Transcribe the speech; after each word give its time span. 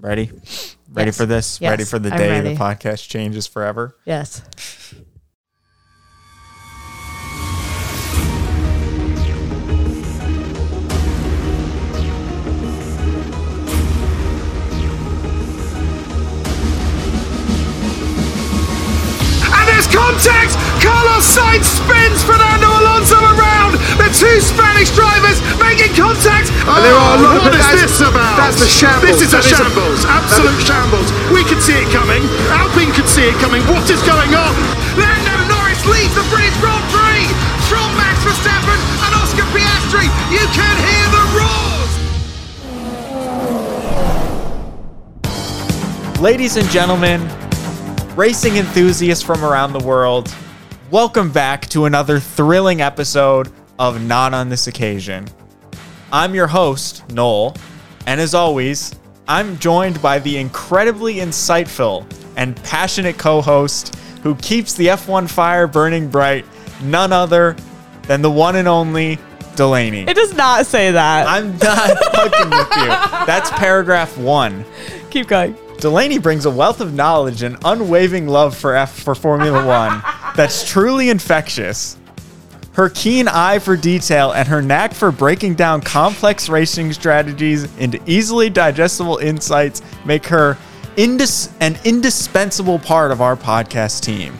Ready? 0.00 0.30
Ready 0.90 1.08
Yes. 1.08 1.16
for 1.16 1.26
this? 1.26 1.60
Yes, 1.60 1.70
Ready 1.70 1.84
for 1.84 1.98
the 1.98 2.10
I'm 2.12 2.18
day 2.18 2.30
ready. 2.30 2.54
the 2.54 2.60
podcast 2.60 3.08
changes 3.08 3.46
forever? 3.46 3.94
Yes. 4.04 4.42
That's 28.52 28.68
a 28.68 28.68
shambles. 28.68 29.16
This 29.20 29.22
is 29.22 29.32
a 29.32 29.36
That 29.40 29.44
is 29.48 29.52
a- 29.52 29.56
shambles. 29.56 30.00
Absolute 30.04 30.60
shambles. 30.60 31.08
We 31.32 31.40
could 31.48 31.62
see 31.64 31.72
it 31.72 31.88
coming. 31.88 32.20
Alpine 32.52 32.92
could 32.92 33.08
see 33.08 33.24
it 33.24 33.36
coming. 33.40 33.62
What 33.72 33.88
is 33.88 34.00
going 34.04 34.32
on? 34.36 34.52
Lando 35.00 35.36
Norris 35.48 35.80
leads 35.88 36.12
the 36.12 36.24
British 36.28 36.52
Grand 36.60 36.84
Prix 36.92 37.24
from 37.72 37.88
Max 37.96 38.20
Verstappen 38.20 38.76
and 38.76 39.12
Oscar 39.16 39.46
Piastri. 39.56 40.04
You 40.28 40.44
can 40.52 40.76
hear 40.84 41.06
the 41.16 41.24
roars! 41.32 41.92
Ladies 46.20 46.56
and 46.56 46.68
gentlemen, 46.68 47.24
racing 48.16 48.56
enthusiasts 48.56 49.24
from 49.24 49.42
around 49.44 49.72
the 49.72 49.80
world, 49.84 50.32
welcome 50.90 51.32
back 51.32 51.66
to 51.70 51.86
another 51.86 52.20
thrilling 52.20 52.80
episode 52.82 53.50
of 53.78 54.02
Not 54.04 54.34
on 54.34 54.48
This 54.50 54.66
Occasion. 54.66 55.26
I'm 56.12 56.34
your 56.34 56.46
host, 56.48 57.02
Noel, 57.10 57.56
and 58.06 58.20
as 58.20 58.34
always, 58.34 58.94
I'm 59.28 59.58
joined 59.58 60.00
by 60.02 60.18
the 60.18 60.36
incredibly 60.36 61.16
insightful 61.16 62.06
and 62.36 62.56
passionate 62.64 63.18
co 63.18 63.40
host 63.40 63.94
who 64.22 64.34
keeps 64.36 64.74
the 64.74 64.88
F1 64.88 65.28
fire 65.30 65.66
burning 65.66 66.08
bright, 66.08 66.44
none 66.82 67.12
other 67.12 67.56
than 68.02 68.22
the 68.22 68.30
one 68.30 68.56
and 68.56 68.68
only 68.68 69.18
Delaney. 69.56 70.02
It 70.08 70.14
does 70.14 70.34
not 70.34 70.66
say 70.66 70.92
that. 70.92 71.26
I'm 71.26 71.56
not 71.58 71.98
fucking 72.14 72.50
with 72.50 72.76
you. 72.76 73.26
That's 73.26 73.50
paragraph 73.50 74.16
one. 74.16 74.64
Keep 75.10 75.28
going. 75.28 75.56
Delaney 75.78 76.18
brings 76.18 76.46
a 76.46 76.50
wealth 76.50 76.80
of 76.80 76.94
knowledge 76.94 77.42
and 77.42 77.56
unwavering 77.64 78.28
love 78.28 78.56
for 78.56 78.74
F 78.76 78.92
for 79.02 79.14
Formula 79.14 79.66
One 79.66 80.02
that's 80.36 80.68
truly 80.68 81.10
infectious. 81.10 81.98
Her 82.74 82.88
keen 82.88 83.28
eye 83.28 83.58
for 83.58 83.76
detail 83.76 84.32
and 84.32 84.48
her 84.48 84.62
knack 84.62 84.94
for 84.94 85.12
breaking 85.12 85.56
down 85.56 85.82
complex 85.82 86.48
racing 86.48 86.92
strategies 86.94 87.64
into 87.76 88.00
easily 88.06 88.48
digestible 88.48 89.18
insights 89.18 89.82
make 90.06 90.24
her 90.26 90.56
indis- 90.96 91.52
an 91.60 91.78
indispensable 91.84 92.78
part 92.78 93.10
of 93.10 93.20
our 93.20 93.36
podcast 93.36 94.02
team. 94.02 94.34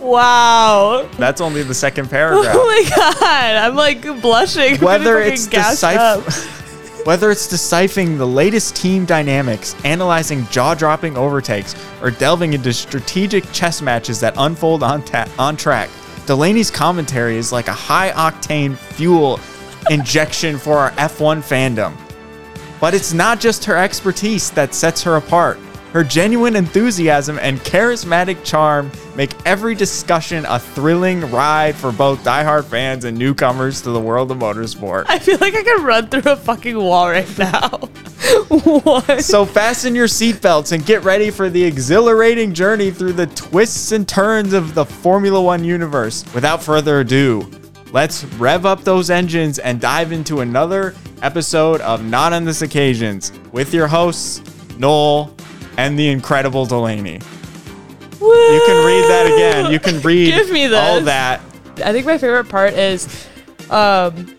Wow. 0.00 1.08
That's 1.16 1.40
only 1.40 1.62
the 1.62 1.74
second 1.74 2.06
oh 2.08 2.10
paragraph. 2.10 2.56
Oh 2.58 2.66
my 2.66 2.90
god. 2.96 3.56
I'm 3.56 3.76
like 3.76 4.02
blushing. 4.20 4.78
Whether 4.80 5.20
it's 5.20 5.44
fucking 5.44 5.58
gassed 5.60 5.84
up. 5.84 6.20
deciph- 6.24 6.60
whether 7.06 7.30
it's 7.30 7.46
deciphering 7.46 8.18
the 8.18 8.26
latest 8.26 8.74
team 8.76 9.04
dynamics, 9.04 9.76
analyzing 9.84 10.46
jaw-dropping 10.46 11.16
overtakes, 11.18 11.76
or 12.02 12.10
delving 12.10 12.54
into 12.54 12.72
strategic 12.72 13.50
chess 13.52 13.80
matches 13.82 14.18
that 14.20 14.32
unfold 14.38 14.82
on 14.82 15.02
ta- 15.04 15.28
on 15.38 15.54
track, 15.56 15.90
Delaney's 16.26 16.70
commentary 16.70 17.36
is 17.36 17.52
like 17.52 17.68
a 17.68 17.72
high-octane 17.72 18.76
fuel 18.76 19.38
injection 19.90 20.58
for 20.58 20.78
our 20.78 20.90
F1 20.92 21.38
fandom. 21.42 21.94
But 22.80 22.94
it's 22.94 23.12
not 23.12 23.40
just 23.40 23.64
her 23.64 23.76
expertise 23.76 24.50
that 24.52 24.74
sets 24.74 25.02
her 25.02 25.16
apart. 25.16 25.58
Her 25.92 26.02
genuine 26.02 26.56
enthusiasm 26.56 27.38
and 27.38 27.60
charismatic 27.60 28.42
charm 28.44 28.90
make 29.14 29.30
every 29.46 29.76
discussion 29.76 30.44
a 30.48 30.58
thrilling 30.58 31.20
ride 31.30 31.76
for 31.76 31.92
both 31.92 32.24
diehard 32.24 32.64
fans 32.64 33.04
and 33.04 33.16
newcomers 33.16 33.80
to 33.82 33.90
the 33.90 34.00
world 34.00 34.32
of 34.32 34.38
motorsport. 34.38 35.04
I 35.08 35.20
feel 35.20 35.38
like 35.40 35.54
I 35.54 35.62
can 35.62 35.84
run 35.84 36.08
through 36.08 36.32
a 36.32 36.36
fucking 36.36 36.76
wall 36.76 37.10
right 37.10 37.38
now. 37.38 37.88
what? 38.48 39.22
So 39.22 39.44
fasten 39.44 39.94
your 39.94 40.06
seatbelts 40.06 40.72
and 40.72 40.84
get 40.84 41.04
ready 41.04 41.30
for 41.30 41.50
the 41.50 41.62
exhilarating 41.62 42.54
journey 42.54 42.90
through 42.90 43.12
the 43.14 43.26
twists 43.28 43.92
and 43.92 44.08
turns 44.08 44.52
of 44.52 44.74
the 44.74 44.84
Formula 44.84 45.40
One 45.40 45.64
universe. 45.64 46.24
Without 46.34 46.62
further 46.62 47.00
ado, 47.00 47.50
let's 47.92 48.24
rev 48.24 48.66
up 48.66 48.84
those 48.84 49.10
engines 49.10 49.58
and 49.58 49.80
dive 49.80 50.12
into 50.12 50.40
another 50.40 50.94
episode 51.22 51.80
of 51.82 52.04
Not 52.04 52.32
on 52.32 52.44
This 52.44 52.62
Occasions 52.62 53.32
with 53.52 53.74
your 53.74 53.86
hosts, 53.88 54.42
Noel 54.78 55.34
and 55.76 55.98
the 55.98 56.08
incredible 56.08 56.66
Delaney. 56.66 57.20
You 58.20 58.62
can 58.66 58.86
read 58.86 59.04
that 59.10 59.26
again. 59.26 59.72
You 59.72 59.78
can 59.78 60.00
read 60.00 60.32
Give 60.32 60.50
me 60.50 60.72
all 60.72 61.00
that. 61.02 61.40
I 61.84 61.92
think 61.92 62.06
my 62.06 62.16
favorite 62.16 62.48
part 62.48 62.72
is, 62.72 63.26
um, 63.70 64.33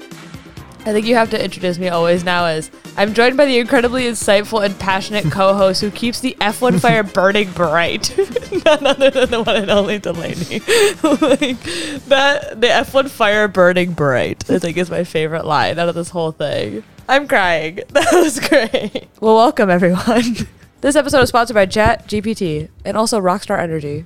I 0.88 0.94
think 0.94 1.08
you 1.08 1.16
have 1.16 1.32
to 1.32 1.44
introduce 1.44 1.80
me 1.80 1.90
always 1.90 2.24
now 2.24 2.46
as 2.46 2.70
I'm 2.96 3.16
joined 3.16 3.38
by 3.38 3.46
the 3.46 3.58
incredibly 3.58 4.04
insightful 4.04 4.64
and 4.64 4.78
passionate 4.80 5.32
co-host 5.32 5.82
who 5.82 5.90
keeps 5.90 6.20
the 6.20 6.38
F1 6.40 6.80
fire 6.80 7.02
burning 7.18 7.50
bright. 7.54 8.16
None 8.66 8.86
other 8.86 9.10
than 9.10 9.32
the 9.32 9.42
one 9.42 9.56
and 9.56 9.72
only 9.72 9.98
Delaney. 9.98 10.60
like 11.02 11.60
that, 12.06 12.62
the 12.62 12.68
F1 12.68 13.10
fire 13.10 13.48
burning 13.48 13.94
bright. 13.94 14.48
I 14.48 14.60
think 14.60 14.78
is 14.78 14.92
my 14.92 15.04
favorite 15.04 15.46
line 15.46 15.80
out 15.80 15.90
of 15.90 15.96
this 15.96 16.10
whole 16.10 16.32
thing. 16.32 16.84
I'm 17.10 17.28
crying. 17.28 17.80
That 17.90 18.12
was 18.14 18.40
great. 18.40 19.08
Well, 19.20 19.36
welcome 19.36 19.72
everyone. 19.72 20.36
This 20.82 20.96
episode 20.96 21.22
is 21.22 21.30
sponsored 21.30 21.56
by 21.56 21.66
ChatGPT 21.66 22.70
and 22.86 22.96
also 22.96 23.20
Rockstar 23.20 23.58
Energy. 23.58 24.06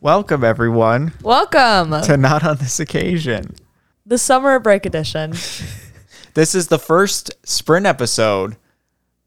Welcome, 0.00 0.42
everyone, 0.42 1.12
Welcome. 1.22 2.00
to 2.02 2.16
Not 2.16 2.44
on 2.44 2.56
This 2.56 2.80
Occasion. 2.80 3.56
The 4.04 4.18
summer 4.18 4.58
break 4.58 4.86
edition. 4.86 5.34
This 6.34 6.54
is 6.54 6.68
the 6.68 6.78
first 6.78 7.34
sprint 7.46 7.84
episode 7.84 8.56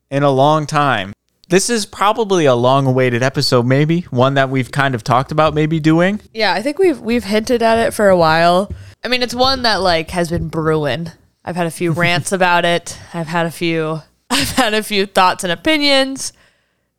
in 0.09 0.23
a 0.23 0.31
long 0.31 0.65
time. 0.65 1.13
This 1.49 1.69
is 1.69 1.85
probably 1.85 2.45
a 2.45 2.55
long 2.55 2.87
awaited 2.87 3.21
episode, 3.21 3.67
maybe 3.67 4.01
one 4.09 4.33
that 4.33 4.49
we've 4.49 4.71
kind 4.71 4.95
of 4.95 5.03
talked 5.03 5.31
about 5.31 5.53
maybe 5.53 5.79
doing. 5.79 6.19
Yeah, 6.33 6.53
I 6.53 6.63
think 6.63 6.79
we've 6.79 6.99
we've 6.99 7.23
hinted 7.23 7.61
at 7.61 7.77
it 7.77 7.93
for 7.93 8.09
a 8.09 8.17
while. 8.17 8.71
I 9.03 9.07
mean, 9.07 9.21
it's 9.21 9.35
one 9.35 9.61
that 9.61 9.81
like 9.81 10.09
has 10.11 10.31
been 10.31 10.47
brewing. 10.47 11.11
I've 11.43 11.55
had 11.55 11.67
a 11.67 11.71
few 11.71 11.91
rants 11.91 12.31
about 12.31 12.65
it. 12.65 12.97
I've 13.13 13.27
had 13.27 13.45
a 13.45 13.51
few 13.51 14.01
I've 14.31 14.49
had 14.49 14.73
a 14.73 14.81
few 14.81 15.05
thoughts 15.05 15.43
and 15.43 15.53
opinions. 15.53 16.33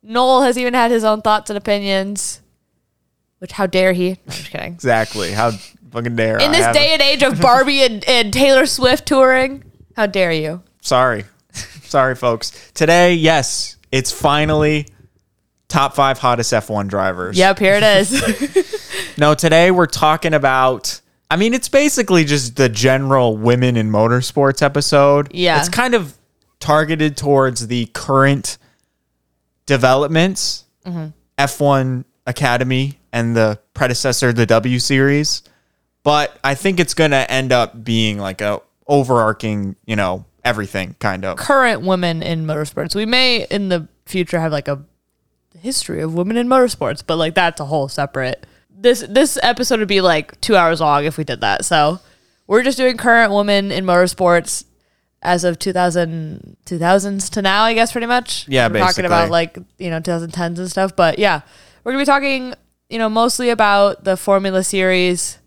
Noel 0.01 0.43
has 0.43 0.57
even 0.57 0.73
had 0.73 0.89
his 0.89 1.03
own 1.03 1.21
thoughts 1.21 1.49
and 1.49 1.57
opinions. 1.57 2.39
Which 3.39 3.51
how 3.51 3.67
dare 3.67 3.91
he? 3.91 4.11
I'm 4.11 4.17
just 4.29 4.49
kidding. 4.51 4.73
Exactly. 4.73 5.33
How 5.33 5.51
fucking 5.91 6.15
dare 6.15 6.37
In 6.37 6.49
I 6.49 6.51
this 6.51 6.65
have- 6.65 6.75
day 6.75 6.93
and 6.93 7.01
age 7.01 7.23
of 7.23 7.39
Barbie 7.41 7.83
and, 7.83 8.03
and 8.07 8.33
Taylor 8.33 8.65
Swift 8.65 9.05
touring, 9.07 9.63
how 9.95 10.05
dare 10.05 10.31
you? 10.31 10.61
Sorry. 10.81 11.25
Sorry, 11.83 12.15
folks. 12.15 12.51
Today, 12.73 13.13
yes, 13.15 13.77
it's 13.91 14.11
finally 14.11 14.87
top 15.67 15.95
five 15.95 16.17
hottest 16.19 16.53
F1 16.53 16.87
drivers. 16.87 17.37
Yep, 17.37 17.59
here 17.59 17.75
it 17.75 17.83
is. 17.83 18.73
No, 19.19 19.33
today 19.33 19.71
we're 19.71 19.87
talking 19.87 20.33
about. 20.35 21.01
I 21.31 21.37
mean, 21.37 21.53
it's 21.55 21.69
basically 21.69 22.23
just 22.23 22.55
the 22.55 22.69
general 22.69 23.35
women 23.35 23.75
in 23.75 23.89
motorsports 23.89 24.61
episode. 24.61 25.33
Yeah. 25.33 25.59
It's 25.59 25.69
kind 25.69 25.93
of 25.95 26.15
targeted 26.59 27.17
towards 27.17 27.65
the 27.67 27.87
current 27.87 28.57
developments, 29.65 30.65
Mm-hmm. 30.85 31.07
F1 31.37 32.05
Academy 32.25 32.97
and 33.11 33.35
the 33.35 33.59
predecessor, 33.73 34.31
the 34.31 34.45
W 34.45 34.79
Series. 34.79 35.41
But 36.03 36.37
I 36.43 36.55
think 36.55 36.79
it's 36.79 36.93
going 36.93 37.11
to 37.11 37.29
end 37.29 37.51
up 37.51 37.83
being 37.83 38.17
like 38.17 38.41
a 38.41 38.61
overarching, 38.87 39.75
you 39.85 39.95
know, 39.95 40.25
everything 40.43 40.95
kind 40.99 41.25
of. 41.25 41.37
Current 41.37 41.81
women 41.81 42.23
in 42.23 42.45
motorsports. 42.45 42.95
We 42.95 43.05
may 43.05 43.45
in 43.49 43.69
the 43.69 43.87
future 44.05 44.39
have 44.39 44.51
like 44.51 44.67
a 44.67 44.83
history 45.59 46.01
of 46.01 46.13
women 46.13 46.37
in 46.37 46.47
motorsports, 46.47 47.03
but 47.05 47.17
like 47.17 47.35
that's 47.35 47.59
a 47.59 47.65
whole 47.65 47.89
separate. 47.89 48.45
This 48.69 49.01
this 49.09 49.37
episode 49.43 49.79
would 49.79 49.87
be 49.87 50.01
like 50.01 50.39
two 50.39 50.55
hours 50.55 50.79
long 50.79 51.05
if 51.05 51.17
we 51.17 51.23
did 51.23 51.41
that. 51.41 51.65
So 51.65 51.99
we're 52.45 52.63
just 52.63 52.77
doing 52.77 52.95
current 52.97 53.33
women 53.33 53.71
in 53.71 53.85
motorsports 53.85 54.63
as 55.21 55.43
of 55.43 55.59
2000 55.59 56.57
2000s 56.65 57.29
to 57.31 57.41
now, 57.41 57.63
I 57.63 57.73
guess, 57.73 57.91
pretty 57.91 58.07
much. 58.07 58.47
Yeah, 58.47 58.67
we're 58.67 58.79
talking 58.79 59.05
about 59.05 59.29
like 59.29 59.57
you 59.77 59.89
know 59.89 59.99
2010s 59.99 60.57
and 60.57 60.69
stuff. 60.69 60.95
But 60.95 61.19
yeah, 61.19 61.41
we're 61.83 61.91
gonna 61.91 62.03
be 62.03 62.05
talking 62.05 62.53
you 62.89 62.99
know 62.99 63.09
mostly 63.09 63.49
about 63.49 64.03
the 64.03 64.15
Formula 64.15 64.63
Series 64.63 65.39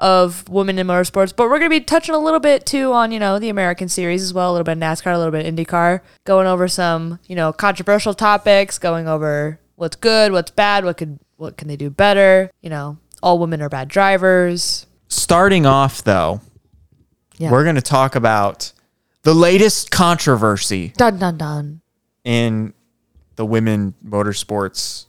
of 0.00 0.48
women 0.48 0.78
in 0.78 0.86
motorsports, 0.86 1.34
but 1.36 1.44
we're 1.50 1.58
going 1.58 1.70
to 1.70 1.78
be 1.78 1.84
touching 1.84 2.14
a 2.14 2.18
little 2.18 2.40
bit 2.40 2.64
too 2.66 2.92
on, 2.92 3.12
you 3.12 3.20
know, 3.20 3.38
the 3.38 3.50
American 3.50 3.88
series 3.88 4.22
as 4.22 4.32
well, 4.34 4.50
a 4.50 4.52
little 4.52 4.64
bit 4.64 4.72
of 4.72 4.78
NASCAR, 4.78 5.14
a 5.14 5.18
little 5.18 5.30
bit 5.30 5.44
of 5.46 5.54
IndyCar, 5.54 6.00
going 6.24 6.46
over 6.46 6.66
some, 6.68 7.18
you 7.28 7.36
know, 7.36 7.52
controversial 7.52 8.14
topics, 8.14 8.78
going 8.78 9.06
over 9.06 9.60
what's 9.76 9.96
good, 9.96 10.32
what's 10.32 10.50
bad, 10.50 10.84
what 10.84 10.96
could 10.96 11.18
what 11.36 11.56
can 11.56 11.68
they 11.68 11.76
do 11.76 11.88
better, 11.90 12.50
you 12.62 12.68
know, 12.70 12.98
all 13.22 13.38
women 13.38 13.60
are 13.62 13.68
bad 13.68 13.88
drivers. 13.88 14.86
Starting 15.08 15.64
off, 15.66 16.02
though, 16.04 16.40
Yeah. 17.36 17.50
we're 17.50 17.64
going 17.64 17.76
to 17.76 17.82
talk 17.82 18.14
about 18.14 18.72
the 19.22 19.34
latest 19.34 19.90
controversy 19.90 20.92
dun 20.96 21.18
dun 21.18 21.36
dun. 21.36 21.80
in 22.24 22.72
the 23.36 23.44
women 23.46 23.94
motorsports 24.06 25.06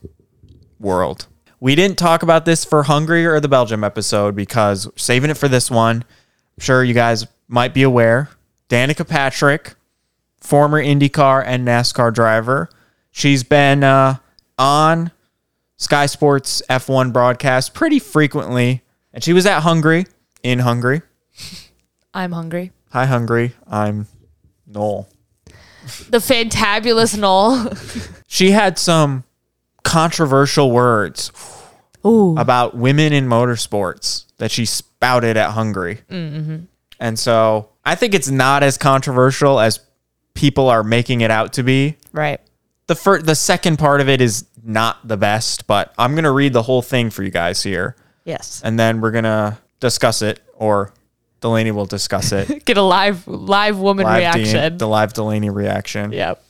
world. 0.80 1.28
We 1.62 1.76
didn't 1.76 2.00
talk 2.00 2.24
about 2.24 2.46
this 2.46 2.66
for 2.66 2.82
Hungary 2.82 3.24
or 3.24 3.40
the 3.40 3.48
Belgium 3.48 3.84
episode 3.84 4.36
because 4.36 4.88
we're 4.88 4.94
saving 4.98 5.30
it 5.30 5.38
for 5.38 5.48
this 5.48 5.70
one. 5.70 5.98
I'm 5.98 6.60
sure 6.60 6.84
you 6.84 6.96
guys 6.96 7.28
might 7.48 7.76
be 7.76 7.84
aware. 7.84 8.30
Danica 8.68 9.08
Patrick, 9.08 9.76
former 10.40 10.84
IndyCar 10.84 11.44
and 11.46 11.68
NASCAR 11.68 12.12
driver. 12.12 12.68
She's 13.12 13.44
been 13.44 13.84
uh, 13.84 14.16
on 14.58 15.12
Sky 15.78 16.08
Sports 16.08 16.64
F1 16.68 17.14
broadcast 17.14 17.76
pretty 17.76 18.00
frequently. 18.00 18.82
And 19.14 19.24
she 19.24 19.32
was 19.32 19.46
at 19.46 19.60
Hungary, 19.60 20.08
in 20.42 20.58
Hungary. 20.58 21.04
I'm 22.12 22.32
hungry. 22.32 22.72
Hi, 22.90 23.06
Hungary. 23.06 23.54
I'm 23.68 24.08
Noel. 24.66 25.08
The 26.10 26.18
fantabulous 26.18 27.16
Noel. 27.16 27.72
She 28.28 28.50
had 28.50 28.80
some 28.80 29.26
controversial 29.84 30.72
words 30.72 31.32
Ooh. 32.06 32.36
about 32.38 32.76
women 32.76 33.14
in 33.14 33.28
motorsports 33.28 34.26
that 34.38 34.52
she 34.52 34.66
spouted 34.66 35.38
at 35.38 35.52
Hungary. 35.52 36.00
Mm-hmm. 36.10 36.66
And 37.00 37.18
so 37.20 37.70
I 37.86 37.96
think 37.96 38.14
it's 38.14 38.30
not 38.30 38.64
as 38.64 38.78
controversial 38.78 39.60
as 39.60 39.80
people 40.34 40.70
are 40.70 40.84
making 40.84 41.22
it 41.22 41.32
out 41.32 41.54
to 41.54 41.64
be. 41.64 41.98
Right. 42.14 42.40
The 42.88 42.96
first, 42.96 43.26
the 43.26 43.36
second 43.36 43.78
part 43.78 44.02
of 44.02 44.10
it 44.10 44.22
is 44.22 44.46
not 44.64 45.08
the 45.08 45.18
best, 45.18 45.66
but 45.68 45.94
I'm 45.98 46.14
gonna 46.16 46.32
read 46.32 46.54
the 46.54 46.62
whole 46.64 46.82
thing 46.82 47.10
for 47.10 47.24
you 47.24 47.30
guys 47.32 47.64
here, 47.64 47.96
Yes. 48.26 48.62
and 48.64 48.78
then 48.80 49.02
we're 49.02 49.12
gonna 49.12 49.60
discuss 49.80 50.22
it, 50.22 50.40
or 50.56 50.94
Delaney 51.40 51.72
will 51.72 51.86
discuss 51.86 52.32
it. 52.32 52.66
Get 52.66 52.78
a 52.78 52.82
live 52.84 53.28
live 53.28 53.80
woman 53.80 54.06
live 54.06 54.34
De- 54.34 54.40
reaction. 54.40 54.78
the 54.78 54.88
live 54.88 55.14
Delaney 55.14 55.50
reaction. 55.50 56.12
yep. 56.12 56.44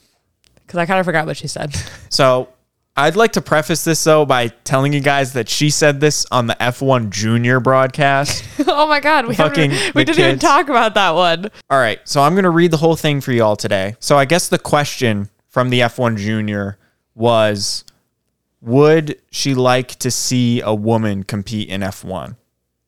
Because 0.66 0.78
I 0.78 0.86
kind 0.86 1.00
of 1.00 1.06
forgot 1.06 1.26
what 1.26 1.36
she 1.36 1.46
said. 1.48 1.74
So 2.08 2.48
I'd 2.94 3.16
like 3.16 3.32
to 3.32 3.40
preface 3.40 3.84
this 3.84 4.04
though 4.04 4.26
by 4.26 4.48
telling 4.48 4.92
you 4.92 5.00
guys 5.00 5.32
that 5.32 5.48
she 5.48 5.70
said 5.70 6.00
this 6.00 6.26
on 6.30 6.46
the 6.46 6.56
F1 6.60 7.08
Junior 7.08 7.58
broadcast. 7.58 8.44
oh 8.66 8.86
my 8.86 9.00
god, 9.00 9.26
we 9.26 9.34
Fucking 9.34 9.70
we 9.94 10.04
didn't 10.04 10.18
even 10.20 10.38
talk 10.38 10.68
about 10.68 10.94
that 10.94 11.14
one. 11.14 11.50
All 11.70 11.78
right, 11.78 12.00
so 12.04 12.20
I'm 12.20 12.34
going 12.34 12.44
to 12.44 12.50
read 12.50 12.70
the 12.70 12.76
whole 12.76 12.96
thing 12.96 13.22
for 13.22 13.32
you 13.32 13.42
all 13.42 13.56
today. 13.56 13.96
So 13.98 14.18
I 14.18 14.26
guess 14.26 14.48
the 14.48 14.58
question 14.58 15.30
from 15.48 15.70
the 15.70 15.80
F1 15.80 16.18
Junior 16.18 16.76
was 17.14 17.84
Would 18.60 19.18
she 19.30 19.54
like 19.54 19.88
to 20.00 20.10
see 20.10 20.60
a 20.60 20.74
woman 20.74 21.22
compete 21.22 21.70
in 21.70 21.80
F1? 21.80 22.36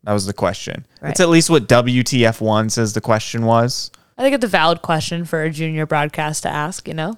That 0.03 0.13
was 0.13 0.27
the 0.27 0.35
question. 0.35 0.87
Right. 1.01 1.11
It's 1.11 1.21
at 1.21 1.31
least 1.31 1.49
what 1.49 1.67
WTF1 1.67 2.71
says 2.71 2.93
the 2.93 3.01
question 3.01 3.47
was. 3.47 3.91
I 4.19 4.23
think 4.23 4.35
it's 4.35 4.45
a 4.45 4.49
valid 4.49 4.83
question 4.83 5.25
for 5.25 5.43
a 5.43 5.51
junior 5.51 5.87
broadcast 5.87 6.43
to 6.43 6.49
ask, 6.51 6.87
you 6.87 6.95
know? 6.95 7.17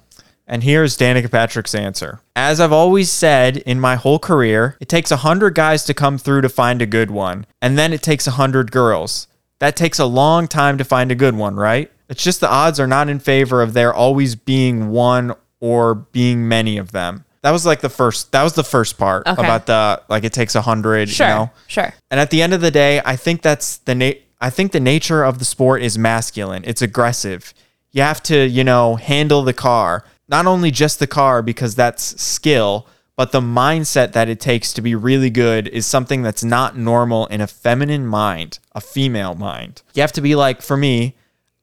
And 0.49 0.63
here's 0.63 0.97
Danica 0.97 1.29
Patrick's 1.29 1.75
answer. 1.75 2.21
As 2.35 2.61
I've 2.61 2.71
always 2.71 3.11
said 3.11 3.57
in 3.57 3.79
my 3.81 3.95
whole 3.95 4.17
career, 4.17 4.77
it 4.79 4.87
takes 4.87 5.11
100 5.11 5.53
guys 5.53 5.83
to 5.85 5.93
come 5.93 6.17
through 6.17 6.41
to 6.41 6.49
find 6.49 6.81
a 6.81 6.85
good 6.85 7.11
one, 7.11 7.45
and 7.61 7.77
then 7.77 7.91
it 7.91 8.01
takes 8.01 8.27
100 8.27 8.71
girls. 8.71 9.27
That 9.59 9.75
takes 9.75 9.99
a 9.99 10.05
long 10.05 10.47
time 10.47 10.77
to 10.77 10.85
find 10.85 11.11
a 11.11 11.15
good 11.15 11.35
one, 11.35 11.55
right? 11.55 11.91
It's 12.09 12.23
just 12.23 12.39
the 12.39 12.49
odds 12.49 12.79
are 12.79 12.87
not 12.87 13.09
in 13.09 13.19
favor 13.19 13.61
of 13.61 13.73
there 13.73 13.93
always 13.93 14.35
being 14.35 14.89
one 14.89 15.33
or 15.59 15.95
being 15.95 16.47
many 16.47 16.77
of 16.77 16.91
them. 16.93 17.25
That 17.41 17.51
was 17.51 17.65
like 17.65 17.81
the 17.81 17.89
first 17.89 18.31
that 18.31 18.43
was 18.43 18.53
the 18.53 18.63
first 18.63 18.97
part 18.97 19.27
Okay. 19.27 19.41
about 19.43 19.65
the 19.65 20.01
like 20.07 20.23
it 20.23 20.31
takes 20.33 20.55
100, 20.55 21.09
Sure. 21.09 21.27
you 21.27 21.33
know. 21.33 21.51
Sure. 21.67 21.93
And 22.09 22.19
at 22.19 22.29
the 22.29 22.41
end 22.41 22.53
of 22.53 22.61
the 22.61 22.71
day, 22.71 23.01
I 23.03 23.15
think 23.17 23.41
that's 23.41 23.77
the 23.77 23.95
na- 23.95 24.11
I 24.39 24.49
think 24.49 24.71
the 24.71 24.79
nature 24.79 25.23
of 25.23 25.39
the 25.39 25.45
sport 25.45 25.81
is 25.81 25.97
masculine. 25.97 26.63
It's 26.65 26.81
aggressive. 26.81 27.53
You 27.91 28.03
have 28.03 28.21
to, 28.23 28.47
you 28.47 28.63
know, 28.63 28.95
handle 28.95 29.41
the 29.43 29.53
car. 29.53 30.03
Not 30.27 30.45
only 30.45 30.71
just 30.71 30.99
the 30.99 31.07
car 31.07 31.41
because 31.41 31.75
that's 31.75 32.21
skill, 32.21 32.87
but 33.15 33.31
the 33.31 33.41
mindset 33.41 34.11
that 34.13 34.29
it 34.29 34.39
takes 34.39 34.73
to 34.73 34.81
be 34.81 34.93
really 34.93 35.29
good 35.29 35.67
is 35.67 35.87
something 35.87 36.21
that's 36.21 36.43
not 36.43 36.77
normal 36.77 37.25
in 37.27 37.41
a 37.41 37.47
feminine 37.47 38.05
mind, 38.05 38.59
a 38.73 38.81
female 38.81 39.33
mind. 39.35 39.81
You 39.93 40.01
have 40.01 40.11
to 40.13 40.21
be 40.21 40.35
like 40.35 40.61
for 40.61 40.77
me, 40.77 41.15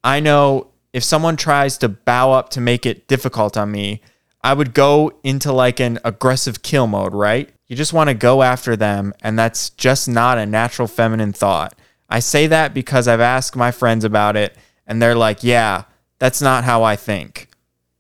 I 0.03 0.21
know 0.21 0.69
if 0.93 1.05
someone 1.05 1.37
tries 1.37 1.79
to 1.79 1.89
bow 1.89 2.33
up 2.33 2.51
to 2.51 2.61
make 2.61 2.87
it 2.87 3.07
difficult 3.07 3.57
on 3.57 3.71
me, 3.71 4.01
I 4.43 4.53
would 4.53 4.75
go 4.75 5.13
into 5.23 5.53
like 5.53 5.81
an 5.81 5.99
aggressive 6.05 6.63
kill 6.63 6.87
mode, 6.87 7.15
right? 7.15 7.51
You 7.67 7.77
just 7.77 7.93
want 7.93 8.09
to 8.11 8.15
go 8.15 8.43
after 8.43 8.77
them, 8.77 9.15
and 9.23 9.39
that's 9.39 9.71
just 9.71 10.07
not 10.07 10.37
a 10.37 10.45
natural 10.45 10.87
feminine 10.87 11.33
thought. 11.33 11.75
I 12.11 12.21
say 12.21 12.47
that 12.49 12.75
because 12.75 13.09
I've 13.09 13.21
asked 13.21 13.57
my 13.57 13.71
friends 13.71 14.05
about 14.05 14.37
it, 14.37 14.55
and 14.87 15.01
they're 15.01 15.15
like, 15.15 15.43
yeah, 15.43 15.85
that's 16.19 16.43
not 16.43 16.65
how 16.65 16.83
I 16.83 16.95
think. 16.95 17.49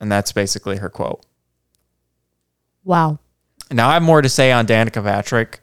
And 0.04 0.12
that's 0.12 0.32
basically 0.32 0.76
her 0.76 0.90
quote. 0.90 1.24
Wow. 2.84 3.20
Now, 3.70 3.88
I 3.88 3.94
have 3.94 4.02
more 4.02 4.20
to 4.20 4.28
say 4.28 4.52
on 4.52 4.66
Danica 4.66 5.02
Patrick, 5.02 5.60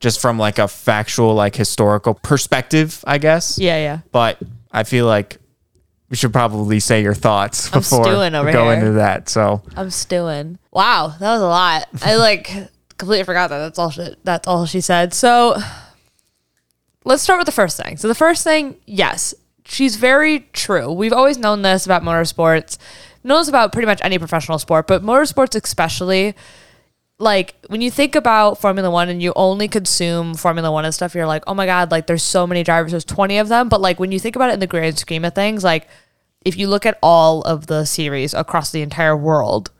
just 0.00 0.18
from 0.18 0.38
like 0.38 0.58
a 0.58 0.66
factual, 0.66 1.34
like 1.34 1.54
historical 1.54 2.14
perspective, 2.14 3.04
I 3.06 3.18
guess. 3.18 3.58
Yeah, 3.58 3.76
yeah. 3.76 3.98
But 4.12 4.38
I 4.72 4.84
feel 4.84 5.04
like 5.04 5.36
we 6.08 6.16
should 6.16 6.32
probably 6.32 6.80
say 6.80 7.02
your 7.02 7.12
thoughts 7.12 7.66
I'm 7.66 7.80
before 7.80 8.04
stewing 8.04 8.34
over 8.34 8.46
we 8.46 8.52
go 8.54 8.64
here. 8.70 8.78
into 8.78 8.92
that. 8.92 9.28
So, 9.28 9.60
I'm 9.76 9.90
stewing. 9.90 10.58
Wow, 10.72 11.08
that 11.08 11.32
was 11.34 11.42
a 11.42 11.46
lot. 11.46 11.86
I 12.00 12.16
like 12.16 12.50
completely 12.96 13.24
forgot 13.24 13.50
that. 13.50 13.58
That's 13.58 13.78
all. 13.78 13.90
She, 13.90 14.16
that's 14.24 14.48
all 14.48 14.64
she 14.64 14.80
said. 14.80 15.12
So 15.12 15.58
let's 17.04 17.22
start 17.22 17.38
with 17.38 17.46
the 17.46 17.52
first 17.52 17.76
thing. 17.76 17.98
So 17.98 18.08
the 18.08 18.14
first 18.14 18.42
thing, 18.42 18.76
yes, 18.86 19.34
she's 19.66 19.96
very 19.96 20.48
true. 20.54 20.90
We've 20.90 21.12
always 21.12 21.36
known 21.36 21.60
this 21.60 21.84
about 21.84 22.02
motorsports. 22.02 22.78
Known 23.26 23.40
this 23.40 23.48
about 23.48 23.72
pretty 23.72 23.86
much 23.86 23.98
any 24.04 24.20
professional 24.20 24.56
sport, 24.60 24.86
but 24.86 25.02
motorsports 25.02 25.60
especially. 25.60 26.36
Like 27.18 27.56
when 27.66 27.80
you 27.80 27.90
think 27.90 28.14
about 28.14 28.60
Formula 28.60 28.88
One 28.88 29.08
and 29.08 29.20
you 29.20 29.32
only 29.34 29.66
consume 29.66 30.34
Formula 30.34 30.70
One 30.70 30.84
and 30.84 30.94
stuff, 30.94 31.12
you're 31.12 31.26
like, 31.26 31.42
oh 31.48 31.54
my 31.54 31.66
god, 31.66 31.90
like 31.90 32.06
there's 32.06 32.22
so 32.22 32.46
many 32.46 32.62
drivers, 32.62 32.92
there's 32.92 33.04
20 33.04 33.38
of 33.38 33.48
them. 33.48 33.68
But 33.68 33.80
like 33.80 33.98
when 33.98 34.12
you 34.12 34.20
think 34.20 34.36
about 34.36 34.50
it 34.50 34.54
in 34.54 34.60
the 34.60 34.68
grand 34.68 34.96
scheme 34.96 35.24
of 35.24 35.34
things, 35.34 35.64
like 35.64 35.88
if 36.44 36.56
you 36.56 36.68
look 36.68 36.86
at 36.86 37.00
all 37.02 37.42
of 37.42 37.66
the 37.66 37.84
series 37.84 38.32
across 38.32 38.70
the 38.70 38.82
entire 38.82 39.16
world, 39.16 39.72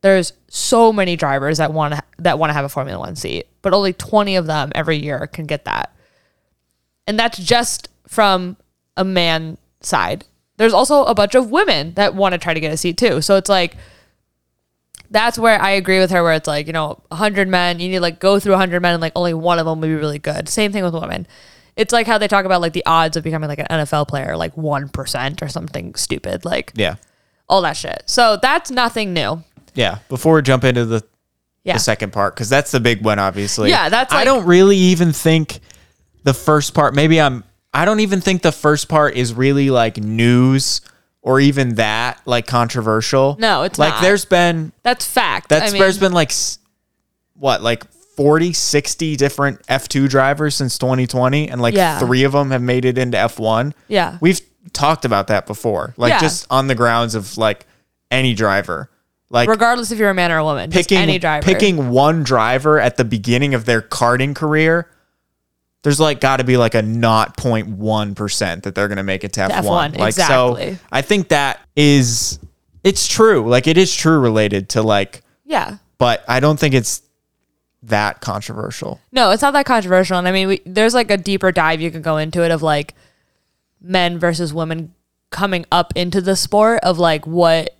there's 0.00 0.32
so 0.48 0.90
many 0.90 1.16
drivers 1.16 1.58
that 1.58 1.74
want 1.74 1.92
to 1.92 2.02
that 2.20 2.38
want 2.38 2.48
to 2.48 2.54
have 2.54 2.64
a 2.64 2.70
Formula 2.70 2.98
One 2.98 3.14
seat, 3.14 3.46
but 3.60 3.74
only 3.74 3.92
20 3.92 4.36
of 4.36 4.46
them 4.46 4.72
every 4.74 4.96
year 4.96 5.26
can 5.26 5.44
get 5.44 5.66
that. 5.66 5.94
And 7.06 7.18
that's 7.18 7.36
just 7.36 7.90
from 8.08 8.56
a 8.96 9.04
man 9.04 9.58
side. 9.82 10.24
There's 10.56 10.72
also 10.72 11.04
a 11.04 11.14
bunch 11.14 11.34
of 11.34 11.50
women 11.50 11.94
that 11.94 12.14
want 12.14 12.32
to 12.32 12.38
try 12.38 12.54
to 12.54 12.60
get 12.60 12.72
a 12.72 12.76
seat 12.76 12.96
too. 12.96 13.20
So 13.20 13.36
it's 13.36 13.48
like 13.48 13.76
that's 15.10 15.38
where 15.38 15.60
I 15.60 15.70
agree 15.70 15.98
with 15.98 16.10
her 16.10 16.22
where 16.22 16.32
it's 16.32 16.48
like, 16.48 16.66
you 16.66 16.72
know, 16.72 17.00
100 17.08 17.48
men, 17.48 17.78
you 17.78 17.88
need 17.88 17.96
to 17.96 18.00
like 18.00 18.18
go 18.18 18.40
through 18.40 18.52
100 18.52 18.80
men 18.80 18.94
and 18.94 19.00
like 19.00 19.12
only 19.14 19.34
one 19.34 19.58
of 19.58 19.66
them 19.66 19.80
would 19.80 19.86
be 19.86 19.94
really 19.94 20.18
good. 20.18 20.48
Same 20.48 20.72
thing 20.72 20.82
with 20.82 20.94
women. 20.94 21.26
It's 21.76 21.92
like 21.92 22.06
how 22.06 22.18
they 22.18 22.26
talk 22.26 22.44
about 22.44 22.60
like 22.60 22.72
the 22.72 22.84
odds 22.86 23.16
of 23.16 23.22
becoming 23.22 23.48
like 23.48 23.58
an 23.58 23.66
NFL 23.70 24.08
player, 24.08 24.36
like 24.36 24.54
1% 24.56 25.42
or 25.42 25.48
something 25.48 25.94
stupid, 25.94 26.44
like 26.44 26.72
yeah. 26.74 26.96
all 27.48 27.62
that 27.62 27.76
shit. 27.76 28.02
So 28.06 28.38
that's 28.40 28.70
nothing 28.70 29.12
new. 29.12 29.44
Yeah. 29.74 29.98
Before 30.08 30.34
we 30.34 30.42
jump 30.42 30.64
into 30.64 30.84
the 30.86 31.04
Yeah. 31.64 31.74
the 31.74 31.80
second 31.80 32.12
part 32.12 32.34
because 32.34 32.48
that's 32.48 32.70
the 32.70 32.80
big 32.80 33.04
one 33.04 33.18
obviously 33.18 33.70
Yeah, 33.70 33.88
that's 33.88 34.14
i 34.14 34.24
don't 34.24 34.46
really 34.46 34.76
even 34.76 35.12
think 35.12 35.60
the 36.22 36.32
first 36.32 36.74
part 36.74 36.94
maybe 36.94 37.20
i'm 37.20 37.42
i 37.76 37.84
don't 37.84 38.00
even 38.00 38.20
think 38.20 38.42
the 38.42 38.50
first 38.52 38.88
part 38.88 39.14
is 39.16 39.32
really 39.34 39.70
like 39.70 39.98
news 39.98 40.80
or 41.22 41.38
even 41.40 41.74
that 41.76 42.20
like 42.24 42.46
controversial 42.46 43.36
No, 43.40 43.62
it's 43.62 43.78
like 43.78 43.94
not. 43.94 44.02
there's 44.02 44.24
been 44.24 44.72
That's 44.84 45.04
fact. 45.04 45.48
that's 45.48 45.70
I 45.70 45.72
mean, 45.72 45.80
there's 45.82 45.98
been 45.98 46.12
like 46.12 46.32
what 47.34 47.62
like 47.62 47.84
40 48.16 48.52
60 48.52 49.16
different 49.16 49.60
f2 49.66 50.08
drivers 50.08 50.54
since 50.54 50.78
2020 50.78 51.48
and 51.50 51.60
like 51.60 51.74
Yeah. 51.74 51.98
three 51.98 52.24
of 52.24 52.32
them 52.32 52.50
have 52.50 52.62
made 52.62 52.84
it 52.84 52.96
into 52.96 53.16
f1 53.18 53.72
Yeah. 53.88 54.18
we've 54.20 54.40
talked 54.72 55.04
about 55.04 55.26
that 55.28 55.46
before 55.46 55.94
like 55.96 56.10
Yeah. 56.10 56.20
just 56.20 56.46
on 56.50 56.66
the 56.68 56.74
grounds 56.74 57.14
of 57.14 57.36
like 57.36 57.66
any 58.10 58.32
driver 58.34 58.88
like 59.28 59.48
regardless 59.48 59.90
if 59.90 59.98
you're 59.98 60.10
a 60.10 60.14
man 60.14 60.30
or 60.30 60.38
a 60.38 60.44
woman, 60.44 60.70
picking 60.70 60.98
any 60.98 61.18
driver. 61.18 61.44
picking 61.44 61.90
one 61.90 62.22
driver 62.22 62.78
at 62.80 62.96
the 62.96 63.04
beginning 63.04 63.54
of 63.54 63.64
their 63.64 63.82
karting 63.82 64.34
career 64.36 64.88
there's 65.82 66.00
like 66.00 66.20
got 66.20 66.38
to 66.38 66.44
be 66.44 66.56
like 66.56 66.74
a 66.74 66.82
not 66.82 67.36
0.1% 67.36 68.62
that 68.62 68.74
they're 68.74 68.88
going 68.88 68.96
to 68.96 69.02
make 69.02 69.24
it 69.24 69.32
to 69.34 69.40
F1. 69.40 69.50
F1, 69.50 69.98
like 69.98 70.08
exactly. 70.08 70.74
so 70.74 70.80
I 70.90 71.02
think 71.02 71.28
that 71.28 71.60
is 71.76 72.38
it's 72.82 73.06
true. 73.06 73.48
Like 73.48 73.66
it 73.66 73.76
is 73.78 73.94
true 73.94 74.18
related 74.18 74.70
to 74.70 74.82
like 74.82 75.22
Yeah. 75.44 75.78
but 75.98 76.24
I 76.28 76.40
don't 76.40 76.58
think 76.58 76.74
it's 76.74 77.02
that 77.82 78.20
controversial. 78.20 79.00
No, 79.12 79.30
it's 79.30 79.42
not 79.42 79.52
that 79.52 79.66
controversial. 79.66 80.18
And 80.18 80.26
I 80.26 80.32
mean, 80.32 80.48
we, 80.48 80.60
there's 80.66 80.94
like 80.94 81.10
a 81.10 81.16
deeper 81.16 81.52
dive 81.52 81.80
you 81.80 81.90
can 81.90 82.02
go 82.02 82.16
into 82.16 82.42
it 82.44 82.50
of 82.50 82.62
like 82.62 82.94
men 83.80 84.18
versus 84.18 84.52
women 84.52 84.92
coming 85.30 85.66
up 85.70 85.92
into 85.96 86.20
the 86.20 86.36
sport 86.36 86.80
of 86.82 86.98
like 86.98 87.26
what 87.26 87.76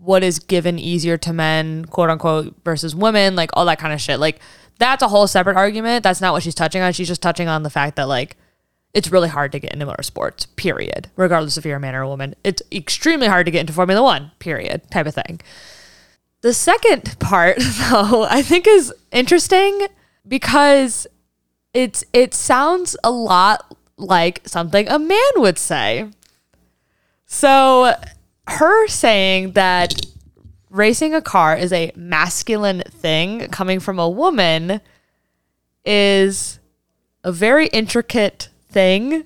what 0.00 0.22
is 0.22 0.38
given 0.38 0.78
easier 0.78 1.16
to 1.18 1.32
men, 1.32 1.84
quote 1.84 2.08
unquote, 2.10 2.54
versus 2.64 2.94
women, 2.94 3.34
like 3.34 3.50
all 3.54 3.66
that 3.66 3.78
kind 3.78 3.92
of 3.92 4.00
shit. 4.00 4.20
Like 4.20 4.40
that's 4.78 5.02
a 5.02 5.08
whole 5.08 5.26
separate 5.26 5.56
argument. 5.56 6.02
That's 6.02 6.20
not 6.20 6.32
what 6.32 6.42
she's 6.42 6.54
touching 6.54 6.82
on. 6.82 6.92
She's 6.92 7.08
just 7.08 7.22
touching 7.22 7.48
on 7.48 7.62
the 7.62 7.70
fact 7.70 7.96
that 7.96 8.08
like 8.08 8.36
it's 8.94 9.10
really 9.10 9.28
hard 9.28 9.52
to 9.52 9.58
get 9.58 9.72
into 9.72 9.86
motorsports, 9.86 10.46
period. 10.56 11.10
Regardless 11.16 11.56
if 11.56 11.64
you're 11.64 11.76
a 11.76 11.80
man 11.80 11.94
or 11.94 12.02
a 12.02 12.08
woman. 12.08 12.34
It's 12.42 12.62
extremely 12.72 13.26
hard 13.26 13.46
to 13.46 13.52
get 13.52 13.60
into 13.60 13.72
Formula 13.72 14.02
One, 14.02 14.32
period, 14.38 14.90
type 14.90 15.06
of 15.06 15.14
thing. 15.14 15.40
The 16.40 16.54
second 16.54 17.18
part, 17.18 17.58
though, 17.60 18.26
I 18.28 18.42
think 18.42 18.66
is 18.66 18.92
interesting 19.12 19.86
because 20.26 21.06
it's 21.74 22.04
it 22.12 22.34
sounds 22.34 22.96
a 23.04 23.10
lot 23.10 23.76
like 23.96 24.40
something 24.46 24.88
a 24.88 24.98
man 24.98 25.32
would 25.36 25.58
say. 25.58 26.08
So 27.26 27.94
her 28.46 28.86
saying 28.88 29.52
that 29.52 30.00
racing 30.70 31.14
a 31.14 31.22
car 31.22 31.56
is 31.56 31.72
a 31.72 31.92
masculine 31.94 32.82
thing 32.88 33.48
coming 33.48 33.80
from 33.80 33.98
a 33.98 34.08
woman 34.08 34.80
is 35.84 36.58
a 37.24 37.32
very 37.32 37.66
intricate 37.68 38.48
thing 38.68 39.24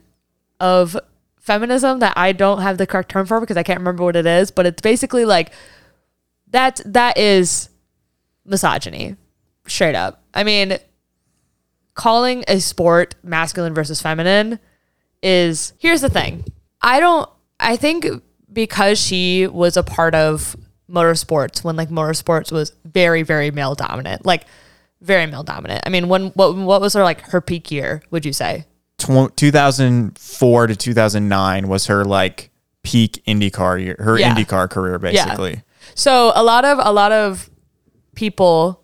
of 0.60 0.96
feminism 1.40 1.98
that 1.98 2.14
I 2.16 2.32
don't 2.32 2.62
have 2.62 2.78
the 2.78 2.86
correct 2.86 3.10
term 3.10 3.26
for 3.26 3.40
because 3.40 3.56
I 3.56 3.62
can't 3.62 3.80
remember 3.80 4.04
what 4.04 4.16
it 4.16 4.26
is, 4.26 4.50
but 4.50 4.64
it's 4.66 4.80
basically 4.80 5.24
like 5.24 5.52
that 6.50 6.80
that 6.84 7.18
is 7.18 7.68
misogyny. 8.44 9.16
Straight 9.66 9.94
up. 9.94 10.22
I 10.34 10.44
mean, 10.44 10.78
calling 11.94 12.44
a 12.48 12.60
sport 12.60 13.14
masculine 13.22 13.74
versus 13.74 14.00
feminine 14.00 14.58
is 15.22 15.72
here's 15.78 16.00
the 16.00 16.08
thing. 16.08 16.44
I 16.80 17.00
don't 17.00 17.28
I 17.58 17.76
think 17.76 18.06
because 18.52 19.00
she 19.00 19.46
was 19.46 19.76
a 19.76 19.82
part 19.82 20.14
of 20.14 20.56
motorsports 20.92 21.64
when 21.64 21.74
like 21.76 21.88
motorsports 21.88 22.52
was 22.52 22.72
very 22.84 23.22
very 23.22 23.50
male 23.50 23.74
dominant. 23.74 24.26
Like 24.26 24.44
very 25.00 25.26
male 25.26 25.42
dominant. 25.42 25.82
I 25.84 25.88
mean, 25.88 26.08
when 26.08 26.28
what 26.30 26.54
what 26.54 26.80
was 26.80 26.92
her 26.94 27.02
like 27.02 27.20
her 27.22 27.40
peak 27.40 27.70
year, 27.70 28.02
would 28.10 28.24
you 28.24 28.32
say? 28.32 28.66
2004 28.98 30.66
to 30.68 30.76
2009 30.76 31.68
was 31.68 31.86
her 31.86 32.04
like 32.04 32.50
peak 32.82 33.22
IndyCar 33.26 33.82
year, 33.82 33.96
her 33.98 34.18
Yeah. 34.18 34.34
IndyCar 34.34 34.70
career, 34.70 34.98
basically. 34.98 35.62
So 35.94 36.32
a 36.34 36.42
lot 36.42 36.64
of 36.64 36.78
a 36.80 36.92
lot 36.92 37.12
of 37.12 37.50
people 38.14 38.82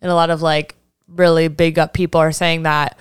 and 0.00 0.10
a 0.10 0.14
lot 0.14 0.30
of 0.30 0.42
like 0.42 0.74
really 1.08 1.48
big 1.48 1.78
up 1.78 1.92
people 1.92 2.20
are 2.20 2.32
saying 2.32 2.64
that 2.64 2.98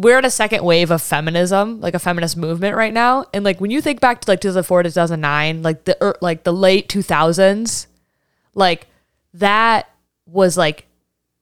we're 0.00 0.16
at 0.16 0.24
a 0.24 0.30
second 0.30 0.64
wave 0.64 0.90
of 0.90 1.02
feminism, 1.02 1.78
like 1.80 1.94
a 1.94 1.98
feminist 1.98 2.34
movement 2.34 2.74
right 2.74 2.92
now. 2.92 3.26
And 3.34 3.44
like 3.44 3.60
when 3.60 3.70
you 3.70 3.82
think 3.82 4.00
back 4.00 4.22
to 4.22 4.30
like 4.30 4.40
2004 4.40 4.84
to 4.84 4.88
2009, 4.88 5.62
like 5.62 5.84
the 5.84 5.96
er, 6.02 6.16
like 6.22 6.44
the 6.44 6.52
late 6.52 6.88
2000s, 6.88 7.86
like 8.54 8.86
that 9.34 9.90
was 10.24 10.56
like 10.56 10.86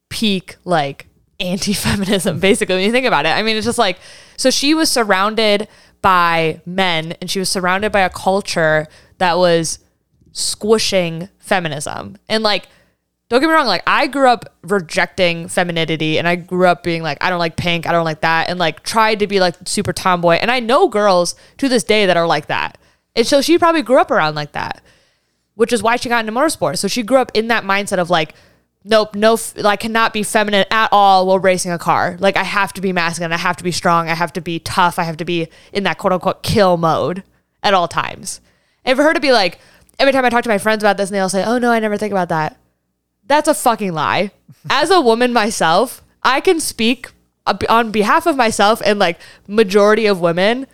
peak 0.09 0.57
like 0.65 1.07
anti-feminism 1.39 2.41
basically 2.41 2.75
when 2.75 2.85
you 2.85 2.91
think 2.91 3.07
about 3.07 3.27
it. 3.27 3.31
I 3.31 3.43
mean, 3.43 3.57
it's 3.57 3.67
just 3.67 3.79
like 3.79 3.99
so 4.37 4.51
she 4.51 4.75
was 4.75 4.91
surrounded 4.91 5.69
by 6.03 6.61
men 6.67 7.13
and 7.21 7.31
she 7.31 7.39
was 7.39 7.49
surrounded 7.49 7.93
by 7.93 8.01
a 8.01 8.11
culture 8.11 8.89
that 9.19 9.39
was 9.39 9.79
squishing 10.33 11.29
feminism. 11.39 12.17
And 12.29 12.43
like 12.43 12.67
don't 13.29 13.41
get 13.41 13.47
me 13.49 13.53
wrong, 13.53 13.67
like 13.67 13.83
I 13.87 14.07
grew 14.07 14.29
up 14.29 14.57
rejecting 14.63 15.49
femininity 15.49 16.19
and 16.19 16.27
I 16.27 16.37
grew 16.37 16.67
up 16.67 16.83
being 16.83 17.03
like, 17.03 17.19
I 17.21 17.29
don't 17.29 17.39
like 17.39 17.57
pink, 17.57 17.87
I 17.87 17.93
don't 17.93 18.05
like 18.05 18.23
that, 18.23 18.49
and 18.49 18.59
like 18.59 18.83
tried 18.83 19.19
to 19.19 19.27
be 19.27 19.39
like 19.39 19.55
super 19.67 19.93
tomboy. 19.93 20.37
And 20.37 20.51
I 20.51 20.61
know 20.61 20.89
girls 20.89 21.35
to 21.59 21.69
this 21.69 21.85
day 21.85 22.07
that 22.07 22.17
are 22.17 22.27
like 22.27 22.47
that. 22.47 22.79
And 23.15 23.27
so 23.27 23.43
she 23.43 23.59
probably 23.59 23.83
grew 23.83 23.99
up 23.99 24.11
around 24.11 24.35
like 24.35 24.53
that, 24.53 24.83
which 25.57 25.75
is 25.75 25.83
why 25.83 25.97
she 25.97 26.09
got 26.09 26.27
into 26.27 26.33
motorsports. 26.39 26.79
So 26.79 26.89
she 26.89 27.03
grew 27.03 27.19
up 27.19 27.31
in 27.35 27.49
that 27.49 27.65
mindset 27.65 27.99
of 27.99 28.09
like, 28.09 28.35
nope, 28.83 29.15
no, 29.15 29.37
I 29.63 29.77
cannot 29.77 30.15
be 30.15 30.23
feminine 30.23 30.65
at 30.71 30.89
all 30.91 31.27
while 31.27 31.39
racing 31.39 31.73
a 31.73 31.79
car. 31.79 32.17
Like 32.19 32.39
I 32.39 32.45
have 32.45 32.73
to 32.75 32.81
be 32.81 32.95
masculine, 32.95 33.33
I 33.33 33.39
have 33.39 33.59
to 33.59 33.65
be 33.65 33.73
strong, 33.73 34.09
I 34.09 34.15
have 34.15 34.33
to 34.35 34.41
be 34.41 34.59
tough, 34.59 34.99
I 34.99 35.03
have 35.03 35.19
to 35.19 35.27
be 35.27 35.49
in 35.75 35.83
that 35.83 35.99
quote 35.99 36.15
unquote 36.15 36.43
kill 36.43 36.79
mode 36.79 37.25
at 37.63 37.75
all 37.75 37.89
times. 37.89 38.41
And 38.87 38.97
for 38.97 39.03
her 39.03 39.13
to 39.13 39.21
be 39.21 39.33
like, 39.33 39.59
every 39.99 40.13
time 40.13 40.25
I 40.25 40.31
talk 40.31 40.45
to 40.45 40.49
my 40.49 40.57
friends 40.57 40.83
about 40.83 40.97
this, 40.97 41.11
and 41.11 41.17
they'll 41.17 41.29
say, 41.29 41.45
oh 41.45 41.59
no, 41.59 41.71
I 41.71 41.79
never 41.79 41.99
think 41.99 42.13
about 42.13 42.31
that 42.31 42.59
that's 43.29 43.47
a 43.49 43.55
fucking 43.55 43.93
lie. 43.93 44.33
As 44.69 44.91
a 44.91 45.01
woman 45.01 45.33
myself, 45.33 46.03
I 46.23 46.41
can 46.41 46.59
speak 46.61 47.13
on 47.69 47.91
behalf 47.91 48.27
of 48.27 48.37
myself 48.37 48.83
and 48.85 48.99
like 48.99 49.19
majority 49.47 50.07
of 50.07 50.21
women. 50.21 50.67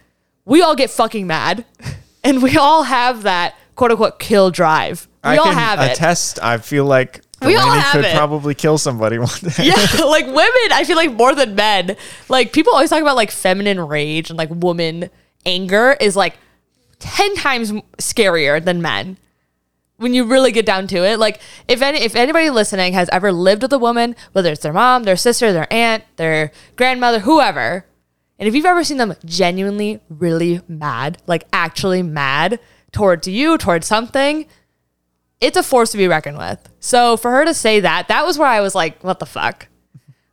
We 0.44 0.62
all 0.62 0.74
get 0.74 0.90
fucking 0.90 1.26
mad, 1.26 1.64
and 2.24 2.42
we 2.42 2.56
all 2.56 2.84
have 2.84 3.22
that 3.24 3.54
quote 3.76 3.90
unquote 3.90 4.18
kill 4.18 4.50
drive. 4.50 5.06
We 5.22 5.30
I 5.30 5.36
all 5.36 5.44
can 5.44 5.54
have 5.54 5.80
it. 5.80 5.92
attest. 5.92 6.38
I 6.42 6.58
feel 6.58 6.84
like 6.84 7.20
We 7.42 7.56
all 7.56 7.70
have 7.70 7.92
could 7.92 8.04
it. 8.04 8.14
probably 8.14 8.54
kill 8.54 8.76
somebody 8.78 9.18
one 9.28 9.28
day. 9.42 9.64
yeah, 9.64 9.74
like 10.06 10.26
women, 10.26 10.72
I 10.72 10.84
feel 10.86 10.96
like 10.96 11.12
more 11.12 11.34
than 11.34 11.54
men. 11.54 11.96
Like 12.28 12.52
people 12.52 12.72
always 12.74 12.90
talk 12.90 13.00
about 13.00 13.16
like 13.16 13.30
feminine 13.30 13.80
rage 13.80 14.28
and 14.30 14.36
like 14.36 14.50
woman 14.50 15.08
anger 15.46 15.96
is 16.00 16.14
like 16.16 16.36
10 16.98 17.36
times 17.36 17.72
scarier 17.98 18.62
than 18.62 18.82
men. 18.82 19.16
When 19.96 20.12
you 20.12 20.24
really 20.24 20.50
get 20.50 20.66
down 20.66 20.88
to 20.88 21.04
it, 21.04 21.18
like 21.18 21.40
if 21.68 21.80
any 21.80 22.00
if 22.00 22.16
anybody 22.16 22.50
listening 22.50 22.94
has 22.94 23.08
ever 23.10 23.30
lived 23.30 23.62
with 23.62 23.72
a 23.72 23.78
woman, 23.78 24.16
whether 24.32 24.50
it's 24.50 24.62
their 24.62 24.72
mom, 24.72 25.04
their 25.04 25.16
sister, 25.16 25.52
their 25.52 25.72
aunt, 25.72 26.02
their 26.16 26.50
grandmother, 26.76 27.20
whoever, 27.20 27.86
and 28.38 28.48
if 28.48 28.54
you've 28.54 28.64
ever 28.64 28.82
seen 28.82 28.96
them 28.96 29.14
genuinely 29.24 30.00
really 30.08 30.60
mad, 30.66 31.22
like 31.26 31.44
actually 31.52 32.02
mad 32.02 32.58
towards 32.90 33.28
you, 33.28 33.56
towards 33.56 33.86
something, 33.86 34.46
it's 35.40 35.56
a 35.56 35.62
force 35.62 35.92
to 35.92 35.98
be 35.98 36.08
reckoned 36.08 36.38
with. 36.38 36.68
So 36.80 37.16
for 37.16 37.30
her 37.30 37.44
to 37.44 37.54
say 37.54 37.80
that, 37.80 38.08
that 38.08 38.26
was 38.26 38.38
where 38.38 38.48
I 38.48 38.60
was 38.60 38.74
like, 38.74 39.02
what 39.04 39.18
the 39.18 39.26
fuck? 39.26 39.68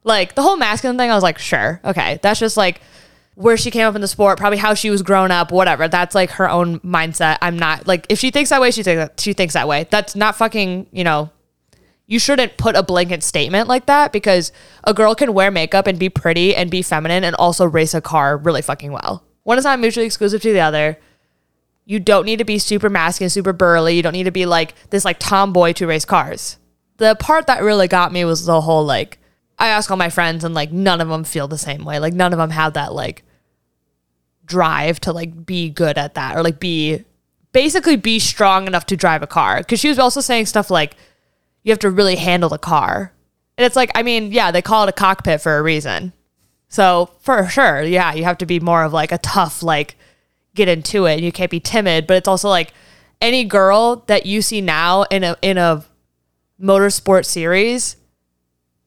Like 0.03 0.33
the 0.35 0.41
whole 0.41 0.57
masculine 0.57 0.97
thing, 0.97 1.11
I 1.11 1.15
was 1.15 1.23
like, 1.23 1.37
sure, 1.37 1.79
okay. 1.85 2.19
That's 2.23 2.39
just 2.39 2.57
like 2.57 2.81
where 3.35 3.57
she 3.57 3.71
came 3.71 3.87
up 3.87 3.95
in 3.95 4.01
the 4.01 4.07
sport, 4.07 4.37
probably 4.37 4.57
how 4.57 4.73
she 4.73 4.89
was 4.89 5.01
grown 5.01 5.31
up, 5.31 5.51
whatever. 5.51 5.87
That's 5.87 6.13
like 6.15 6.31
her 6.31 6.49
own 6.49 6.79
mindset. 6.81 7.37
I'm 7.41 7.57
not 7.57 7.87
like 7.87 8.05
if 8.09 8.19
she 8.19 8.31
thinks 8.31 8.49
that 8.49 8.61
way, 8.61 8.71
she 8.71 8.83
thinks 8.83 8.99
that 8.99 9.19
she 9.19 9.33
thinks 9.33 9.53
that 9.53 9.67
way. 9.67 9.87
That's 9.89 10.15
not 10.15 10.35
fucking, 10.35 10.87
you 10.91 11.03
know, 11.03 11.31
you 12.07 12.19
shouldn't 12.19 12.57
put 12.57 12.75
a 12.75 12.83
blanket 12.83 13.23
statement 13.23 13.69
like 13.69 13.85
that 13.85 14.11
because 14.11 14.51
a 14.83 14.93
girl 14.93 15.15
can 15.15 15.33
wear 15.33 15.49
makeup 15.49 15.87
and 15.87 15.97
be 15.97 16.09
pretty 16.09 16.53
and 16.53 16.69
be 16.69 16.81
feminine 16.81 17.23
and 17.23 17.35
also 17.37 17.65
race 17.65 17.93
a 17.93 18.01
car 18.01 18.35
really 18.35 18.61
fucking 18.61 18.91
well. 18.91 19.23
One 19.43 19.57
is 19.57 19.63
not 19.63 19.79
mutually 19.79 20.05
exclusive 20.05 20.41
to 20.41 20.51
the 20.51 20.59
other. 20.59 20.97
You 21.85 21.99
don't 21.99 22.25
need 22.25 22.39
to 22.39 22.45
be 22.45 22.59
super 22.59 22.89
masculine, 22.89 23.29
super 23.29 23.53
burly. 23.53 23.95
You 23.95 24.03
don't 24.03 24.13
need 24.13 24.25
to 24.25 24.31
be 24.31 24.45
like 24.45 24.75
this 24.89 25.05
like 25.05 25.19
tomboy 25.19 25.71
to 25.73 25.87
race 25.87 26.03
cars. 26.03 26.57
The 26.97 27.15
part 27.15 27.47
that 27.47 27.63
really 27.63 27.87
got 27.87 28.11
me 28.11 28.25
was 28.25 28.45
the 28.45 28.59
whole 28.59 28.85
like 28.85 29.17
I 29.61 29.67
ask 29.67 29.91
all 29.91 29.97
my 29.97 30.09
friends 30.09 30.43
and 30.43 30.55
like 30.55 30.71
none 30.71 31.01
of 31.01 31.07
them 31.07 31.23
feel 31.23 31.47
the 31.47 31.55
same 31.55 31.85
way. 31.85 31.99
Like 31.99 32.15
none 32.15 32.33
of 32.33 32.39
them 32.39 32.49
have 32.49 32.73
that 32.73 32.95
like 32.95 33.23
drive 34.43 34.99
to 35.01 35.13
like 35.13 35.45
be 35.45 35.69
good 35.69 35.99
at 35.99 36.15
that 36.15 36.35
or 36.35 36.41
like 36.41 36.59
be 36.59 37.05
basically 37.51 37.95
be 37.95 38.17
strong 38.17 38.65
enough 38.65 38.87
to 38.87 38.97
drive 38.97 39.21
a 39.21 39.27
car. 39.27 39.61
Cause 39.61 39.79
she 39.79 39.87
was 39.87 39.99
also 39.99 40.19
saying 40.19 40.47
stuff 40.47 40.71
like 40.71 40.95
you 41.61 41.71
have 41.71 41.77
to 41.77 41.91
really 41.91 42.15
handle 42.15 42.49
the 42.49 42.57
car. 42.57 43.13
And 43.55 43.63
it's 43.63 43.75
like, 43.75 43.91
I 43.93 44.01
mean, 44.01 44.31
yeah, 44.31 44.49
they 44.49 44.63
call 44.63 44.81
it 44.83 44.89
a 44.89 44.93
cockpit 44.93 45.41
for 45.41 45.55
a 45.59 45.61
reason. 45.61 46.11
So 46.67 47.11
for 47.19 47.47
sure, 47.47 47.83
yeah, 47.83 48.15
you 48.15 48.23
have 48.23 48.39
to 48.39 48.47
be 48.47 48.59
more 48.59 48.83
of 48.83 48.93
like 48.93 49.11
a 49.11 49.19
tough, 49.19 49.61
like 49.61 49.95
get 50.55 50.69
into 50.69 51.05
it. 51.05 51.19
You 51.19 51.31
can't 51.31 51.51
be 51.51 51.59
timid, 51.59 52.07
but 52.07 52.17
it's 52.17 52.27
also 52.27 52.49
like 52.49 52.73
any 53.21 53.43
girl 53.43 53.97
that 54.07 54.25
you 54.25 54.41
see 54.41 54.59
now 54.59 55.03
in 55.03 55.23
a 55.23 55.37
in 55.43 55.59
a 55.59 55.85
motorsport 56.59 57.25
series 57.25 57.97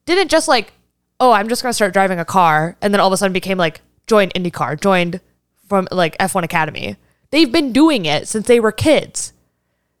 didn't 0.05 0.29
just 0.31 0.47
like, 0.47 0.73
oh, 1.19 1.31
I'm 1.31 1.47
just 1.49 1.61
gonna 1.61 1.73
start 1.73 1.93
driving 1.93 2.19
a 2.19 2.25
car, 2.25 2.77
and 2.81 2.93
then 2.93 3.01
all 3.01 3.07
of 3.07 3.13
a 3.13 3.17
sudden 3.17 3.33
became 3.33 3.57
like 3.57 3.81
joined 4.07 4.33
IndyCar, 4.33 4.79
joined 4.79 5.19
from 5.67 5.87
like 5.91 6.17
F1 6.17 6.43
Academy. 6.43 6.95
They've 7.31 7.51
been 7.51 7.73
doing 7.73 8.05
it 8.05 8.27
since 8.27 8.47
they 8.47 8.59
were 8.59 8.71
kids. 8.71 9.33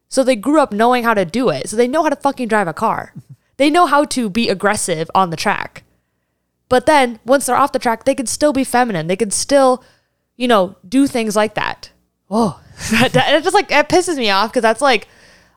So 0.07 0.23
they 0.23 0.35
grew 0.35 0.59
up 0.61 0.71
knowing 0.71 1.03
how 1.03 1.13
to 1.15 1.25
do 1.25 1.49
it. 1.49 1.67
So 1.69 1.75
they 1.75 1.87
know 1.87 2.03
how 2.03 2.09
to 2.09 2.15
fucking 2.15 2.47
drive 2.47 2.67
a 2.67 2.73
car. 2.73 3.13
They 3.57 3.69
know 3.69 3.85
how 3.85 4.03
to 4.03 4.29
be 4.29 4.49
aggressive 4.49 5.09
on 5.15 5.29
the 5.29 5.37
track. 5.37 5.83
But 6.67 6.85
then 6.87 7.21
once 7.23 7.45
they're 7.45 7.55
off 7.55 7.71
the 7.71 7.79
track, 7.79 8.03
they 8.03 8.13
can 8.13 8.25
still 8.25 8.51
be 8.51 8.65
feminine. 8.65 9.07
They 9.07 9.15
can 9.15 9.31
still, 9.31 9.81
you 10.35 10.45
know, 10.45 10.75
do 10.85 11.07
things 11.07 11.37
like 11.37 11.53
that. 11.55 11.89
Oh, 12.29 12.61
that, 12.91 13.13
that- 13.13 13.43
just 13.45 13.53
like 13.53 13.71
it 13.71 13.87
pisses 13.87 14.17
me 14.17 14.29
off 14.29 14.51
because 14.51 14.61
that's 14.61 14.81
like 14.81 15.07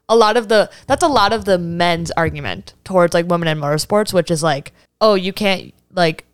a 0.09 0.17
lot 0.17 0.37
of 0.37 0.49
the 0.49 0.71
that's 0.87 1.03
a 1.03 1.09
lot 1.09 1.33
of 1.33 1.45
the 1.45 1.59
men's 1.59 2.11
argument 2.13 2.75
towards 2.85 3.15
like 3.15 3.27
women 3.27 3.49
in 3.49 3.59
motorsports, 3.59 4.13
which 4.13 4.31
is 4.31 4.43
like, 4.43 4.73
oh, 5.01 5.15
you 5.15 5.33
can't 5.33 5.75
like 5.93 6.25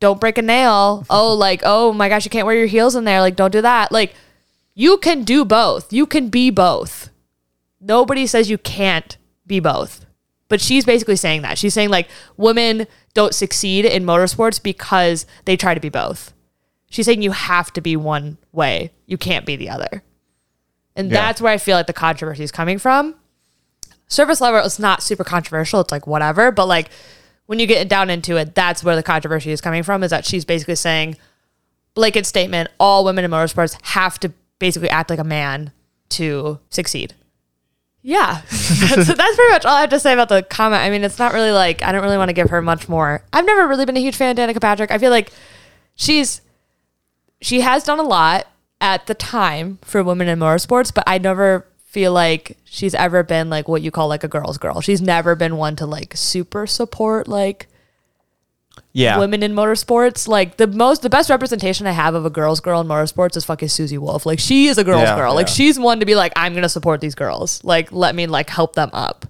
don't 0.00 0.20
break 0.20 0.38
a 0.38 0.42
nail. 0.42 1.04
Oh, 1.10 1.34
like 1.34 1.62
oh 1.64 1.92
my 1.92 2.08
gosh, 2.08 2.24
you 2.24 2.30
can't 2.30 2.46
wear 2.46 2.56
your 2.56 2.66
heels 2.66 2.94
in 2.96 3.04
there. 3.04 3.20
Like 3.20 3.36
don't 3.36 3.52
do 3.52 3.60
that. 3.62 3.92
Like 3.92 4.14
you 4.74 4.98
can 4.98 5.24
do 5.24 5.44
both. 5.44 5.92
You 5.92 6.06
can 6.06 6.28
be 6.28 6.50
both. 6.50 7.10
Nobody 7.80 8.26
says 8.26 8.50
you 8.50 8.58
can't 8.58 9.16
be 9.46 9.60
both. 9.60 10.06
But 10.48 10.60
she's 10.60 10.84
basically 10.84 11.16
saying 11.16 11.42
that. 11.42 11.58
She's 11.58 11.74
saying 11.74 11.90
like 11.90 12.08
women 12.36 12.86
don't 13.14 13.34
succeed 13.34 13.84
in 13.84 14.04
motorsports 14.04 14.60
because 14.62 15.24
they 15.44 15.56
try 15.56 15.74
to 15.74 15.80
be 15.80 15.88
both. 15.88 16.32
She's 16.90 17.06
saying 17.06 17.22
you 17.22 17.30
have 17.30 17.72
to 17.74 17.80
be 17.80 17.96
one 17.96 18.36
way. 18.52 18.90
You 19.06 19.16
can't 19.16 19.46
be 19.46 19.54
the 19.54 19.70
other. 19.70 20.02
And 20.96 21.08
Yeah. 21.08 21.20
that's 21.20 21.40
where 21.40 21.52
I 21.52 21.58
feel 21.58 21.76
like 21.76 21.86
the 21.86 21.92
controversy 21.92 22.42
is 22.42 22.50
coming 22.50 22.78
from. 22.78 23.14
Surface 24.10 24.40
level, 24.40 24.60
it's 24.64 24.78
not 24.78 25.02
super 25.02 25.24
controversial. 25.24 25.80
It's 25.80 25.92
like 25.92 26.06
whatever. 26.06 26.50
But 26.50 26.66
like 26.66 26.90
when 27.46 27.58
you 27.58 27.66
get 27.66 27.88
down 27.88 28.10
into 28.10 28.36
it, 28.36 28.54
that's 28.54 28.84
where 28.84 28.96
the 28.96 29.02
controversy 29.02 29.52
is 29.52 29.60
coming 29.60 29.82
from. 29.82 30.02
Is 30.02 30.10
that 30.10 30.26
she's 30.26 30.44
basically 30.44 30.74
saying, 30.74 31.16
blanket 31.94 32.26
statement: 32.26 32.68
all 32.78 33.04
women 33.04 33.24
in 33.24 33.30
motorsports 33.30 33.80
have 33.86 34.20
to 34.20 34.32
basically 34.58 34.90
act 34.90 35.10
like 35.10 35.20
a 35.20 35.24
man 35.24 35.72
to 36.10 36.58
succeed. 36.70 37.14
Yeah, 38.02 38.42
that's, 38.50 39.06
that's 39.06 39.36
pretty 39.36 39.52
much 39.52 39.64
all 39.64 39.76
I 39.76 39.82
have 39.82 39.90
to 39.90 40.00
say 40.00 40.12
about 40.12 40.28
the 40.28 40.42
comment. 40.42 40.82
I 40.82 40.90
mean, 40.90 41.04
it's 41.04 41.18
not 41.18 41.32
really 41.32 41.52
like 41.52 41.82
I 41.82 41.92
don't 41.92 42.02
really 42.02 42.18
want 42.18 42.30
to 42.30 42.34
give 42.34 42.50
her 42.50 42.60
much 42.60 42.88
more. 42.88 43.22
I've 43.32 43.46
never 43.46 43.68
really 43.68 43.84
been 43.84 43.96
a 43.96 44.00
huge 44.00 44.16
fan 44.16 44.36
of 44.36 44.36
Danica 44.36 44.60
Patrick. 44.60 44.90
I 44.90 44.98
feel 44.98 45.10
like 45.10 45.32
she's 45.94 46.40
she 47.40 47.60
has 47.60 47.84
done 47.84 48.00
a 48.00 48.04
lot 48.04 48.48
at 48.80 49.06
the 49.06 49.14
time 49.14 49.78
for 49.82 50.02
women 50.02 50.28
in 50.28 50.38
motorsports, 50.38 50.92
but 50.92 51.04
I 51.06 51.18
never 51.18 51.66
feel 51.90 52.12
like 52.12 52.56
she's 52.64 52.94
ever 52.94 53.24
been 53.24 53.50
like 53.50 53.66
what 53.66 53.82
you 53.82 53.90
call 53.90 54.06
like 54.06 54.22
a 54.22 54.28
girl's 54.28 54.58
girl. 54.58 54.80
She's 54.80 55.02
never 55.02 55.34
been 55.34 55.56
one 55.56 55.74
to 55.76 55.86
like 55.86 56.12
super 56.16 56.64
support 56.64 57.26
like 57.26 57.66
Yeah. 58.92 59.18
women 59.18 59.42
in 59.42 59.54
motorsports. 59.54 60.28
Like 60.28 60.56
the 60.56 60.68
most, 60.68 61.02
the 61.02 61.10
best 61.10 61.30
representation 61.30 61.88
I 61.88 61.90
have 61.90 62.14
of 62.14 62.24
a 62.24 62.30
girl's 62.30 62.60
girl 62.60 62.80
in 62.80 62.86
motorsports 62.86 63.36
is 63.36 63.44
fucking 63.44 63.70
Susie 63.70 63.98
Wolff. 63.98 64.24
Like 64.24 64.38
she 64.38 64.66
is 64.68 64.78
a 64.78 64.84
girl's 64.84 65.02
Yeah, 65.02 65.16
girl. 65.16 65.34
Like 65.34 65.48
she's 65.48 65.80
one 65.80 65.98
to 65.98 66.06
be 66.06 66.14
like, 66.14 66.32
I'm 66.36 66.54
gonna 66.54 66.68
support 66.68 67.00
these 67.00 67.16
girls. 67.16 67.62
Like 67.64 67.90
let 67.90 68.14
me 68.14 68.28
like 68.28 68.50
help 68.50 68.74
them 68.74 68.90
up. 68.92 69.26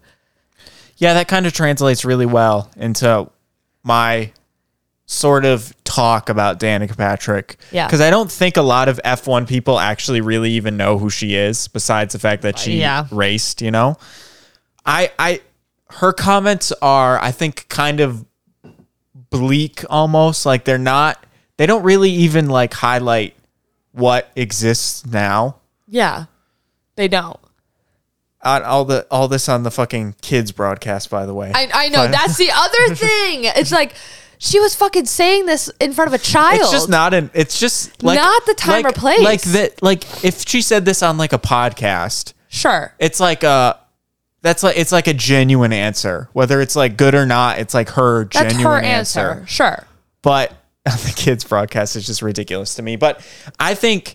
Yeah, 0.98 1.14
that 1.14 1.28
kind 1.28 1.46
of 1.46 1.54
translates 1.54 2.04
really 2.04 2.26
well 2.26 2.70
into 2.76 3.30
my 3.82 4.32
sort 5.12 5.44
of 5.44 5.74
talk 5.82 6.28
about 6.28 6.60
Danica 6.60 6.96
Patrick. 6.96 7.56
Yeah. 7.72 7.86
Because 7.86 8.00
I 8.00 8.10
don't 8.10 8.30
think 8.30 8.56
a 8.56 8.62
lot 8.62 8.88
of 8.88 9.00
F1 9.04 9.48
people 9.48 9.80
actually 9.80 10.20
really 10.20 10.52
even 10.52 10.76
know 10.76 10.98
who 10.98 11.10
she 11.10 11.34
is, 11.34 11.66
besides 11.66 12.12
the 12.12 12.20
fact 12.20 12.42
that 12.42 12.58
she 12.60 12.78
Yeah. 12.78 13.06
raced, 13.10 13.60
you 13.60 13.72
know? 13.72 13.96
I 14.86 15.10
I 15.18 15.40
her 15.94 16.12
comments 16.12 16.72
are, 16.80 17.18
I 17.20 17.32
think, 17.32 17.68
kind 17.68 17.98
of 17.98 18.24
bleak 19.30 19.84
almost. 19.90 20.46
Like 20.46 20.64
they're 20.64 20.78
not 20.78 21.24
they 21.56 21.66
don't 21.66 21.82
really 21.82 22.10
even 22.10 22.48
like 22.48 22.72
highlight 22.74 23.34
what 23.92 24.30
exists 24.36 25.04
now. 25.04 25.56
Yeah, 25.88 26.26
they 26.94 27.08
don't. 27.08 27.38
Uh, 28.42 28.60
all 28.64 28.84
the 28.84 29.06
all 29.10 29.26
this 29.28 29.48
on 29.48 29.64
the 29.64 29.70
fucking 29.72 30.14
kids 30.22 30.52
broadcast, 30.52 31.10
by 31.10 31.26
the 31.26 31.34
way. 31.34 31.50
I, 31.54 31.68
I 31.74 31.88
know 31.88 32.06
that's 32.08 32.36
the 32.36 32.50
other 32.54 32.94
thing. 32.94 33.44
It's 33.44 33.72
like 33.72 33.92
she 34.42 34.58
was 34.58 34.74
fucking 34.74 35.04
saying 35.04 35.44
this 35.44 35.70
in 35.80 35.92
front 35.92 36.08
of 36.08 36.14
a 36.14 36.22
child. 36.22 36.60
It's 36.60 36.70
just 36.70 36.88
not 36.88 37.12
an. 37.12 37.30
It's 37.34 37.60
just 37.60 38.02
like 38.02 38.16
Not 38.16 38.46
the 38.46 38.54
time 38.54 38.82
like, 38.82 38.96
or 38.96 38.98
place. 38.98 39.22
Like 39.22 39.42
that. 39.42 39.82
Like 39.82 40.24
if 40.24 40.48
she 40.48 40.62
said 40.62 40.86
this 40.86 41.02
on 41.02 41.18
like 41.18 41.34
a 41.34 41.38
podcast, 41.38 42.32
sure. 42.48 42.94
it's 42.98 43.20
like 43.20 43.44
a. 43.44 43.78
That's 44.40 44.62
like 44.62 44.78
it's 44.78 44.92
like 44.92 45.08
a 45.08 45.12
genuine 45.12 45.74
answer, 45.74 46.30
whether 46.32 46.62
it's 46.62 46.74
like 46.74 46.96
good 46.96 47.14
or 47.14 47.26
not. 47.26 47.58
It's 47.58 47.74
like 47.74 47.90
her 47.90 48.24
That's 48.24 48.54
genuine 48.54 48.64
her 48.64 48.80
answer. 48.80 49.44
Sure. 49.46 49.84
But 50.22 50.54
the 50.84 51.12
kids 51.14 51.44
broadcast 51.44 51.94
is 51.94 52.06
just 52.06 52.22
ridiculous 52.22 52.76
to 52.76 52.82
me. 52.82 52.96
But 52.96 53.22
I 53.58 53.74
think 53.74 54.14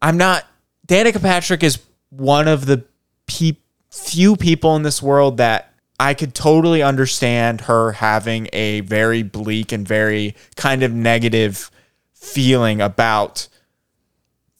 I'm 0.00 0.18
not. 0.18 0.46
Danica 0.86 1.20
Patrick 1.20 1.64
is 1.64 1.80
one 2.10 2.46
of 2.46 2.64
the 2.66 2.84
pe- 3.26 3.56
few 3.90 4.36
people 4.36 4.76
in 4.76 4.84
this 4.84 5.02
world 5.02 5.38
that 5.38 5.71
I 6.02 6.14
could 6.14 6.34
totally 6.34 6.82
understand 6.82 7.62
her 7.62 7.92
having 7.92 8.48
a 8.52 8.80
very 8.80 9.22
bleak 9.22 9.70
and 9.70 9.86
very 9.86 10.34
kind 10.56 10.82
of 10.82 10.92
negative 10.92 11.70
feeling 12.12 12.80
about 12.80 13.46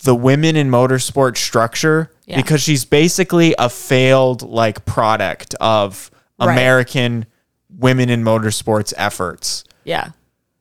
the 0.05 0.15
women 0.15 0.55
in 0.55 0.71
motorsport 0.71 1.37
structure 1.37 2.13
Yeah. 2.27 2.37
because 2.37 2.63
she's 2.63 2.85
basically 2.85 3.57
a 3.59 3.69
failed 3.69 4.43
like 4.43 4.85
product 4.85 5.57
of 5.61 6.11
Right. 6.39 6.53
American 6.53 7.27
women 7.77 8.09
in 8.09 8.23
motorsports 8.23 8.93
efforts 8.97 9.65
Yeah. 9.85 10.11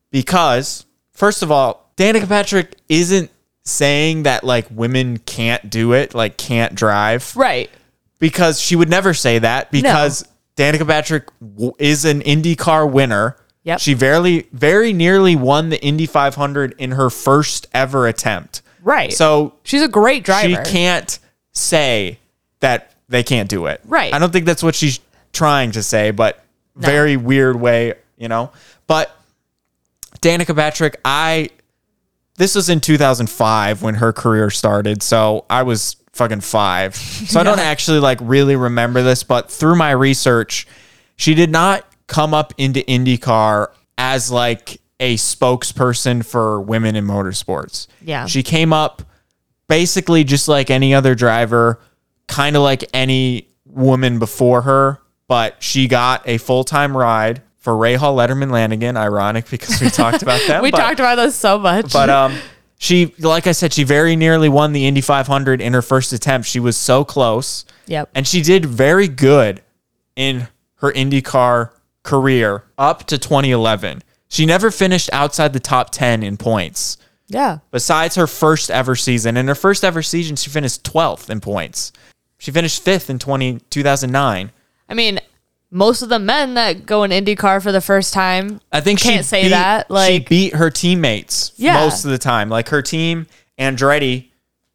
because 0.10 0.86
first 1.12 1.44
of 1.44 1.52
all, 1.52 1.92
Danica 1.96 2.28
Patrick 2.28 2.74
isn't 2.90 3.30
saying 3.64 4.24
that 4.24 4.44
like 4.44 4.66
women 4.72 5.20
can't 5.20 5.70
do 5.70 5.94
it, 5.94 6.16
like 6.16 6.38
can't 6.38 6.74
drive, 6.74 7.36
Right. 7.36 7.70
because 8.18 8.60
she 8.60 8.76
would 8.76 8.90
never 8.90 9.14
say 9.14 9.38
that 9.38 9.70
because 9.72 10.26
Danica 10.56 10.86
Patrick 10.88 11.28
w- 11.40 11.74
is 11.80 12.06
an 12.06 12.22
IndyCar 12.22 12.90
winner. 12.92 13.38
Yep. 13.64 13.80
She 13.80 13.94
very 13.94 14.48
very 14.52 14.92
nearly 14.92 15.36
won 15.36 15.70
the 15.70 15.82
Indy 15.84 16.06
500 16.06 16.74
in 16.78 16.92
her 16.92 17.10
first 17.10 17.68
ever 17.74 18.08
attempt. 18.08 18.62
Right. 18.84 19.14
So 19.14 19.54
she's 19.64 19.84
a 19.84 19.88
great 19.88 20.24
driver. 20.24 20.64
she 20.66 20.72
can't 20.72 21.20
say 21.52 22.18
that 22.60 22.94
they 23.08 23.24
can't 23.24 23.50
do 23.50 23.68
it. 23.68 23.82
Right. 23.86 24.14
I 24.14 24.20
don't 24.20 24.32
think 24.34 24.46
that's 24.46 24.64
what 24.64 24.74
she's 24.76 25.00
trying 25.34 25.72
to 25.74 25.84
say, 25.84 26.12
but 26.12 26.44
very 26.76 27.18
weird 27.18 27.60
way, 27.60 27.94
you 28.18 28.28
know. 28.28 28.52
But 28.88 29.16
Danica 30.22 30.56
Patrick, 30.56 31.00
I 31.06 31.50
this 32.36 32.56
was 32.56 32.70
in 32.70 32.80
2005 32.80 33.82
when 33.82 33.96
her 33.96 34.14
career 34.14 34.50
started, 34.50 35.04
so 35.04 35.46
I 35.50 35.64
was 35.64 35.98
fucking 36.14 36.42
5. 36.42 36.96
So 36.96 37.40
I 37.40 37.44
don't 37.44 37.60
actually 37.60 38.00
like 38.00 38.20
really 38.22 38.56
remember 38.56 39.02
this, 39.02 39.24
but 39.24 39.52
through 39.52 39.76
my 39.76 39.92
research, 39.92 40.68
she 41.16 41.34
did 41.34 41.52
not 41.52 41.86
come 42.08 42.34
up 42.34 42.54
into 42.58 42.82
IndyCar 42.82 43.68
as 43.98 44.32
like 44.32 44.82
a 45.00 45.16
spokesperson 45.16 46.26
for 46.26 46.62
women 46.62 46.96
in 46.96 47.06
motorsports. 47.06 47.88
Yeah. 48.02 48.26
She 48.26 48.44
came 48.44 48.74
up 48.74 49.02
basically 49.68 50.24
just 50.24 50.48
like 50.48 50.70
any 50.70 50.94
other 50.94 51.16
driver, 51.16 51.80
kind 52.28 52.56
of 52.56 52.62
like 52.62 52.84
any 52.94 53.48
woman 53.66 54.20
before 54.20 54.62
her, 54.64 55.02
but 55.28 55.62
she 55.64 55.88
got 55.88 56.28
a 56.28 56.38
full 56.38 56.64
time 56.64 56.96
ride 56.96 57.42
for 57.62 57.74
Rahal 57.74 58.16
Letterman 58.16 58.52
Lanigan. 58.52 58.98
Ironic 58.98 59.50
because 59.50 59.80
we 59.80 59.90
talked 59.90 60.22
about 60.22 60.42
that. 60.48 60.62
we 60.64 60.72
but, 60.72 60.78
talked 60.78 61.00
about 61.00 61.16
this 61.16 61.36
so 61.36 61.58
much. 61.58 61.94
but 61.94 62.10
um, 62.10 62.36
she, 62.78 63.14
like 63.20 63.48
I 63.48 63.54
said, 63.54 63.72
she 63.72 63.84
very 63.84 64.16
nearly 64.16 64.50
won 64.50 64.74
the 64.74 64.86
Indy 64.86 65.02
500 65.02 65.62
in 65.62 65.74
her 65.74 65.82
first 65.82 66.12
attempt. 66.12 66.48
She 66.48 66.60
was 66.60 66.76
so 66.76 67.06
close. 67.06 67.64
Yep. 67.86 68.10
And 68.14 68.28
she 68.28 68.42
did 68.42 68.66
very 68.66 69.08
good 69.08 69.62
in 70.16 70.48
her 70.76 70.92
IndyCar 70.92 71.72
career 72.04 72.64
up 72.78 73.06
to 73.08 73.18
2011. 73.18 74.04
She 74.28 74.46
never 74.46 74.72
finished 74.72 75.10
outside 75.14 75.54
the 75.54 75.60
top 75.60 75.92
10 75.92 76.24
in 76.24 76.38
points 76.38 76.98
yeah. 77.28 77.60
besides 77.72 78.16
her 78.16 78.28
first 78.28 78.70
ever 78.70 78.96
season. 78.96 79.38
In 79.38 79.48
her 79.48 79.56
first 79.56 79.84
ever 79.84 80.02
season, 80.02 80.36
she 80.36 80.50
finished 80.50 80.84
12th 80.84 81.30
in 81.30 81.40
points. 81.40 81.92
She 82.38 82.52
finished 82.52 82.84
fifth 82.84 83.10
in 83.10 83.20
20, 83.20 83.60
2009. 83.70 84.52
I 84.90 84.94
mean, 84.94 85.20
most 85.72 86.02
of 86.02 86.10
the 86.10 86.20
men 86.20 86.54
that 86.56 86.86
go 86.86 87.04
in 87.04 87.12
IndyCar 87.12 87.64
for 87.64 87.72
the 87.72 87.82
first 87.82 88.14
time, 88.14 88.60
I 88.72 88.82
think 88.82 89.00
Can't 89.00 89.18
she 89.18 89.24
say 89.24 89.44
beat, 89.44 89.50
that, 89.50 89.90
Like 89.90 90.12
she 90.12 90.20
beat 90.20 90.56
her 90.56 90.70
teammates 90.70 91.54
Yeah. 91.56 91.76
most 91.84 92.04
of 92.06 92.12
the 92.12 92.18
time. 92.18 92.50
Like 92.50 92.70
her 92.70 92.82
team, 92.82 93.28
Andretti, 93.58 94.28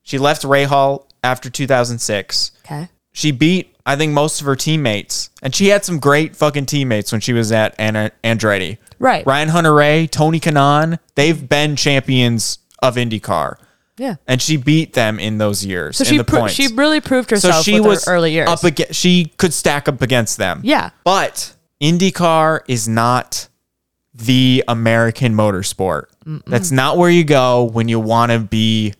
she 0.02 0.18
left 0.18 0.42
Rahal 0.42 1.04
after 1.22 1.50
2006. 1.50 2.52
okay, 2.64 2.88
She 3.12 3.30
beat, 3.30 3.74
I 3.84 3.96
think, 3.96 4.12
most 4.12 4.40
of 4.40 4.46
her 4.46 4.56
teammates, 4.56 5.30
and 5.42 5.54
she 5.54 5.68
had 5.68 5.84
some 5.84 5.98
great 5.98 6.34
fucking 6.36 6.66
teammates 6.66 7.12
when 7.12 7.20
she 7.20 7.32
was 7.32 7.52
at 7.52 7.74
An- 7.78 8.10
Andretti. 8.24 8.78
Right. 8.98 9.26
Ryan 9.26 9.48
Hunter-Reay, 9.50 10.10
Tony 10.10 10.40
Kanaan, 10.40 10.98
they've 11.14 11.48
been 11.48 11.76
champions 11.76 12.58
of 12.82 12.96
IndyCar, 12.96 13.56
yeah. 13.98 14.16
and 14.26 14.40
she 14.40 14.56
beat 14.56 14.92
them 14.92 15.18
in 15.18 15.38
those 15.38 15.64
years. 15.64 15.96
So 15.96 16.04
she 16.04 16.18
the 16.18 16.24
pro- 16.24 16.48
she 16.48 16.68
really 16.68 17.00
proved 17.00 17.30
herself. 17.30 17.56
so 17.56 17.62
she 17.62 17.80
was 17.80 18.04
her 18.04 18.14
early 18.14 18.32
years. 18.32 18.48
up 18.48 18.64
against. 18.64 18.94
She 18.94 19.32
could 19.36 19.54
stack 19.54 19.88
up 19.88 20.02
against 20.02 20.36
them. 20.36 20.60
Yeah. 20.64 20.90
but 21.04 21.54
IndyCar 21.80 22.60
is 22.68 22.88
not 22.88 23.48
the 24.14 24.64
American 24.66 25.34
motorsport. 25.34 26.06
That's 26.46 26.70
not 26.70 26.96
where 26.96 27.10
you 27.10 27.22
go 27.22 27.64
when 27.64 27.88
you 27.88 28.00
want 28.00 28.32
to 28.32 28.40
be 28.40 28.94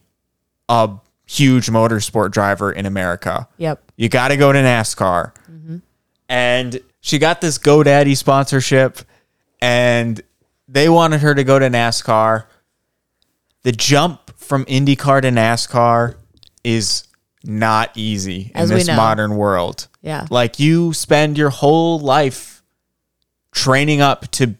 a 0.68 0.90
huge 1.26 1.66
motorsport 1.66 2.30
driver 2.30 2.70
in 2.70 2.86
America. 2.86 3.48
Yep. 3.56 3.82
You 3.96 4.08
got 4.08 4.28
to 4.28 4.36
go 4.36 4.52
to 4.52 4.58
NASCAR. 4.58 5.32
Mm-hmm. 5.50 5.78
And 6.28 6.80
she 7.00 7.18
got 7.18 7.40
this 7.40 7.58
GoDaddy 7.58 8.16
sponsorship, 8.16 8.98
and 9.60 10.20
they 10.68 10.88
wanted 10.88 11.20
her 11.20 11.34
to 11.34 11.44
go 11.44 11.58
to 11.58 11.68
NASCAR. 11.68 12.44
The 13.62 13.72
jump 13.72 14.25
from 14.46 14.64
IndyCar 14.66 15.22
to 15.22 15.28
NASCAR 15.28 16.14
is 16.64 17.04
not 17.44 17.90
easy 17.94 18.50
As 18.54 18.70
in 18.70 18.78
this 18.78 18.86
know. 18.88 18.96
modern 18.96 19.36
world. 19.36 19.88
Yeah. 20.02 20.26
Like 20.30 20.58
you 20.58 20.92
spend 20.92 21.36
your 21.38 21.50
whole 21.50 21.98
life 21.98 22.62
training 23.52 24.00
up 24.00 24.30
to 24.32 24.54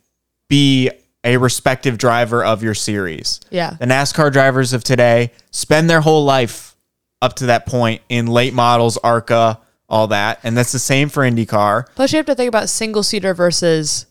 be 0.49 0.91
a 1.25 1.37
respective 1.37 1.99
driver 1.99 2.45
of 2.45 2.63
your 2.63 2.75
series. 2.75 3.41
Yeah. 3.51 3.77
The 3.79 3.87
NASCAR 3.87 4.33
drivers 4.33 4.73
of 4.73 4.85
today 4.85 5.33
spend 5.51 5.91
their 5.91 6.01
whole 6.01 6.25
life 6.25 6.77
up 7.21 7.35
to 7.37 7.47
that 7.47 7.67
point 7.67 8.03
in 8.09 8.27
late 8.27 8.55
models, 8.55 8.97
ARCA, 8.99 9.59
all 9.89 10.07
that. 10.09 10.41
And 10.45 10.57
that's 10.57 10.73
the 10.73 10.79
same 10.79 11.09
for 11.09 11.23
IndyCar. 11.23 11.87
Plus, 11.97 12.13
you 12.13 12.17
have 12.19 12.27
to 12.27 12.35
think 12.35 12.49
about 12.49 12.69
single 12.69 13.03
seater 13.03 13.35
versus 13.35 14.07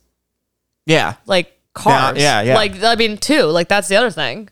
Yeah. 0.85 1.15
like 1.25 1.57
cars. 1.73 2.17
yeah, 2.17 2.41
yeah. 2.41 2.55
Like 2.55 2.83
I 2.83 2.95
mean, 2.95 3.17
too. 3.17 3.43
Like 3.43 3.69
that's 3.69 3.87
the 3.87 3.95
other 3.95 4.11
thing. 4.11 4.49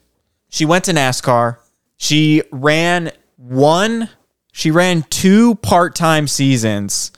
She 0.53 0.65
went 0.65 0.85
to 0.85 0.91
NASCAR. 0.91 1.57
She 1.97 2.43
ran 2.51 3.11
one, 3.37 4.09
she 4.51 4.69
ran 4.69 5.01
two 5.09 5.55
part 5.55 5.95
time 5.95 6.27
seasons 6.27 7.11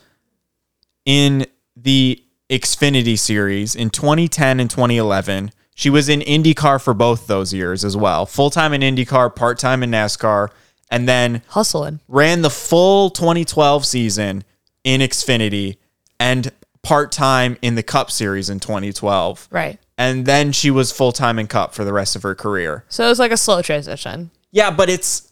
in 1.03 1.45
the 1.75 2.23
Xfinity 2.49 3.19
series 3.19 3.75
in 3.75 3.89
2010 3.89 4.61
and 4.61 4.69
2011. 4.69 5.51
She 5.75 5.89
was 5.89 6.07
in 6.07 6.21
IndyCar 6.21 6.81
for 6.81 6.93
both 6.93 7.27
those 7.27 7.53
years 7.53 7.83
as 7.83 7.97
well. 7.97 8.25
Full 8.25 8.51
time 8.51 8.71
in 8.71 8.79
IndyCar, 8.79 9.35
part 9.35 9.59
time 9.59 9.83
in 9.83 9.91
NASCAR. 9.91 10.47
and 10.89 11.05
then 11.05 11.41
Hustling. 11.49 11.99
ran 12.07 12.41
the 12.41 12.49
full 12.49 13.09
2012 13.09 13.85
season 13.85 14.45
in 14.85 15.01
Xfinity 15.01 15.75
and 16.21 16.53
part 16.83 17.11
time 17.11 17.57
in 17.61 17.75
the 17.75 17.83
Cup 17.83 18.11
Series 18.11 18.49
in 18.49 18.61
2012. 18.61 19.49
Right. 19.51 19.77
And 19.97 20.25
then 20.25 20.51
she 20.51 20.71
was 20.71 20.91
full 20.91 21.11
time 21.11 21.39
in 21.39 21.47
Cup 21.47 21.73
for 21.73 21.85
the 21.85 21.93
rest 21.93 22.15
of 22.15 22.23
her 22.23 22.35
career. 22.35 22.83
So 22.89 23.05
it 23.05 23.09
was 23.09 23.19
like 23.19 23.31
a 23.31 23.37
slow 23.37 23.61
transition. 23.61 24.29
Yeah, 24.51 24.71
but 24.71 24.89
it's 24.89 25.31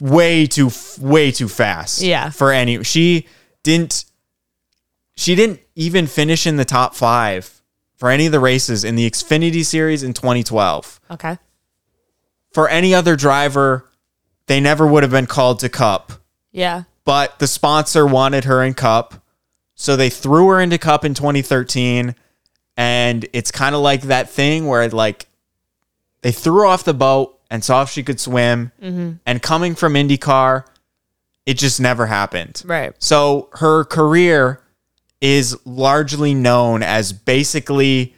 way 0.00 0.46
too 0.46 0.70
way 1.00 1.30
too 1.30 1.48
fast. 1.48 2.02
Yeah. 2.02 2.28
For 2.30 2.52
any 2.52 2.82
she 2.84 3.26
didn't 3.62 4.04
she 5.16 5.34
didn't 5.34 5.60
even 5.74 6.06
finish 6.06 6.46
in 6.46 6.56
the 6.56 6.64
top 6.66 6.94
5 6.94 7.62
for 7.94 8.10
any 8.10 8.26
of 8.26 8.32
the 8.32 8.40
races 8.40 8.84
in 8.84 8.96
the 8.96 9.10
Xfinity 9.10 9.64
series 9.64 10.02
in 10.02 10.12
2012. 10.12 11.00
Okay. 11.12 11.38
For 12.52 12.68
any 12.68 12.94
other 12.94 13.16
driver, 13.16 13.88
they 14.46 14.60
never 14.60 14.86
would 14.86 15.02
have 15.02 15.12
been 15.12 15.26
called 15.26 15.60
to 15.60 15.68
Cup. 15.70 16.12
Yeah. 16.52 16.84
but 17.04 17.38
the 17.38 17.46
sponsor 17.46 18.06
wanted 18.06 18.44
her 18.44 18.62
in 18.62 18.72
cup 18.74 19.22
so 19.74 19.94
they 19.94 20.08
threw 20.10 20.48
her 20.48 20.58
into 20.60 20.78
cup 20.78 21.04
in 21.04 21.12
2013 21.14 22.14
and 22.76 23.26
it's 23.32 23.50
kind 23.50 23.74
of 23.74 23.80
like 23.80 24.02
that 24.02 24.28
thing 24.30 24.66
where 24.66 24.88
like 24.90 25.26
they 26.22 26.32
threw 26.32 26.66
off 26.66 26.84
the 26.84 26.94
boat 26.94 27.38
and 27.50 27.62
saw 27.64 27.82
if 27.82 27.90
she 27.90 28.02
could 28.02 28.20
swim 28.20 28.72
mm-hmm. 28.82 29.12
and 29.24 29.42
coming 29.42 29.74
from 29.74 29.94
indycar 29.94 30.64
it 31.46 31.54
just 31.56 31.80
never 31.80 32.06
happened 32.06 32.62
Right. 32.64 32.92
so 32.98 33.48
her 33.54 33.84
career 33.84 34.60
is 35.20 35.56
largely 35.64 36.34
known 36.34 36.82
as 36.82 37.12
basically 37.12 38.14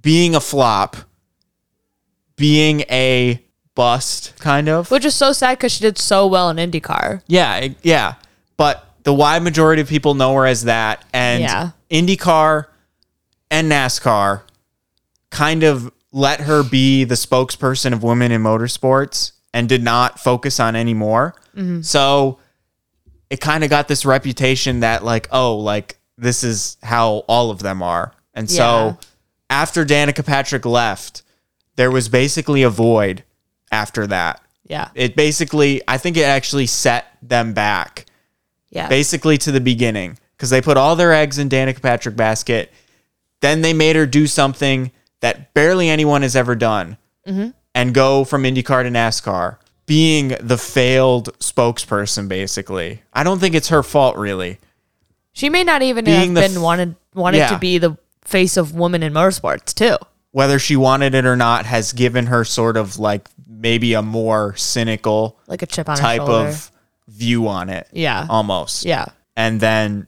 being 0.00 0.34
a 0.34 0.40
flop 0.40 0.96
being 2.36 2.80
a 2.90 3.40
bust 3.74 4.34
kind 4.38 4.68
of 4.68 4.90
Which 4.90 5.04
is 5.04 5.14
so 5.14 5.32
sad 5.32 5.58
because 5.58 5.72
she 5.72 5.82
did 5.82 5.98
so 5.98 6.26
well 6.26 6.50
in 6.50 6.56
IndyCar. 6.56 7.22
yeah, 7.26 7.56
it- 7.56 7.76
yeah. 7.82 8.14
But 8.56 8.86
the 9.02 9.12
wide 9.12 9.42
majority 9.42 9.82
of 9.82 9.88
people 9.88 10.14
know 10.14 10.34
her 10.36 10.46
as 10.46 10.64
that, 10.64 11.04
and 11.12 11.42
Yeah. 11.42 11.70
IndyCar 11.90 12.66
and 13.50 13.70
NASCAR 13.70 14.42
kind 15.30 15.62
of 15.62 15.92
let 16.12 16.40
her 16.42 16.62
be 16.62 17.04
the 17.04 17.14
spokesperson 17.14 17.92
of 17.92 18.02
women 18.02 18.30
in 18.32 18.42
motorsports 18.42 19.32
and 19.52 19.68
did 19.68 19.82
not 19.82 20.18
focus 20.20 20.60
on 20.60 20.76
any 20.76 20.94
more. 20.94 21.34
Mm-hmm. 21.56 21.82
So 21.82 22.38
it 23.30 23.40
kind 23.40 23.64
of 23.64 23.70
got 23.70 23.88
this 23.88 24.04
reputation 24.04 24.80
that 24.80 25.04
like, 25.04 25.28
oh, 25.32 25.56
like 25.56 25.98
this 26.16 26.44
is 26.44 26.76
how 26.82 27.24
all 27.28 27.50
of 27.50 27.58
them 27.60 27.82
are. 27.82 28.12
And 28.34 28.48
Yeah. 28.50 28.56
so 28.56 28.98
after 29.50 29.84
Danica 29.84 30.24
Patrick 30.24 30.64
left, 30.64 31.22
there 31.76 31.90
was 31.90 32.08
basically 32.08 32.62
a 32.62 32.70
void 32.70 33.24
after 33.72 34.06
that 34.06 34.40
Yeah. 34.68 34.88
it 34.94 35.16
basically 35.16 35.82
i 35.88 35.98
think 35.98 36.16
it 36.16 36.22
actually 36.22 36.66
set 36.66 37.06
them 37.20 37.52
back 37.54 38.06
Yeah. 38.70 38.88
basically 38.88 39.36
to 39.38 39.50
the 39.50 39.60
beginning 39.60 40.16
because 40.36 40.50
they 40.50 40.60
put 40.62 40.76
all 40.76 40.94
their 40.94 41.12
eggs 41.12 41.38
in 41.38 41.48
danica 41.48 41.82
patrick 41.82 42.14
basket 42.14 42.70
then 43.44 43.60
they 43.62 43.72
made 43.72 43.94
her 43.96 44.06
do 44.06 44.26
something 44.26 44.90
that 45.20 45.52
barely 45.54 45.88
anyone 45.88 46.22
has 46.22 46.34
ever 46.34 46.54
done 46.54 46.96
and 47.74 47.94
go 47.94 48.24
from 48.24 48.42
indycar 48.44 48.82
to 48.82 48.90
nascar 48.90 49.56
being 49.86 50.28
the 50.40 50.58
failed 50.58 51.36
spokesperson 51.38 52.28
basically 52.28 53.02
i 53.12 53.22
don't 53.22 53.38
think 53.38 53.54
it's 53.54 53.68
her 53.68 53.82
fault 53.82 54.16
really 54.16 54.58
She 55.32 55.48
may 55.50 55.64
not 55.64 55.82
even 55.82 56.04
Being 56.04 56.34
have 56.36 56.44
been 56.50 56.56
f- 56.56 56.62
wanted 56.62 56.96
wanted 57.14 57.38
Yeah. 57.38 57.48
to 57.50 57.58
be 57.58 57.78
the 57.78 57.96
face 58.24 58.56
of 58.56 58.74
women 58.74 59.02
in 59.02 59.12
motorsports 59.12 59.74
too. 59.74 59.96
whether 60.32 60.58
she 60.58 60.76
wanted 60.76 61.14
it 61.14 61.24
or 61.26 61.36
not 61.36 61.66
has 61.66 61.92
given 61.92 62.26
her 62.26 62.44
sort 62.44 62.76
of 62.76 62.98
like 62.98 63.28
maybe 63.46 63.94
a 63.94 64.02
more 64.02 64.54
cynical 64.56 65.38
Like 65.46 65.62
a 65.62 65.66
chip 65.66 65.88
on 65.88 65.96
type 65.96 66.20
of 66.22 66.70
view 67.08 67.48
on 67.48 67.68
it 67.70 67.88
Yeah. 67.92 68.26
almost 68.28 68.84
yeah. 68.84 69.06
and 69.36 69.60
then 69.60 70.06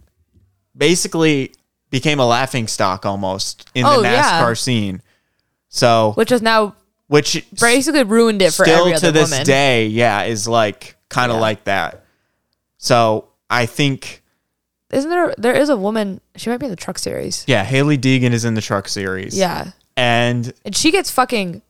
basically 0.77 1.53
became 1.91 2.19
a 2.19 2.27
laughing 2.27 2.67
stock 2.69 3.07
almost 3.07 3.69
in 3.75 3.85
Oh, 3.85 4.03
the 4.03 4.09
NASCAR 4.09 4.49
yeah. 4.49 4.55
scene. 4.55 5.03
So, 5.69 6.13
Which 6.17 6.33
is 6.33 6.43
now 6.43 6.75
which 7.09 7.47
basically 7.61 8.03
ruined 8.03 8.43
it 8.43 8.53
for 8.53 8.65
still 8.65 8.93
to 8.99 9.13
this 9.13 9.31
woman. 9.31 9.47
day, 9.47 9.87
yeah, 9.87 10.23
is 10.25 10.49
like 10.49 10.97
kind 11.09 11.31
of 11.31 11.37
Yeah. 11.37 11.41
like 11.43 11.65
that. 11.65 12.05
So 12.79 13.29
I 13.49 13.67
think, 13.67 14.23
Isn't 14.91 15.11
there 15.11 15.35
there 15.39 15.55
is 15.55 15.69
a 15.69 15.77
woman 15.77 16.21
she 16.37 16.51
might 16.51 16.59
be 16.59 16.67
in 16.67 16.71
the 16.71 16.77
truck 16.77 16.99
series. 16.99 17.45
yeah, 17.47 17.63
Hailie 17.65 17.99
Deegan 17.99 18.33
is 18.33 18.45
in 18.45 18.55
the 18.55 18.61
truck 18.61 18.89
series. 18.89 19.37
Yeah. 19.37 19.71
and 19.97 20.53
And 20.65 20.75
she 20.77 20.91
gets 20.91 21.11
fucking 21.11 21.63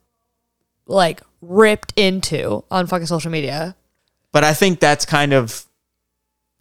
like 0.87 1.21
ripped 1.43 1.93
into 1.97 2.65
on 2.71 2.87
fucking 2.87 3.07
social 3.07 3.31
media. 3.31 3.77
but 4.33 4.45
I 4.45 4.55
think 4.55 4.81
that's 4.81 5.05
kind 5.05 5.33
of 5.33 5.65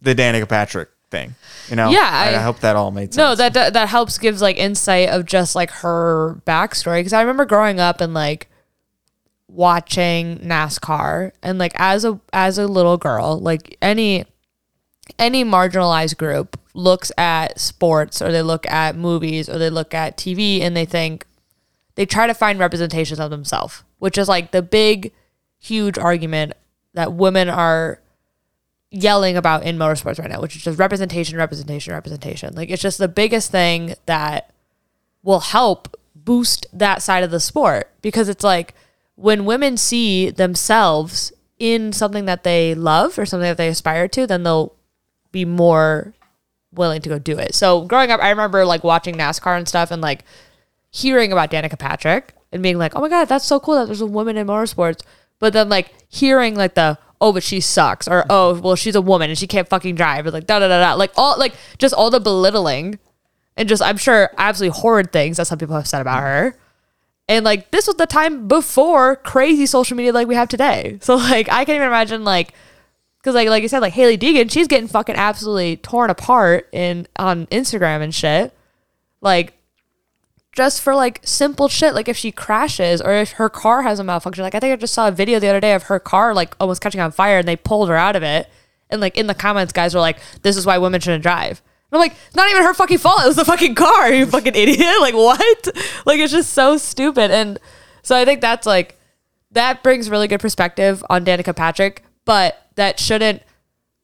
the 0.02 0.14
Danica 0.14 0.48
Patrick 0.48 0.88
thing. 1.10 1.34
You 1.68 1.76
know, 1.76 1.90
Yeah, 1.90 2.08
I, 2.10 2.34
I- 2.34 2.38
hope 2.42 2.60
that 2.60 2.76
all 2.76 2.90
made 2.90 3.14
sense. 3.14 3.16
No, 3.16 3.34
that, 3.34 3.54
that 3.54 3.72
that 3.74 3.88
helps 3.88 4.18
gives 4.18 4.42
like 4.42 4.56
insight 4.56 5.08
of 5.08 5.24
just 5.26 5.54
like 5.54 5.70
her 5.70 6.40
backstory 6.46 6.98
because 7.00 7.12
I 7.12 7.20
remember 7.20 7.44
growing 7.44 7.78
up 7.80 8.00
and 8.00 8.12
like 8.14 8.48
watching 9.48 10.38
NASCAR 10.38 11.32
and 11.42 11.58
like 11.58 11.72
as 11.76 12.04
a 12.04 12.20
as 12.32 12.58
a 12.58 12.66
little 12.66 12.96
girl, 12.96 13.38
like 13.38 13.76
any 13.80 14.24
any 15.18 15.44
marginalized 15.44 16.16
group 16.16 16.58
looks 16.74 17.12
at 17.16 17.58
sports 17.60 18.20
or 18.20 18.32
they 18.32 18.42
look 18.42 18.66
at 18.66 18.96
movies 18.96 19.48
or 19.48 19.58
they 19.58 19.70
look 19.70 19.94
at 19.94 20.16
TV 20.16 20.60
and 20.60 20.76
they 20.76 20.84
think 20.84 21.26
they 21.94 22.04
try 22.04 22.26
to 22.26 22.34
find 22.34 22.58
representations 22.58 23.20
of 23.20 23.30
themselves, 23.30 23.84
which 23.98 24.18
is 24.18 24.28
like 24.28 24.50
the 24.50 24.62
big 24.62 25.12
huge 25.58 25.96
argument 25.96 26.52
that 26.94 27.12
women 27.12 27.48
are 27.48 28.00
yelling 28.90 29.36
about 29.36 29.64
in 29.64 29.76
motorsports 29.76 30.18
right 30.18 30.30
now, 30.30 30.40
which 30.40 30.56
is 30.56 30.62
just 30.62 30.78
representation, 30.78 31.36
representation, 31.36 31.92
representation. 31.92 32.54
Like 32.54 32.70
it's 32.70 32.82
just 32.82 32.98
the 32.98 33.08
biggest 33.08 33.50
thing 33.50 33.94
that 34.06 34.52
will 35.22 35.40
help 35.40 35.96
boost 36.14 36.66
that 36.72 37.02
side 37.02 37.24
of 37.24 37.30
the 37.30 37.40
sport 37.40 37.90
because 38.00 38.28
it's 38.28 38.44
like 38.44 38.74
when 39.16 39.44
women 39.44 39.76
see 39.76 40.30
themselves 40.30 41.32
in 41.58 41.92
something 41.92 42.26
that 42.26 42.44
they 42.44 42.74
love 42.74 43.18
or 43.18 43.26
something 43.26 43.48
that 43.48 43.56
they 43.56 43.68
aspire 43.68 44.08
to, 44.08 44.26
then 44.26 44.42
they'll 44.42 44.74
be 45.32 45.44
more 45.44 46.14
willing 46.72 47.00
to 47.02 47.08
go 47.08 47.18
do 47.18 47.38
it. 47.38 47.54
So 47.54 47.82
growing 47.82 48.10
up, 48.10 48.22
I 48.22 48.30
remember 48.30 48.64
like 48.64 48.84
watching 48.84 49.14
NASCAR 49.16 49.56
and 49.56 49.66
stuff 49.66 49.90
and 49.90 50.02
like 50.02 50.24
hearing 50.90 51.32
about 51.32 51.50
Danica 51.50 51.78
Patrick 51.78 52.34
and 52.52 52.62
being 52.62 52.78
like, 52.78 52.94
oh 52.94 53.00
my 53.00 53.08
God, 53.08 53.26
that's 53.26 53.44
so 53.44 53.58
cool 53.58 53.74
that 53.74 53.86
there's 53.86 54.00
a 54.00 54.06
woman 54.06 54.36
in 54.36 54.46
motorsports. 54.46 55.02
But 55.38 55.52
then 55.52 55.68
like 55.68 55.92
hearing 56.08 56.54
like 56.54 56.74
the, 56.74 56.98
oh, 57.20 57.32
but 57.32 57.42
she 57.42 57.60
sucks 57.60 58.06
or, 58.08 58.24
oh, 58.28 58.60
well, 58.60 58.76
she's 58.76 58.94
a 58.94 59.00
woman 59.00 59.30
and 59.30 59.38
she 59.38 59.46
can't 59.46 59.68
fucking 59.68 59.94
drive 59.94 60.26
or 60.26 60.30
like 60.30 60.46
da 60.46 60.58
da 60.58 60.68
da 60.68 60.80
da. 60.80 60.94
Like 60.94 61.12
all, 61.16 61.38
like 61.38 61.54
just 61.78 61.94
all 61.94 62.10
the 62.10 62.20
belittling 62.20 62.98
and 63.56 63.68
just, 63.68 63.82
I'm 63.82 63.96
sure, 63.96 64.30
absolutely 64.36 64.78
horrid 64.80 65.12
things 65.12 65.38
that 65.38 65.46
some 65.46 65.58
people 65.58 65.76
have 65.76 65.88
said 65.88 66.00
about 66.00 66.20
her. 66.20 66.56
And 67.28 67.44
like 67.44 67.70
this 67.70 67.86
was 67.86 67.96
the 67.96 68.06
time 68.06 68.46
before 68.46 69.16
crazy 69.16 69.66
social 69.66 69.96
media 69.96 70.12
like 70.12 70.28
we 70.28 70.34
have 70.34 70.48
today. 70.48 70.98
So 71.00 71.16
like 71.16 71.48
I 71.48 71.64
can't 71.64 71.76
even 71.76 71.88
imagine 71.88 72.24
like 72.24 72.52
because 73.18 73.34
like 73.34 73.48
like 73.48 73.62
you 73.62 73.68
said 73.68 73.80
like 73.80 73.94
Hailie 73.94 74.18
Deegan 74.18 74.50
she's 74.50 74.68
getting 74.68 74.88
fucking 74.88 75.16
absolutely 75.16 75.76
torn 75.78 76.10
apart 76.10 76.68
in 76.72 77.08
on 77.16 77.46
Instagram 77.46 78.02
and 78.02 78.14
shit. 78.14 78.56
Like 79.20 79.55
just 80.56 80.80
for 80.80 80.94
like 80.94 81.20
simple 81.22 81.68
shit 81.68 81.94
like 81.94 82.08
if 82.08 82.16
she 82.16 82.32
crashes 82.32 83.02
or 83.02 83.12
if 83.12 83.32
her 83.32 83.50
car 83.50 83.82
has 83.82 83.98
a 83.98 84.04
malfunction. 84.04 84.42
Like 84.42 84.54
I 84.54 84.60
think 84.60 84.72
I 84.72 84.76
just 84.76 84.94
saw 84.94 85.06
a 85.06 85.12
video 85.12 85.38
the 85.38 85.48
other 85.48 85.60
day 85.60 85.74
of 85.74 85.84
her 85.84 86.00
car 86.00 86.34
like 86.34 86.56
almost 86.58 86.80
catching 86.80 87.00
on 87.00 87.12
fire 87.12 87.38
and 87.38 87.46
they 87.46 87.56
pulled 87.56 87.90
her 87.90 87.96
out 87.96 88.16
of 88.16 88.22
it. 88.22 88.48
And 88.88 89.00
like 89.00 89.16
in 89.16 89.26
the 89.26 89.34
comments 89.34 89.72
guys 89.72 89.94
were 89.94 90.00
like 90.00 90.18
this 90.42 90.56
is 90.56 90.64
why 90.64 90.78
women 90.78 91.00
shouldn't 91.00 91.22
drive. 91.22 91.62
And 91.90 91.96
I'm 91.96 92.00
like, 92.00 92.16
not 92.34 92.50
even 92.50 92.62
her 92.62 92.74
fucking 92.74 92.98
fault. 92.98 93.22
It 93.22 93.28
was 93.28 93.36
the 93.36 93.44
fucking 93.44 93.74
car, 93.74 94.10
you 94.10 94.26
fucking 94.30 94.54
idiot. 94.54 94.80
Like, 95.00 95.14
what? 95.14 95.68
Like, 96.06 96.18
it's 96.18 96.32
just 96.32 96.52
so 96.52 96.78
stupid. 96.78 97.30
And 97.30 97.60
so 98.02 98.16
I 98.16 98.24
think 98.24 98.40
that's 98.40 98.66
like, 98.66 98.98
that 99.52 99.82
brings 99.84 100.10
really 100.10 100.26
good 100.26 100.40
perspective 100.40 101.04
on 101.08 101.24
Danica 101.24 101.54
Patrick, 101.54 102.02
but 102.24 102.70
that 102.74 102.98
shouldn't 102.98 103.42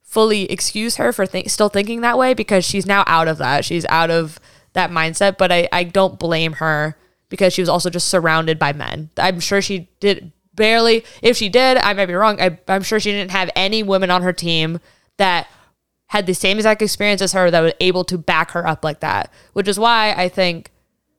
fully 0.03 0.45
excuse 0.45 0.97
her 0.97 1.13
for 1.13 1.27
think 1.27 1.51
still 1.51 1.69
thinking 1.69 2.03
that 2.03 2.19
way 2.19 2.35
because 2.35 2.65
she's 2.65 2.87
now 2.87 3.03
out 3.07 3.27
of 3.27 3.39
that. 3.39 3.65
She's 3.65 3.85
out 3.87 4.11
of 4.11 4.39
that 4.73 4.91
mindset. 4.91 5.39
But 5.39 5.53
I, 5.53 5.69
I 5.73 5.85
don't 5.85 6.19
blame 6.19 6.55
her 6.55 6.97
because 7.29 7.53
she 7.53 7.63
was 7.63 7.69
also 7.69 7.91
just 7.91 8.09
surrounded 8.09 8.59
by 8.59 8.73
men. 8.73 9.11
I'm 9.17 9.41
sure 9.41 9.63
she 9.63 9.89
did 10.01 10.33
barely, 10.55 11.05
if 11.23 11.37
she 11.37 11.49
did, 11.49 11.79
I 11.79 11.93
might 11.95 12.07
be 12.07 12.15
wrong. 12.15 12.41
I, 12.41 12.59
I'm 12.69 12.83
sure 12.83 13.01
she 13.01 13.13
didn't 13.13 13.31
have 13.31 13.51
any 13.57 13.83
women 13.83 14.11
on 14.11 14.23
her 14.23 14.33
team 14.33 14.81
that 15.17 15.49
had 16.09 16.27
the 16.27 16.35
same 16.35 16.59
exact 16.59 16.83
experience 16.83 17.23
as 17.23 17.33
her 17.33 17.51
that 17.51 17.61
was 17.61 17.73
able 17.81 18.05
to 18.05 18.19
back 18.19 18.51
her 18.51 18.67
up 18.67 18.85
like 18.85 19.01
that, 19.01 19.33
which 19.55 19.67
is 19.67 19.79
why 19.79 20.13
I 20.13 20.29
think 20.29 20.71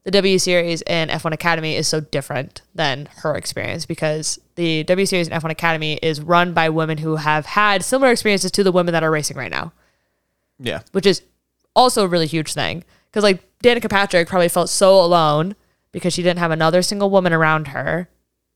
the 0.04 0.12
W 0.12 0.38
Series 0.38 0.82
and 0.84 1.10
F1 1.10 1.34
Academy 1.34 1.76
is 1.76 1.88
so 1.88 2.00
different 2.00 2.62
than 2.76 3.08
her 3.18 3.36
experience 3.36 3.86
because 3.86 4.40
the 4.56 4.84
W 4.84 5.06
Series 5.06 5.28
and 5.28 5.42
F1 5.42 5.50
Academy 5.50 5.98
is 6.04 6.22
run 6.22 6.54
by 6.54 6.70
women 6.70 7.00
who 7.00 7.16
have 7.16 7.46
had 7.46 7.84
similar 7.84 8.12
experiences 8.12 8.52
to 8.52 8.64
the 8.64 8.72
women 8.72 8.92
that 8.92 9.02
are 9.02 9.12
racing 9.12 9.38
right 9.38 9.52
now, 9.52 9.74
yeah, 10.60 10.82
which 10.92 11.06
is 11.06 11.24
also 11.76 12.04
a 12.04 12.08
really 12.08 12.28
huge 12.28 12.54
thing. 12.54 12.84
Because 13.14 13.24
like 13.24 13.44
Danica 13.60 13.90
Patrick 13.92 14.28
probably 14.28 14.50
felt 14.50 14.70
so 14.70 15.00
alone 15.00 15.56
because 15.92 16.14
she 16.14 16.24
didn't 16.24 16.40
have 16.40 16.50
another 16.50 16.82
single 16.82 17.12
woman 17.12 17.32
around 17.32 17.68
her 17.68 18.10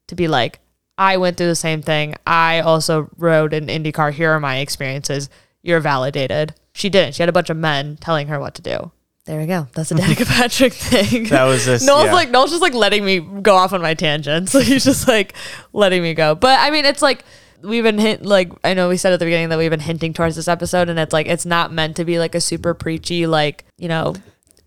to 0.07 0.15
be 0.15 0.27
like, 0.27 0.59
I 0.97 1.17
went 1.17 1.37
through 1.37 1.47
the 1.47 1.55
same 1.55 1.83
thing. 1.83 2.15
I 2.25 2.61
also 2.61 3.09
rode 3.17 3.53
an 3.53 3.67
IndyCar. 3.67 4.13
Here 4.13 4.31
are 4.31 4.39
my 4.39 4.57
experiences. 4.57 5.29
You're 5.61 5.79
validated. 5.79 6.55
She 6.73 6.89
didn't. 6.89 7.13
She 7.13 7.21
had 7.21 7.29
a 7.29 7.33
bunch 7.33 7.51
of 7.51 7.57
men 7.57 7.97
telling 7.97 8.29
her 8.29 8.39
what 8.39 8.55
to 8.55 8.63
do. 8.63 8.91
There 9.25 9.39
we 9.39 9.45
go. 9.45 9.67
That's 9.75 9.91
a 9.91 9.95
Danica 9.95 10.25
Patrick 10.25 10.73
thing. 10.73 11.25
That 11.25 11.43
was 11.43 11.65
this- 11.65 11.85
Noel's 11.85 12.05
yeah. 12.05 12.13
like 12.13 12.31
Noel's 12.31 12.49
just 12.49 12.63
like 12.63 12.73
letting 12.73 13.05
me 13.05 13.19
go 13.19 13.55
off 13.55 13.73
on 13.73 13.81
my 13.81 13.93
tangents. 13.93 14.53
Like 14.55 14.65
he's 14.65 14.85
just 14.85 15.07
like 15.07 15.35
letting 15.71 16.01
me 16.01 16.15
go. 16.15 16.33
But 16.33 16.59
I 16.59 16.71
mean, 16.71 16.85
it's 16.85 17.03
like 17.03 17.23
we've 17.61 17.83
been 17.83 17.99
hint 17.99 18.25
like 18.25 18.51
I 18.63 18.73
know 18.73 18.89
we 18.89 18.97
said 18.97 19.13
at 19.13 19.19
the 19.19 19.25
beginning 19.25 19.49
that 19.49 19.57
we've 19.57 19.69
been 19.69 19.79
hinting 19.79 20.13
towards 20.13 20.35
this 20.35 20.47
episode, 20.47 20.89
and 20.89 20.97
it's 20.97 21.13
like 21.13 21.27
it's 21.27 21.45
not 21.45 21.71
meant 21.71 21.97
to 21.97 22.05
be 22.05 22.17
like 22.17 22.33
a 22.33 22.41
super 22.41 22.73
preachy 22.73 23.27
like 23.27 23.65
you 23.77 23.87
know 23.87 24.15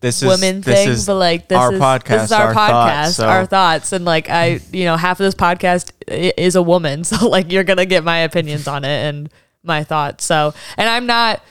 This 0.01 0.23
is 0.23 0.29
women 0.29 0.63
this 0.63 0.75
thing, 0.75 0.89
is 0.89 1.07
but 1.07 1.17
like 1.17 1.49
this 1.49 1.59
our 1.59 1.75
is 1.75 1.81
podcast, 1.81 2.05
this 2.07 2.23
is 2.25 2.33
our, 2.33 2.47
our 2.49 2.55
podcast, 2.55 2.69
thoughts, 3.05 3.17
so- 3.17 3.29
our 3.29 3.47
thoughts, 3.47 3.93
and 3.93 4.05
like 4.05 4.31
I, 4.31 4.61
you 4.73 4.85
know, 4.85 4.97
half 4.97 5.21
of 5.21 5.25
this 5.25 5.35
podcast 5.35 5.93
is 6.09 6.57
a 6.57 6.63
woman, 6.63 7.05
so 7.11 7.29
like 7.29 7.53
you're 7.53 7.65
gonna 7.65 7.87
get 7.87 8.03
my 8.05 8.19
opinions 8.19 8.67
on 8.67 8.85
it 8.85 9.07
and 9.09 9.31
my 9.63 9.85
thoughts. 9.85 10.25
So, 10.25 10.55
and 10.77 10.89
I'm 10.89 11.07
not. 11.07 11.43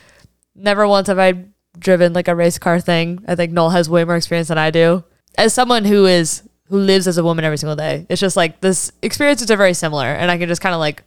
Never 0.56 0.88
once 0.88 1.08
have 1.08 1.20
I 1.20 1.46
driven 1.78 2.12
like 2.14 2.28
a 2.28 2.36
race 2.36 2.58
car 2.58 2.80
thing. 2.82 3.24
I 3.28 3.36
think 3.36 3.54
Noel 3.54 3.70
has 3.70 3.90
way 3.90 4.04
more 4.04 4.16
experience 4.18 4.50
than 4.50 4.58
I 4.58 4.72
do. 4.72 5.04
As 5.38 5.54
someone 5.54 5.86
who 5.86 6.06
is 6.06 6.44
who 6.68 6.78
lives 6.80 7.08
as 7.08 7.18
a 7.18 7.24
woman 7.24 7.46
every 7.46 7.58
single 7.58 7.76
day, 7.76 8.06
it's 8.10 8.20
just 8.20 8.36
like 8.36 8.62
this 8.62 8.92
experiences 9.02 9.50
are 9.52 9.58
very 9.58 9.74
similar, 9.74 10.08
and 10.08 10.30
I 10.32 10.38
can 10.38 10.50
just 10.50 10.62
kind 10.62 10.74
of 10.74 10.80
like 10.80 11.04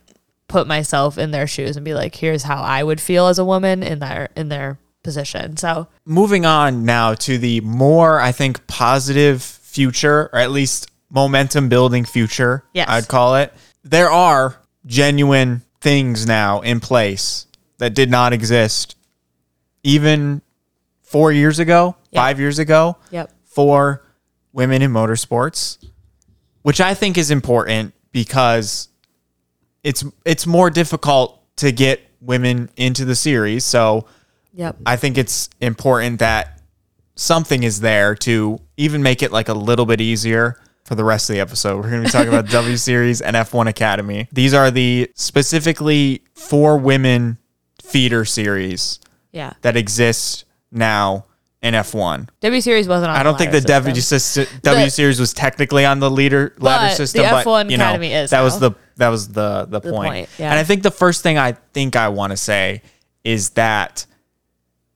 put 0.49 0.67
myself 0.67 1.19
in 1.19 1.31
their 1.33 1.47
shoes 1.47 1.77
and 1.77 1.85
be 1.85 1.95
like, 1.95 2.15
here's 2.15 2.45
how 2.45 2.63
I 2.63 2.83
would 2.83 3.01
feel 3.01 3.27
as 3.27 3.39
a 3.39 3.45
woman 3.45 3.83
in 3.83 3.99
their 3.99 4.29
in 4.37 4.49
their 4.49 4.79
position. 5.03 5.57
So 5.57 5.89
moving 6.05 6.47
on 6.47 6.85
now 6.85 7.15
to 7.15 7.39
the 7.39 7.61
more 7.63 8.21
I 8.21 8.33
think 8.33 8.67
positive 8.67 9.43
future, 9.43 10.31
or 10.33 10.39
at 10.39 10.51
least 10.51 10.91
momentum 11.11 11.69
building 11.69 12.05
future. 12.05 12.65
Yes. 12.73 12.89
I'd 12.89 13.09
call 13.09 13.37
it. 13.37 13.53
There 13.85 14.11
are 14.11 14.57
genuine 14.87 15.63
things 15.81 16.27
now 16.27 16.61
in 16.61 16.81
place 16.81 17.47
that 17.79 17.95
did 17.95 18.11
not 18.11 18.33
exist 18.33 18.97
even 19.83 20.41
four 21.03 21.33
years 21.33 21.59
ago, 21.59 21.97
Yeah. 22.11 22.21
five 22.21 22.39
years 22.41 22.59
ago. 22.59 22.97
Yep. 23.11 23.31
For 23.45 24.03
women 24.53 24.81
in 24.83 24.91
motorsports, 24.93 25.79
which 26.63 26.81
I 26.81 26.95
think 26.95 27.19
is 27.19 27.31
important 27.31 27.93
because 28.13 28.89
it's 29.83 30.05
it's 30.25 30.47
more 30.47 30.71
difficult 30.71 31.39
to 31.57 31.73
get 31.73 32.01
women 32.21 32.71
into 32.77 33.05
the 33.05 33.15
series. 33.17 33.65
So 33.65 34.07
yep. 34.53 34.77
I 34.87 34.97
think 34.97 35.19
it's 35.19 35.49
important 35.61 36.19
that 36.21 36.61
something 37.15 37.63
is 37.63 37.81
there 37.81 38.15
to 38.17 38.59
even 38.77 39.03
make 39.03 39.23
it 39.23 39.33
like 39.33 39.49
a 39.49 39.55
little 39.55 39.87
bit 39.87 40.01
easier 40.01 40.61
for 40.85 40.95
the 40.95 41.05
rest 41.05 41.31
of 41.31 41.35
the 41.35 41.41
episode. 41.41 41.77
We're 41.77 41.91
going 41.91 42.03
to 42.03 42.09
be 42.09 42.11
talking 42.13 42.29
about 42.29 42.49
W 42.51 42.77
Series 42.77 43.21
and 43.21 43.37
F1 43.37 43.69
Academy. 43.69 44.29
These 44.33 44.55
are 44.55 44.71
the 44.71 45.11
specifically 45.15 46.23
for 46.35 46.77
women 46.79 47.39
feeder 47.83 48.25
series 48.25 48.99
Yeah. 49.33 49.53
that 49.63 49.77
exist 49.77 50.45
now 50.71 51.27
in 51.63 51.75
F1. 51.75 52.29
W 52.41 52.61
Series 52.61 52.89
wasn't 52.89 53.11
on. 53.11 53.17
I 53.17 53.23
don't 53.23 53.39
think 53.39 53.53
the 53.53 53.61
W, 53.61 53.95
system, 53.95 54.47
w 54.63 54.87
The- 54.87 54.91
Series 54.91 55.21
was 55.21 55.33
technically 55.33 55.85
on 55.85 56.01
the 56.01 56.11
leader 56.11 56.55
ladder 56.59 56.89
But 56.89 56.97
system, 56.97 57.23
the 57.23 57.29
F1 57.29 57.71
you 57.71 57.77
know, 57.77 57.85
Academy 57.85 58.13
is 58.13 58.31
that 58.31 58.41
was 58.41 58.59
the 58.59 58.73
that 58.97 59.09
was 59.09 59.29
the 59.29 59.67
the, 59.69 59.81
point. 59.81 60.13
point, 60.13 60.29
yeah. 60.39 60.51
And 60.51 60.59
I 60.59 60.65
think 60.65 60.83
the 60.83 60.91
first 60.91 61.23
thing 61.23 61.39
I 61.39 61.53
think 61.73 61.95
I 61.97 62.09
want 62.09 62.33
to 62.33 62.37
say 62.37 62.83
is 63.25 63.51
that 63.51 64.07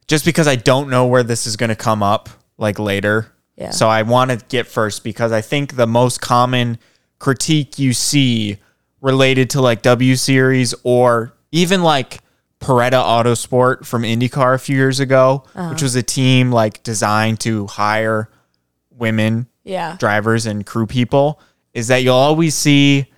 just 0.08 0.24
because 0.24 0.46
I 0.46 0.56
don't 0.56 0.88
know 0.88 1.06
where 1.06 1.22
this 1.22 1.46
is 1.46 1.56
going 1.56 1.70
to 1.70 1.76
come 1.76 2.02
up 2.02 2.28
like 2.58 2.78
later, 2.78 3.32
Yeah. 3.56 3.70
so 3.70 3.88
I 3.88 4.02
want 4.02 4.30
to 4.30 4.38
get 4.48 4.66
first 4.66 5.04
because 5.04 5.32
I 5.32 5.40
think 5.40 5.76
the 5.76 5.86
most 5.86 6.20
common 6.20 6.78
critique 7.18 7.78
you 7.78 7.92
see 7.92 8.58
related 9.00 9.50
to 9.50 9.60
like 9.60 9.82
W 9.82 10.16
Series 10.16 10.74
or 10.84 11.32
even 11.52 11.82
like 11.82 12.18
Paretta 12.60 12.92
Autosport 13.02 13.84
from 13.84 14.02
IndyCar 14.02 14.54
a 14.54 14.58
few 14.58 14.76
years 14.76 15.00
ago, 15.00 15.44
Uh-huh. 15.54 15.70
which 15.70 15.82
was 15.82 15.94
a 15.96 16.02
team 16.02 16.50
like 16.50 16.82
designed 16.82 17.40
to 17.40 17.66
hire 17.66 18.30
women 18.90 19.46
Yeah. 19.64 19.96
drivers 19.98 20.46
and 20.46 20.64
crew 20.64 20.86
people, 20.86 21.40
is 21.74 21.88
that 21.88 22.02
you'll 22.02 22.14
always 22.14 22.54
see 22.54 23.12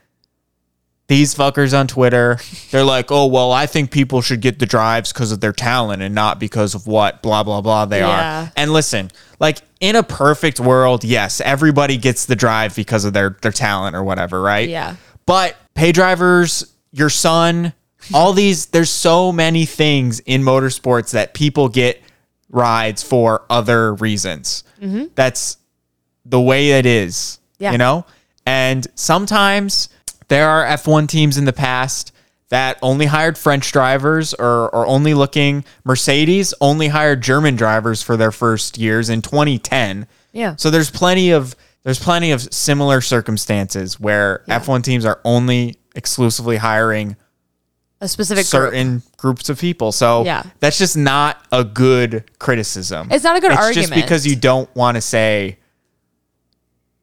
these 1.09 1.35
fuckers 1.35 1.77
on 1.79 1.87
Twitter. 1.89 2.39
They're 2.71 2.85
like, 2.85 3.11
oh, 3.11 3.27
well, 3.27 3.51
I 3.51 3.67
think 3.67 3.91
people 3.91 4.21
should 4.23 4.41
get 4.43 4.59
the 4.59 4.67
drives 4.67 5.13
because 5.13 5.33
of 5.33 5.41
their 5.41 5.53
talent 5.55 6.03
and 6.03 6.15
not 6.15 6.39
because 6.39 6.75
of 6.75 6.87
what 6.87 7.23
blah, 7.23 7.43
blah, 7.43 7.61
blah 7.63 7.87
they 7.87 8.01
Yeah. 8.01 8.43
are. 8.45 8.53
And 8.57 8.73
listen, 8.73 9.11
like 9.41 9.59
in 9.81 9.97
a 9.97 10.03
perfect 10.03 10.61
world, 10.61 11.05
yes, 11.05 11.41
everybody 11.41 11.97
gets 11.97 12.27
the 12.27 12.37
drive 12.37 12.77
because 12.77 13.05
of 13.07 13.15
their, 13.15 13.37
their 13.41 13.53
talent 13.53 13.97
or 13.97 14.05
whatever, 14.05 14.41
right? 14.43 14.69
Yeah. 14.69 14.97
But 15.25 15.57
pay 15.75 15.93
drivers, 15.93 16.73
your 16.93 17.11
son, 17.11 17.73
all 18.13 18.35
these, 18.35 18.67
there's 18.67 18.91
so 18.91 19.33
many 19.33 19.65
things 19.65 20.21
in 20.21 20.43
motorsports 20.43 21.13
that 21.13 21.33
people 21.33 21.69
get 21.71 22.03
rides 22.51 23.03
for 23.03 23.45
other 23.49 23.95
reasons. 23.95 24.63
Mm-hmm. 24.81 25.07
That's 25.15 25.57
the 26.27 26.41
way 26.41 26.73
it 26.73 26.85
is, 26.85 27.39
Yeah. 27.59 27.73
you 27.73 27.79
know? 27.79 28.05
And 28.45 28.87
sometimes 28.95 29.89
there 30.29 30.49
are 30.49 30.65
F1 30.67 31.09
teams 31.09 31.37
in 31.39 31.45
the 31.45 31.53
past 31.53 32.13
that 32.51 32.79
only 32.81 33.07
hired 33.07 33.37
French 33.37 33.73
drivers 33.73 34.33
or, 34.35 34.71
or 34.75 34.87
only 34.87 35.13
looking, 35.15 35.65
Mercedes 35.85 36.55
only 36.61 36.89
hired 36.89 37.21
German 37.23 37.57
drivers 37.57 38.03
for 38.03 38.17
their 38.17 38.33
first 38.33 38.79
years 38.79 39.11
in 39.11 39.21
2010. 39.21 40.07
Yeah. 40.33 40.57
So 40.57 40.71
there's 40.71 40.91
plenty 40.91 41.31
of 41.31 41.55
there's 41.83 41.99
plenty 41.99 42.33
of 42.33 42.43
similar 42.53 43.01
circumstances 43.01 43.99
where 44.01 44.43
F1 44.49 44.83
teams 44.83 45.05
are 45.05 45.21
only 45.25 45.77
exclusively 45.95 46.57
hiring 46.57 47.17
A 48.01 48.09
specific 48.09 48.43
group. 48.45 48.51
certain 48.51 49.03
groups 49.17 49.49
of 49.49 49.59
people. 49.59 49.93
So 49.93 50.25
Yeah. 50.25 50.43
that's 50.61 50.77
just 50.79 50.97
not 50.97 51.45
a 51.53 51.65
good 51.65 52.25
criticism. 52.39 53.09
It's 53.11 53.25
not 53.25 53.37
a 53.37 53.41
good 53.41 53.53
it's 53.53 53.61
argument. 53.61 53.89
just 53.93 53.95
because 54.03 54.27
you 54.27 54.37
don't 54.37 54.75
want 54.77 54.97
to 54.97 55.01
say 55.01 55.59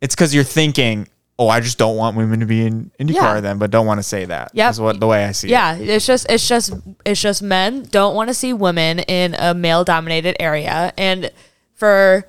it's 0.02 0.14
because 0.16 0.36
you're 0.36 0.44
thinking, 0.44 1.08
oh, 1.38 1.50
I 1.50 1.60
just 1.60 1.78
don't 1.78 1.98
want 1.98 2.16
women 2.16 2.40
to 2.40 2.46
be 2.46 2.66
in 2.66 2.92
IndyCar 3.00 3.14
Yeah. 3.14 3.40
then, 3.42 3.58
but 3.58 3.70
don't 3.72 3.86
want 3.86 4.00
to 4.00 4.04
say 4.04 4.26
that. 4.26 4.52
Yeah, 4.54 4.68
That's 4.68 4.80
what 4.80 5.00
the 5.00 5.08
way 5.08 5.26
I 5.26 5.32
see 5.34 5.48
it. 5.50 5.52
Yeah, 5.52 5.76
it's 5.76 6.06
just 6.06 6.26
it's 6.30 6.48
just 6.48 6.74
it's 7.06 7.22
just 7.22 7.42
men 7.44 7.84
don't 7.92 8.16
want 8.16 8.30
to 8.30 8.34
see 8.34 8.54
women 8.54 9.00
in 9.00 9.36
a 9.38 9.54
male 9.54 9.84
dominated 9.84 10.36
area 10.42 10.94
and 10.98 11.32
for 11.74 12.26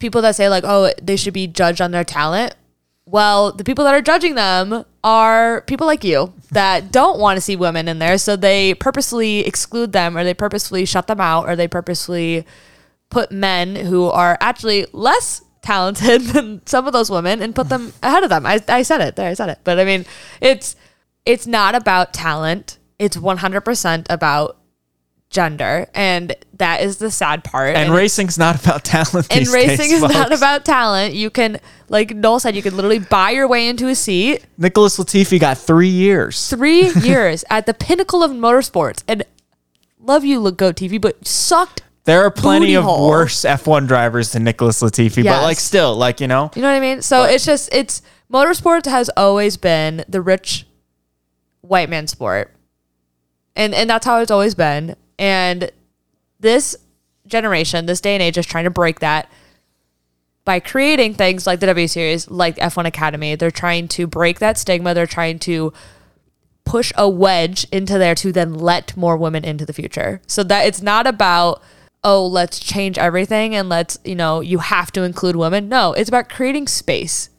people 0.00 0.22
that 0.22 0.34
say 0.34 0.48
like 0.48 0.64
oh 0.66 0.90
they 1.00 1.14
should 1.16 1.34
be 1.34 1.46
judged 1.46 1.80
on 1.80 1.90
their 1.90 2.02
talent 2.04 2.54
well 3.04 3.52
the 3.52 3.62
people 3.62 3.84
that 3.84 3.94
are 3.94 4.00
judging 4.00 4.34
them 4.34 4.84
are 5.04 5.60
people 5.62 5.86
like 5.86 6.02
you 6.02 6.32
that 6.50 6.90
don't 6.90 7.20
want 7.20 7.36
to 7.36 7.40
see 7.40 7.54
women 7.54 7.86
in 7.86 7.98
there 8.00 8.16
so 8.18 8.34
they 8.34 8.74
purposely 8.74 9.40
exclude 9.40 9.92
them 9.92 10.16
or 10.16 10.24
they 10.24 10.34
purposely 10.34 10.84
shut 10.84 11.06
them 11.06 11.20
out 11.20 11.46
or 11.48 11.54
they 11.54 11.68
purposely 11.68 12.44
put 13.10 13.30
men 13.30 13.76
who 13.76 14.06
are 14.06 14.36
actually 14.40 14.86
less 14.92 15.42
talented 15.62 16.22
than 16.22 16.66
some 16.66 16.86
of 16.86 16.92
those 16.92 17.10
women 17.10 17.42
and 17.42 17.54
put 17.54 17.68
them 17.68 17.92
ahead 18.02 18.22
of 18.22 18.30
them. 18.30 18.46
I, 18.46 18.60
I 18.68 18.82
said 18.82 19.00
it 19.00 19.16
there. 19.16 19.28
I 19.28 19.34
said 19.34 19.48
it. 19.48 19.58
But 19.64 19.78
I 19.78 19.84
mean, 19.84 20.06
it's 20.40 20.76
it's 21.24 21.46
not 21.46 21.74
about 21.74 22.12
talent. 22.12 22.78
It's 22.98 23.16
100% 23.16 24.06
about 24.10 24.58
gender, 25.30 25.86
and 25.94 26.34
that 26.54 26.82
is 26.82 26.98
the 26.98 27.10
sad 27.10 27.44
part. 27.44 27.76
And, 27.76 27.94
racing's 27.94 28.36
not 28.36 28.60
about 28.60 28.84
talent. 28.84 29.28
and 29.30 29.46
racing 29.48 29.90
days, 29.90 29.92
is 29.92 30.02
not 30.02 30.32
about 30.32 30.64
talent. 30.64 31.14
You 31.14 31.30
can, 31.30 31.60
like 31.88 32.14
Noel 32.14 32.40
said, 32.40 32.56
you 32.56 32.62
can 32.62 32.74
literally 32.76 32.98
buy 32.98 33.30
your 33.30 33.48
way 33.48 33.68
into 33.68 33.88
a 33.88 33.94
seat. 33.94 34.44
Nicholas 34.58 34.98
Latifi 34.98 35.40
got 35.40 35.56
three 35.56 35.88
years. 35.88 36.48
Three 36.48 36.90
years 37.00 37.44
at 37.48 37.66
the 37.66 37.74
pinnacle 37.74 38.22
of 38.22 38.32
motorsports, 38.32 39.02
and 39.08 39.22
love 39.98 40.24
you, 40.24 40.40
look 40.40 40.58
Go 40.58 40.72
TV, 40.72 41.00
but 41.00 41.26
sucked. 41.26 41.82
There 42.04 42.22
are 42.24 42.30
plenty 42.30 42.74
of 42.74 42.84
hole. 42.84 43.08
worse 43.08 43.42
F1 43.42 43.86
drivers 43.86 44.32
than 44.32 44.44
Nicholas 44.44 44.82
Latifi, 44.82 45.22
but 45.24 45.42
like 45.42 45.58
still, 45.58 45.94
like 45.96 46.20
you 46.20 46.26
know, 46.26 46.50
You 46.54 46.62
know 46.62 46.68
what 46.68 46.76
I 46.76 46.80
mean? 46.80 47.02
So 47.02 47.24
it's 47.24 47.44
just 47.44 47.72
it's 47.72 48.02
motorsports 48.32 48.86
has 48.86 49.10
always 49.16 49.56
been 49.56 50.04
the 50.08 50.20
rich 50.20 50.66
white 51.60 51.90
man 51.90 52.06
sport. 52.06 52.54
And 53.54 53.74
and 53.74 53.90
that's 53.90 54.06
how 54.06 54.20
it's 54.20 54.30
always 54.30 54.54
been. 54.54 54.96
And 55.18 55.70
this 56.38 56.76
generation, 57.26 57.86
this 57.86 58.00
day 58.00 58.14
and 58.14 58.22
age 58.22 58.38
is 58.38 58.46
trying 58.46 58.64
to 58.64 58.70
break 58.70 59.00
that 59.00 59.30
by 60.44 60.58
creating 60.58 61.14
things 61.14 61.46
like 61.46 61.60
the 61.60 61.66
W 61.66 61.86
series, 61.86 62.30
like 62.30 62.56
F1 62.56 62.86
Academy. 62.86 63.34
They're 63.34 63.50
trying 63.50 63.88
to 63.88 64.06
break 64.06 64.38
that 64.38 64.56
stigma. 64.58 64.94
They're 64.94 65.06
trying 65.06 65.38
to 65.40 65.72
push 66.64 66.92
a 66.96 67.08
wedge 67.08 67.66
into 67.70 67.98
there 67.98 68.14
to 68.14 68.32
then 68.32 68.54
let 68.54 68.96
more 68.96 69.16
women 69.16 69.44
into 69.44 69.66
the 69.66 69.72
future. 69.72 70.22
So 70.26 70.42
that 70.44 70.66
it's 70.66 70.80
not 70.80 71.06
about 71.06 71.62
oh, 72.02 72.26
let's 72.26 72.58
change 72.58 72.98
everything 72.98 73.54
and 73.54 73.68
let's, 73.68 73.98
you 74.04 74.14
know, 74.14 74.40
you 74.40 74.58
have 74.58 74.90
to 74.92 75.02
include 75.02 75.36
women. 75.36 75.68
No, 75.68 75.92
it's 75.92 76.08
about 76.08 76.28
creating 76.28 76.66
space. 76.68 77.30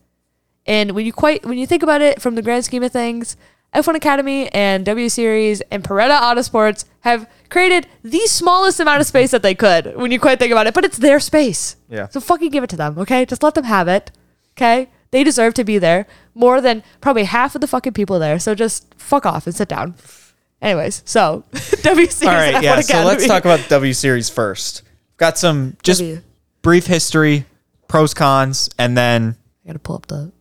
And 0.66 0.92
when 0.92 1.06
you 1.06 1.14
quite 1.14 1.46
when 1.46 1.58
you 1.58 1.66
think 1.66 1.84
about 1.84 2.02
it 2.02 2.22
from 2.22 2.36
the 2.36 2.42
grand 2.42 2.66
scheme 2.66 2.84
of 2.84 2.92
things, 2.92 3.36
F1 3.74 3.96
Academy 3.96 4.48
and 4.54 4.86
W 4.86 5.10
Series 5.10 5.62
and 5.72 5.84
Paretta 5.84 6.20
Autosports 6.20 6.86
have 7.02 7.28
created 7.50 7.88
the 8.04 8.20
smallest 8.28 8.80
amount 8.80 9.02
of 9.02 9.08
space 9.08 9.32
that 9.32 9.42
they 9.42 9.56
could 9.56 9.96
when 9.96 10.12
you 10.12 10.20
quite 10.20 10.40
think 10.40 10.52
about 10.52 10.68
it, 10.68 10.74
but 10.74 10.86
it's 10.86 10.98
their 10.98 11.20
space. 11.20 11.78
Yeah. 11.90 12.08
So 12.10 12.20
fucking 12.20 12.52
give 12.52 12.64
it 12.64 12.70
to 12.72 12.76
them, 12.76 13.00
okay? 13.00 13.26
Just 13.26 13.44
let 13.44 13.56
them 13.56 13.64
have 13.64 13.88
it. 13.88 14.12
Okay? 14.58 14.90
They 15.12 15.24
deserve 15.24 15.54
to 15.56 15.64
be 15.64 15.78
there 15.78 16.06
more 16.34 16.62
than 16.62 16.84
probably 17.02 17.24
half 17.24 17.56
of 17.56 17.62
the 17.62 17.68
fucking 17.68 17.94
people 17.94 18.20
there. 18.20 18.40
So 18.40 18.56
just 18.56 18.94
fuck 18.96 19.26
off 19.26 19.48
and 19.48 19.56
sit 19.56 19.68
down. 19.68 19.96
Anyways, 20.62 21.02
so 21.06 21.44
W 21.82 22.06
Series. 22.08 22.22
All 22.24 22.28
right, 22.34 22.62
yeah. 22.64 22.78
F1 22.78 22.84
So 22.84 23.04
let's 23.04 23.26
talk 23.28 23.46
about 23.46 23.68
W 23.70 23.94
Series 23.94 24.30
first. 24.30 24.84
Got 25.18 25.38
some 25.38 25.76
just 25.84 26.02
W. 26.02 26.22
brief 26.62 26.86
history, 26.88 27.46
pros 27.88 28.14
cons, 28.14 28.70
and 28.78 28.96
then 28.98 29.36
I 29.64 29.68
gotta 29.68 29.80
pull 29.80 29.96
up 29.96 30.06
the. 30.08 30.32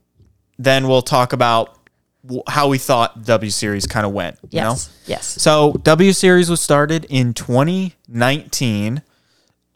then 0.59 0.89
we'll 0.89 1.03
talk 1.03 1.33
about 1.33 1.79
w- 2.25 2.43
how 2.49 2.69
we 2.69 2.77
thought 2.79 3.25
W 3.25 3.51
Series 3.51 3.87
kind 3.87 4.05
of 4.07 4.13
went. 4.13 4.37
You 4.51 4.61
know? 4.61 4.71
Yes. 4.71 5.03
Yes. 5.07 5.27
So 5.43 5.73
W 5.85 6.13
Series 6.13 6.51
was 6.51 6.61
started 6.61 7.07
in 7.09 7.33
2019. 7.35 9.03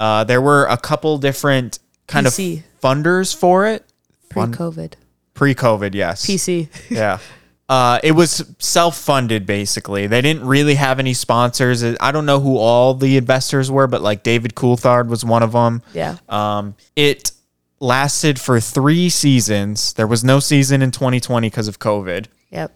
Uh, 0.00 0.24
there 0.24 0.40
were 0.42 0.66
a 0.66 0.76
couple 0.76 1.16
different 1.18 1.78
kind 2.06 2.26
PC. 2.26 2.58
of 2.58 2.80
funders 2.82 3.34
for 3.34 3.66
it. 3.66 3.84
Pre-COVID. 4.28 4.94
Pre-COVID, 5.34 5.94
yes. 5.94 6.26
PC. 6.26 6.68
yeah. 6.90 7.18
Uh, 7.68 7.98
it 8.02 8.12
was 8.12 8.44
self-funded 8.58 9.46
basically. 9.46 10.06
They 10.06 10.20
didn't 10.20 10.46
really 10.46 10.74
have 10.74 10.98
any 10.98 11.14
sponsors. 11.14 11.82
I 11.82 12.12
don't 12.12 12.26
know 12.26 12.40
who 12.40 12.58
all 12.58 12.94
the 12.94 13.16
investors 13.16 13.70
were, 13.70 13.86
but 13.86 14.02
like 14.02 14.22
David 14.22 14.54
Coulthard 14.54 15.08
was 15.08 15.24
one 15.24 15.42
of 15.42 15.52
them. 15.52 15.82
Yeah. 15.94 16.18
Um, 16.28 16.74
it 16.94 17.32
lasted 17.80 18.38
for 18.38 18.60
three 18.60 19.08
seasons. 19.08 19.94
There 19.94 20.06
was 20.06 20.22
no 20.22 20.40
season 20.40 20.82
in 20.82 20.90
2020 20.90 21.48
because 21.48 21.68
of 21.68 21.78
COVID. 21.78 22.26
Yep. 22.50 22.72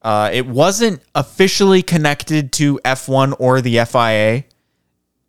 Uh, 0.00 0.30
it 0.32 0.46
wasn't 0.46 1.02
officially 1.16 1.82
connected 1.82 2.52
to 2.52 2.78
F1 2.84 3.34
or 3.40 3.60
the 3.60 3.84
FIA. 3.84 4.44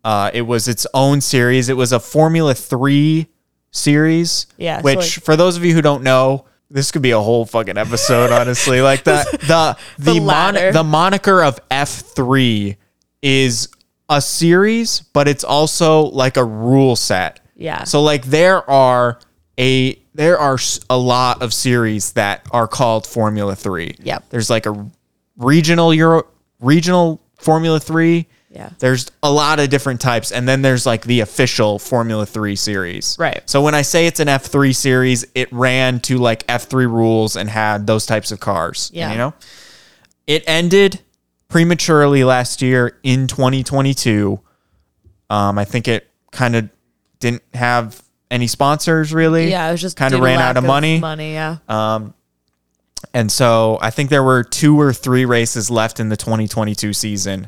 Uh, 0.03 0.29
it 0.34 0.43
was 0.43 0.67
its 0.67 0.86
own 0.93 1.21
series. 1.21 1.69
It 1.69 1.77
was 1.77 1.91
a 1.91 1.99
Formula 1.99 2.53
3 2.53 3.27
series. 3.71 4.47
Yeah, 4.58 4.77
so 4.77 4.84
Which, 4.84 4.97
like- 4.97 5.25
for 5.25 5.36
those 5.36 5.58
of 5.58 5.65
you 5.65 5.73
who 5.73 5.82
don't 5.82 6.03
know, 6.03 6.45
this 6.69 6.91
could 6.91 7.01
be 7.01 7.12
a 7.12 7.19
whole 7.19 7.45
fucking 7.45 7.77
episode, 7.77 8.32
honestly. 8.32 8.82
Like 8.82 9.03
the 9.03 9.25
the 9.47 9.77
the, 9.97 10.13
The 10.13 10.19
mon- 10.19 10.25
ladder. 10.55 10.71
the 10.71 10.84
moniker 10.84 11.43
of 11.43 11.60
F3 11.69 12.77
is 13.21 13.69
a 14.10 14.21
series, 14.21 15.01
but 15.13 15.27
it's 15.27 15.43
also 15.43 16.03
like 16.03 16.38
a 16.38 16.43
rule 16.45 16.95
set. 16.95 17.39
Yeah. 17.55 17.84
So 17.84 18.01
like 18.01 18.25
there 18.25 18.67
are 18.69 19.19
a 19.60 19.99
there 20.13 20.38
are 20.38 20.55
s- 20.55 20.79
a 20.89 20.97
lot 20.97 21.41
of 21.41 21.53
series 21.53 22.13
that 22.13 22.45
are 22.51 22.67
called 22.67 23.05
Formula 23.05 23.55
3. 23.55 23.95
Yep. 23.99 24.29
There's 24.29 24.49
like 24.49 24.65
a 24.65 24.89
regional 25.38 25.93
Euro 25.93 26.23
regional 26.60 27.21
Formula 27.39 27.79
3. 27.79 28.27
Yeah. 28.52 28.72
There's 28.80 29.12
a 29.22 29.32
lot 29.32 29.60
of 29.60 29.70
different 29.70 30.02
types 30.02 30.32
and 30.32 30.48
then 30.48 30.64
there's 30.64 30.86
like 30.86 31.04
the 31.04 31.20
official 31.20 31.78
Formula 31.78 32.26
3 32.26 32.56
series. 32.56 33.16
Right. 33.20 33.48
So 33.48 33.62
when 33.62 33.76
I 33.76 33.84
say 33.84 34.08
it's 34.08 34.20
an 34.20 34.28
F3 34.28 34.76
series, 34.76 35.24
it 35.36 35.52
ran 35.54 36.00
to 36.02 36.18
like 36.18 36.48
F3 36.48 36.72
rules 36.92 37.36
and 37.36 37.48
had 37.50 37.86
those 37.86 38.06
types 38.08 38.32
of 38.32 38.40
cars, 38.40 38.90
Yeah. 38.94 39.12
you 39.12 39.18
know? 39.18 39.34
It 40.26 40.44
ended 40.48 41.02
prematurely 41.48 42.24
last 42.24 42.62
year 42.62 42.98
in 43.04 43.28
2022. 43.28 44.40
Um, 45.30 45.60
I 45.60 45.66
think 45.66 45.88
it 45.88 46.10
kind 46.32 46.56
of 46.56 46.70
didn't 47.20 47.44
have 47.54 48.02
any 48.32 48.48
sponsors 48.48 49.14
really. 49.14 49.50
Yeah. 49.52 49.68
It 49.68 49.74
was 49.74 49.82
just 49.82 49.96
kind 49.98 50.14
of 50.14 50.22
ran 50.22 50.40
out 50.40 50.58
of 50.58 50.64
money. 50.64 51.00
Money. 51.00 51.34
Yeah. 51.34 51.58
Um, 51.68 52.14
And 53.14 53.32
so 53.32 53.78
I 53.82 53.92
think 53.92 54.10
there 54.10 54.24
were 54.24 54.44
two 54.44 54.80
or 54.80 54.92
three 54.92 55.26
races 55.26 55.70
left 55.72 56.00
in 56.00 56.10
the 56.10 56.18
2022 56.18 56.94
season, 56.94 57.48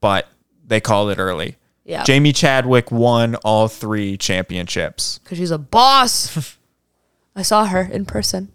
but 0.00 0.28
they 0.70 0.80
called 0.80 1.10
it 1.10 1.18
early. 1.18 1.56
Yeah. 1.84 2.04
Jamie 2.04 2.32
Chadwick 2.32 2.90
won 2.92 3.34
all 3.36 3.66
three 3.68 4.16
championships. 4.16 5.18
Because 5.18 5.36
she's 5.36 5.50
a 5.50 5.58
boss. 5.58 6.56
I 7.36 7.42
saw 7.42 7.66
her 7.66 7.82
in 7.82 8.06
person. 8.06 8.52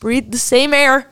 Breathe 0.00 0.32
the 0.32 0.38
same 0.38 0.74
air. 0.74 1.08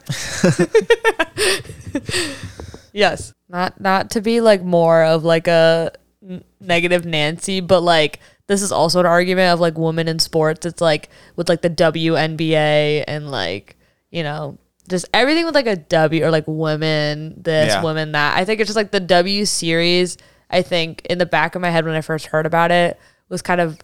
yes. 2.93 3.33
Not 3.47 3.79
not 3.79 4.11
to 4.11 4.21
be 4.21 4.41
like 4.41 4.63
more 4.63 5.03
of 5.03 5.23
like 5.23 5.47
a 5.47 5.93
n- 6.27 6.43
negative 6.59 7.05
Nancy, 7.05 7.61
but 7.61 7.81
like 7.81 8.19
this 8.47 8.61
is 8.61 8.71
also 8.71 8.99
an 8.99 9.05
argument 9.05 9.53
of 9.53 9.59
like 9.59 9.77
women 9.77 10.07
in 10.07 10.19
sports. 10.19 10.65
It's 10.65 10.81
like 10.81 11.09
with 11.35 11.47
like 11.47 11.61
the 11.61 11.69
WNBA 11.69 13.05
and 13.07 13.31
like, 13.31 13.77
you 14.11 14.23
know, 14.23 14.57
just 14.89 15.05
everything 15.13 15.45
with 15.45 15.55
like 15.55 15.67
a 15.67 15.75
W 15.77 16.23
or 16.25 16.31
like 16.31 16.43
women 16.47 17.35
this, 17.37 17.69
Yeah. 17.73 17.83
women 17.83 18.11
that. 18.13 18.37
I 18.37 18.45
think 18.45 18.59
it's 18.59 18.67
just 18.67 18.75
like 18.77 18.91
the 18.91 18.99
W 18.99 19.45
series, 19.45 20.17
I 20.49 20.61
think 20.61 21.05
in 21.05 21.17
the 21.17 21.25
back 21.25 21.55
of 21.55 21.61
my 21.61 21.69
head 21.69 21.85
when 21.85 21.95
I 21.95 22.01
first 22.01 22.27
heard 22.27 22.45
about 22.45 22.71
it 22.71 22.99
was 23.29 23.41
kind 23.41 23.61
of 23.61 23.79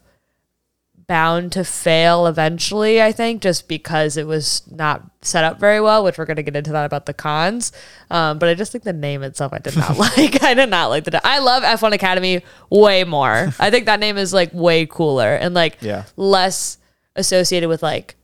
bound 1.07 1.51
to 1.53 1.63
fail 1.63 2.27
eventually, 2.27 3.01
I 3.01 3.11
think, 3.11 3.41
just 3.41 3.67
because 3.67 4.15
it 4.15 4.27
was 4.27 4.61
not 4.69 5.01
set 5.23 5.43
up 5.43 5.59
very 5.59 5.81
well, 5.81 6.03
which 6.03 6.19
we're 6.19 6.25
going 6.25 6.37
to 6.37 6.43
get 6.43 6.55
into 6.55 6.71
that 6.71 6.85
about 6.85 7.07
the 7.07 7.13
cons. 7.15 7.71
Um, 8.11 8.37
but 8.37 8.47
I 8.47 8.53
just 8.53 8.71
think 8.71 8.83
the 8.83 8.93
name 8.93 9.23
itself 9.23 9.51
I 9.51 9.57
did 9.57 9.75
not 9.75 9.97
like. 9.97 10.43
I 10.43 10.53
did 10.53 10.69
not 10.69 10.89
like 10.89 11.05
the. 11.05 11.19
I 11.25 11.39
love 11.39 11.63
F1 11.63 11.93
Academy 11.93 12.43
way 12.69 13.03
more. 13.05 13.51
I 13.59 13.71
think 13.71 13.87
that 13.87 13.99
name 13.99 14.17
is 14.17 14.33
like 14.33 14.53
way 14.53 14.85
cooler 14.85 15.33
and 15.35 15.55
like 15.55 15.77
Yeah. 15.81 16.03
less 16.15 16.77
associated 17.15 17.69
with 17.69 17.81
like 17.81 18.15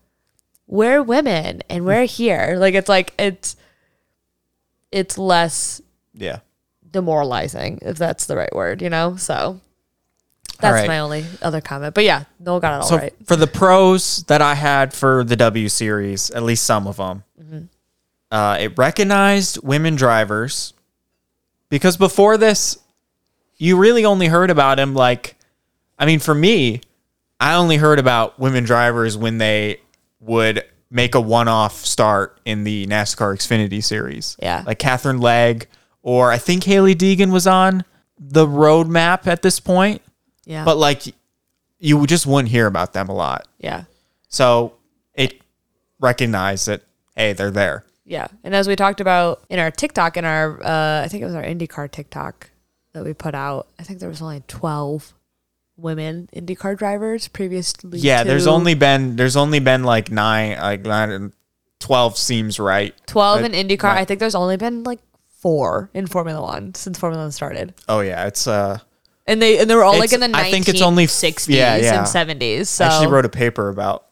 we're 0.67 1.01
women 1.03 1.61
and 1.69 1.85
we're 1.85 2.05
here. 2.19 2.55
Like 2.57 2.73
it's 2.75 2.89
like 2.89 3.13
it's 3.19 3.55
it's 4.91 5.17
less 5.17 5.81
Yeah. 6.13 6.39
demoralizing 6.89 7.79
if 7.81 7.97
that's 7.97 8.25
the 8.25 8.35
right 8.37 8.53
word, 8.55 8.81
you 8.81 8.89
know? 8.89 9.15
So 9.17 9.59
that's 10.59 10.73
right. 10.73 10.87
my 10.87 10.99
only 10.99 11.25
other 11.41 11.59
comment. 11.61 11.93
But 11.93 12.05
yeah, 12.05 12.23
Noel 12.39 12.59
got 12.61 12.79
it 12.85 12.91
all 12.91 12.97
right. 12.97 13.13
So 13.19 13.25
for 13.25 13.35
the 13.35 13.47
pros 13.47 14.23
that 14.27 14.41
I 14.41 14.55
had 14.55 14.93
for 14.93 15.23
the 15.23 15.35
W 15.35 15.67
series, 15.69 16.31
at 16.31 16.43
least 16.43 16.63
some 16.63 16.87
of 16.87 16.97
them, 16.97 17.23
Mm-hmm. 17.41 17.65
uh, 18.31 18.57
it 18.61 18.77
recognized 18.77 19.61
women 19.61 19.95
drivers 19.95 20.73
because 21.69 21.97
before 21.97 22.37
this, 22.37 22.77
you 23.57 23.77
really 23.77 24.05
only 24.05 24.27
heard 24.27 24.49
about 24.49 24.79
him 24.79 24.93
like, 24.93 25.35
I 25.99 26.05
mean, 26.05 26.19
for 26.19 26.33
me, 26.33 26.81
I 27.39 27.55
only 27.55 27.75
heard 27.77 27.99
about 27.99 28.39
women 28.39 28.63
drivers 28.63 29.17
when 29.17 29.37
they 29.37 29.79
would 30.19 30.63
make 30.89 31.15
a 31.15 31.21
one-off 31.21 31.83
start 31.85 32.39
in 32.45 32.63
the 32.63 32.85
NASCAR 32.87 33.35
Xfinity 33.35 33.83
series. 33.83 34.37
Yeah. 34.41 34.63
like 34.65 34.79
Katherine 34.79 35.19
Legge, 35.19 35.65
or 36.03 36.31
I 36.31 36.37
think 36.37 36.63
Hailie 36.63 36.95
Deegan 36.95 37.31
was 37.31 37.47
on 37.47 37.83
the 38.17 38.45
roadmap 38.47 39.27
at 39.27 39.41
this 39.41 39.59
point, 39.59 40.01
Yeah. 40.45 40.63
but 40.63 40.77
like 40.77 41.03
you 41.79 42.05
just 42.07 42.25
wouldn't 42.25 42.49
hear 42.49 42.67
about 42.67 42.93
them 42.93 43.09
a 43.09 43.13
lot. 43.15 43.47
yeah. 43.59 43.83
So 44.29 44.73
it 45.13 45.41
recognized 45.99 46.67
that 46.67 46.81
hey, 47.15 47.33
they're 47.33 47.51
there. 47.51 47.85
Yeah. 48.05 48.27
And 48.43 48.53
as 48.53 48.67
we 48.67 48.75
talked 48.75 48.99
about 49.01 49.43
in 49.49 49.57
our 49.59 49.71
TikTok, 49.71 50.17
in 50.17 50.25
our, 50.25 50.61
uh, 50.63 51.01
I 51.03 51.07
think 51.07 51.23
it 51.23 51.25
was 51.25 51.33
our 51.35 51.43
IndyCar 51.43 51.89
TikTok 51.91 52.49
that 52.93 53.03
we 53.03 53.13
put 53.13 53.33
out, 53.33 53.67
I 53.79 53.83
think 53.83 53.99
there 53.99 54.09
was 54.09 54.21
only 54.21 54.43
12 54.47 55.13
women 55.77 56.29
IndyCar 56.35 56.77
drivers 56.77 57.27
previously. 57.27 57.99
Yeah, 57.99 58.23
there's 58.23 58.47
only 58.47 58.75
been 58.75 59.15
there's 59.15 59.35
only 59.35 59.59
been 59.59 59.83
like 59.83 60.11
nine 60.11 60.57
like 60.59 60.81
nine 60.81 61.33
twelve 61.79 62.17
seems 62.17 62.59
right. 62.59 62.95
12 63.07 63.41
Uh, 63.41 63.45
in 63.45 63.51
IndyCar. 63.51 63.85
I 63.85 64.05
think 64.05 64.19
there's 64.19 64.35
only 64.35 64.57
been 64.57 64.83
like 64.83 64.99
four 65.39 65.89
in 65.93 66.07
Formula 66.07 66.41
One 66.41 66.73
since 66.73 66.97
Formula 66.97 67.23
One 67.23 67.31
started. 67.31 67.73
Oh 67.87 67.99
yeah, 67.99 68.25
it's 68.25 68.47
uh 68.47 68.79
And 69.27 69.41
they 69.41 69.59
and 69.59 69.69
they 69.69 69.75
were 69.75 69.83
all 69.83 69.97
like 69.97 70.13
in 70.13 70.19
the 70.19 70.27
1960s 70.27 70.35
I 70.35 70.51
think 70.51 70.69
it's 70.69 70.81
only 70.81 71.03
f- 71.05 71.49
yeah, 71.49 71.75
yeah. 71.75 71.99
and 71.99 72.07
70s. 72.41 72.67
So 72.67 72.85
I 72.85 72.87
actually 72.87 73.07
wrote 73.07 73.25
a 73.25 73.29
paper 73.29 73.69
about 73.69 74.04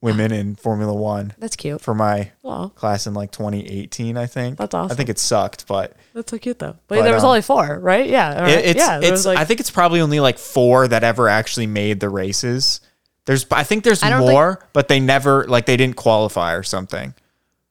women 0.00 0.32
in 0.32 0.54
Formula 0.54 0.92
One 0.94 1.34
that's 1.38 1.56
cute. 1.56 1.80
for 1.80 1.94
my 1.94 2.30
class 2.76 3.06
in 3.06 3.14
like 3.14 3.32
2018, 3.32 4.16
I 4.16 4.26
think. 4.26 4.56
That's 4.58 4.72
awesome. 4.74 4.80
I 4.80 4.84
awesome. 4.84 4.96
think 4.96 5.08
it 5.08 5.18
sucked, 5.18 5.66
but 5.66 5.96
That's 6.14 6.30
so 6.30 6.38
cute 6.38 6.58
though. 6.58 6.76
But, 6.86 6.98
But, 6.98 7.02
there 7.02 7.14
was 7.14 7.24
um, 7.24 7.30
only 7.30 7.42
four, 7.42 7.78
right? 7.80 8.08
Yeah. 8.08 8.44
or- 8.44 8.48
it, 8.48 8.64
it's 8.64 8.78
yeah. 8.78 8.98
there 8.98 9.08
it's 9.08 9.20
was, 9.20 9.26
like, 9.26 9.38
I 9.38 9.44
think 9.44 9.60
it's 9.60 9.70
probably 9.70 10.00
only 10.00 10.20
like 10.20 10.38
four 10.38 10.86
that 10.88 11.02
ever 11.04 11.28
actually 11.28 11.66
made 11.66 12.00
the 12.00 12.08
races. 12.08 12.80
There's 13.24 13.44
I 13.50 13.64
think 13.64 13.84
there's 13.84 14.02
I 14.02 14.10
don't 14.10 14.20
think- 14.20 14.32
more, 14.32 14.66
but 14.72 14.88
they 14.88 15.00
never 15.00 15.44
like 15.46 15.66
they 15.66 15.76
didn't 15.76 15.96
qualify 15.96 16.54
or 16.54 16.62
something. 16.62 17.14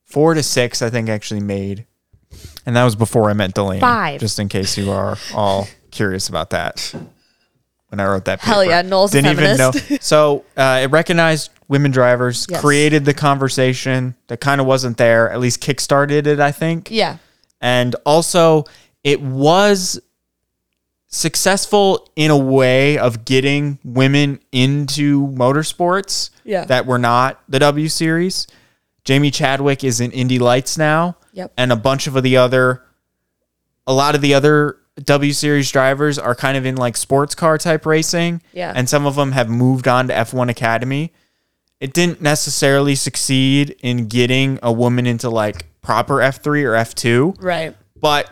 Four 0.04 0.34
to 0.36 0.44
six, 0.44 0.82
I 0.82 0.90
think, 0.90 1.10
actually 1.10 1.42
made, 1.42 1.86
and 2.66 2.76
that 2.76 2.84
was 2.86 2.96
before 2.96 3.30
I 3.30 3.34
met 3.34 3.54
Delaney. 3.54 3.82
Five. 3.82 4.20
just 4.22 4.40
in 4.40 4.48
case 4.48 4.78
you 4.78 4.92
are 4.92 5.18
all 5.34 5.68
curious 5.92 6.30
about 6.30 6.52
that. 6.52 6.94
When 7.90 8.00
I 8.02 8.06
wrote 8.06 8.26
that, 8.26 8.40
paper. 8.40 8.52
Hell 8.52 8.66
yeah, 8.66 8.82
Noel's 8.82 9.12
didn't 9.12 9.32
even 9.32 9.58
know. 9.58 9.72
So 10.02 10.44
uh, 10.58 10.82
it 10.84 10.92
recognized 10.92 11.52
women 11.70 11.92
drivers, 11.92 12.46
Yes. 12.50 12.60
created 12.62 13.06
the 13.06 13.14
conversation 13.14 14.16
that 14.28 14.42
kind 14.42 14.60
of 14.60 14.68
wasn't 14.68 14.98
there. 14.98 15.30
At 15.30 15.40
least 15.40 15.62
kickstarted 15.62 16.28
it, 16.28 16.40
I 16.40 16.52
think 16.52 16.90
yeah. 16.92 17.18
and 17.62 17.96
also 18.06 18.66
it 19.04 19.22
was 19.22 20.00
successful 21.08 22.10
in 22.16 22.32
a 22.32 22.38
way 22.38 22.98
of 22.98 23.24
getting 23.26 23.80
women 23.84 24.40
into 24.52 25.28
motorsports 25.30 26.32
Yeah. 26.44 26.66
that 26.66 26.86
were 26.86 27.00
not 27.00 27.42
the 27.48 27.60
W 27.60 27.88
series. 27.88 28.48
Jamie 29.06 29.32
Chadwick 29.32 29.84
is 29.86 30.02
in 30.02 30.12
Indy 30.12 30.38
Lights 30.40 30.78
now. 30.78 31.16
Yep. 31.32 31.54
And 31.58 31.72
a 31.72 31.78
bunch 31.78 32.08
of 32.08 32.22
the 32.22 32.36
other 32.38 32.84
a 33.86 33.94
lot 33.94 34.16
of 34.16 34.22
the 34.22 34.34
other 34.34 34.78
W 35.04 35.32
series 35.34 35.72
drivers 35.72 36.18
are 36.20 36.34
kind 36.36 36.58
of 36.58 36.66
in 36.66 36.76
like 36.76 36.98
sports 36.98 37.36
car 37.36 37.58
type 37.58 37.86
racing. 37.86 38.42
Yeah. 38.54 38.74
And 38.76 38.90
some 38.90 39.06
of 39.06 39.16
them 39.16 39.32
have 39.34 39.50
moved 39.50 39.88
on 39.88 40.08
to 40.08 40.14
F1 40.14 40.50
Academy. 40.50 41.12
it 41.80 41.94
didn't 41.94 42.20
necessarily 42.22 42.96
succeed 42.96 43.76
in 43.84 44.08
getting 44.08 44.58
a 44.64 44.72
woman 44.72 45.06
into 45.06 45.30
like 45.30 45.68
proper 45.84 46.16
F3 46.16 46.64
or 46.64 46.72
F2, 46.74 47.36
Right. 47.40 47.76
but 48.00 48.32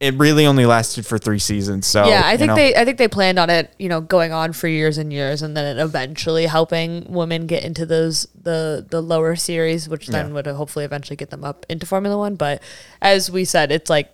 it 0.00 0.12
really 0.14 0.44
only 0.44 0.66
lasted 0.66 1.06
for 1.06 1.16
3 1.16 1.38
seasons. 1.38 1.86
So 1.86 2.06
yeah, 2.08 2.22
I 2.24 2.32
you 2.32 2.38
think 2.38 2.48
know, 2.48 2.54
they 2.56 2.74
I 2.74 2.84
think 2.84 2.98
they 2.98 3.06
planned 3.08 3.38
on 3.38 3.50
it, 3.50 3.72
you 3.78 3.88
know, 3.88 4.00
going 4.00 4.32
on 4.32 4.52
for 4.52 4.66
years 4.66 4.98
and 4.98 5.12
years 5.12 5.42
and 5.42 5.56
then 5.56 5.76
it 5.76 5.80
eventually 5.80 6.46
helping 6.46 7.04
women 7.08 7.46
get 7.46 7.62
into 7.62 7.86
those 7.86 8.26
the 8.34 8.84
the 8.90 9.00
lower 9.00 9.36
series, 9.36 9.88
which 9.88 10.08
then 10.08 10.28
Yeah. 10.28 10.32
would 10.34 10.46
hopefully 10.48 10.84
eventually 10.84 11.16
get 11.16 11.30
them 11.30 11.44
up 11.44 11.64
into 11.68 11.86
Formula 11.86 12.18
1, 12.18 12.34
but 12.34 12.60
as 13.00 13.30
we 13.30 13.44
said, 13.44 13.70
it's 13.70 13.88
like 13.88 14.12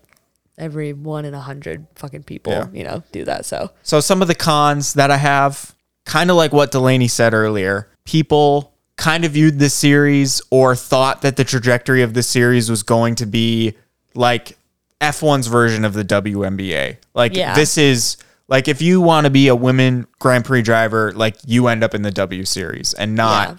every 0.59 0.93
1 0.93 1.25
in 1.25 1.35
a 1.35 1.39
100 1.39 1.87
fucking 1.97 2.23
people, 2.25 2.53
Yeah. 2.53 2.67
you 2.73 2.85
know, 2.85 3.03
do 3.13 3.25
that. 3.25 3.45
So, 3.47 3.71
So 3.83 4.01
some 4.01 4.21
of 4.23 4.29
the 4.29 4.35
cons 4.35 4.95
that 4.95 5.11
I 5.11 5.17
have, 5.17 5.75
kind 6.05 6.31
of 6.31 6.37
like 6.37 6.53
what 6.53 6.71
Delaney 6.71 7.09
said 7.09 7.33
earlier, 7.35 7.89
people 8.05 8.73
kind 8.97 9.25
of 9.25 9.33
viewed 9.33 9.59
this 9.59 9.75
series 9.75 10.43
or 10.51 10.77
thought 10.77 11.23
that 11.23 11.37
the 11.37 11.45
trajectory 11.45 12.03
of 12.03 12.15
the 12.15 12.23
series 12.23 12.71
was 12.71 12.83
going 12.83 13.15
to 13.17 13.27
be 13.27 13.75
like 14.15 14.57
F1's 15.01 15.47
version 15.47 15.85
of 15.85 15.95
the 15.95 16.05
WNBA. 16.05 16.99
Like 17.15 17.35
Yeah. 17.35 17.55
this 17.55 17.79
is 17.79 18.17
like 18.49 18.69
if 18.69 18.83
you 18.83 19.01
want 19.01 19.25
to 19.25 19.31
be 19.31 19.49
a 19.49 19.57
women 19.57 20.07
Grand 20.19 20.45
Prix 20.45 20.63
driver, 20.63 21.13
like 21.13 21.37
you 21.47 21.69
end 21.69 21.83
up 21.83 21.95
in 21.95 22.03
the 22.03 22.11
W 22.11 22.45
series 22.45 22.93
and 22.93 23.15
not 23.15 23.49
Yeah. 23.49 23.55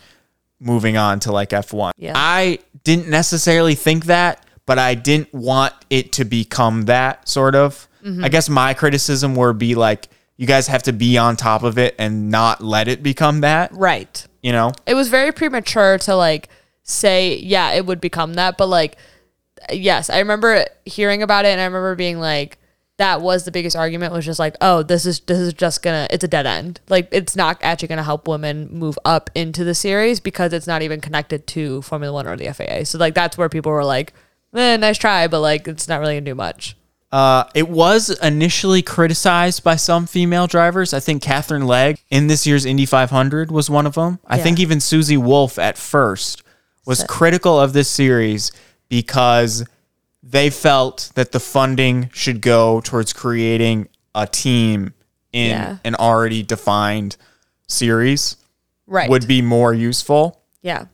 moving 0.60 0.96
on 0.98 1.20
to 1.22 1.32
like 1.32 1.50
F1. 1.50 1.92
Yeah. 1.98 2.14
I 2.16 2.60
didn't 2.84 3.10
necessarily 3.10 3.76
think 3.76 4.06
that, 4.06 4.43
but 4.66 4.80
I 4.80 4.96
didn't 4.96 5.34
want 5.34 5.74
it 5.90 6.14
to 6.14 6.26
become 6.26 6.84
that 6.84 7.28
sort 7.28 7.56
of. 7.56 7.88
Mm-hmm. 8.04 8.24
I 8.24 8.30
guess 8.30 8.50
my 8.50 8.74
criticism 8.74 9.36
would 9.36 9.58
be 9.58 9.76
like, 9.76 10.10
you 10.38 10.48
guys 10.48 10.68
have 10.68 10.84
to 10.84 10.94
be 10.94 11.18
on 11.18 11.36
top 11.36 11.64
of 11.64 11.78
it 11.78 11.96
and 12.00 12.30
not 12.30 12.62
let 12.62 12.88
it 12.88 13.04
become 13.04 13.42
that, 13.42 13.72
right. 13.74 14.26
you 14.42 14.52
know? 14.52 14.74
it 14.86 14.94
was 14.96 15.10
very 15.10 15.32
premature 15.32 15.98
to 16.00 16.16
like 16.16 16.50
say 16.84 17.38
yeah 17.38 17.72
it 17.72 17.86
would 17.86 18.02
become 18.02 18.34
that 18.34 18.58
but 18.58 18.68
like 18.68 18.98
yes 19.72 20.10
i 20.10 20.20
remember 20.20 20.66
hearing 20.86 21.24
about 21.24 21.46
it 21.46 21.50
and 21.50 21.62
i 21.62 21.66
remember 21.66 21.96
being 21.96 22.20
like 22.20 22.58
that 22.98 23.22
was 23.22 23.46
the 23.46 23.52
biggest 23.52 23.76
argument 23.76 24.14
was 24.14 24.26
just 24.26 24.40
like 24.40 24.56
oh 24.60 24.84
this 24.84 25.06
is 25.06 25.22
this 25.22 25.40
is 25.40 25.54
just 25.54 25.82
gonna 25.82 26.06
it's 26.12 26.24
a 26.24 26.28
dead 26.28 26.46
end 26.46 26.82
like 26.90 27.08
it's 27.12 27.36
not 27.36 27.58
actually 27.64 27.88
gonna 27.88 28.04
help 28.04 28.28
women 28.28 28.68
move 28.72 29.00
up 29.06 29.30
into 29.34 29.64
the 29.64 29.74
series 29.74 30.20
because 30.20 30.52
it's 30.52 30.68
not 30.68 30.82
even 30.82 31.00
connected 31.00 31.48
to 31.48 31.82
formula 31.82 32.14
one 32.14 32.28
or 32.28 32.36
the 32.36 32.52
fia 32.54 32.86
so 32.86 32.98
like 32.98 33.14
that's 33.14 33.38
where 33.38 33.48
people 33.48 33.72
were 33.72 33.86
like 33.86 34.14
eh, 34.56 34.78
nice 34.78 34.98
try 34.98 35.28
but 35.28 35.40
like 35.42 35.68
it's 35.68 35.88
not 35.88 36.00
really 36.00 36.16
gonna 36.16 36.26
do 36.26 36.36
much 36.36 36.76
Uh, 37.12 37.44
it 37.54 37.70
was 37.70 38.10
initially 38.24 38.82
criticized 38.82 39.64
by 39.64 39.76
some 39.76 40.08
female 40.08 40.48
drivers. 40.48 40.96
I 40.96 41.00
think 41.00 41.22
Katherine 41.22 41.68
Legge 41.68 42.00
in 42.10 42.26
this 42.26 42.48
year's 42.48 42.66
Indy 42.66 42.88
500 42.88 43.52
was 43.52 43.70
one 43.70 43.86
of 43.86 43.94
them. 43.94 44.18
I 44.26 44.38
Yeah. 44.38 44.44
think 44.44 44.60
even 44.60 44.80
Susie 44.80 45.16
Wolff 45.16 45.60
at 45.60 45.78
first 45.78 46.42
was 46.88 47.04
critical 47.08 47.60
of 47.60 47.74
this 47.74 47.88
series 47.88 48.52
because 48.90 49.64
they 50.24 50.50
felt 50.50 51.12
that 51.14 51.34
the 51.34 51.40
funding 51.40 52.10
should 52.14 52.42
go 52.42 52.82
towards 52.82 53.14
creating 53.14 53.90
a 54.16 54.26
team 54.26 54.96
in 55.32 55.52
Yeah. 55.52 55.78
an 55.84 55.94
already 55.94 56.42
defined 56.42 57.16
series 57.68 58.38
right 58.88 59.08
would 59.08 59.28
be 59.28 59.42
more 59.44 59.72
useful 59.76 60.42
yeah 60.64 60.86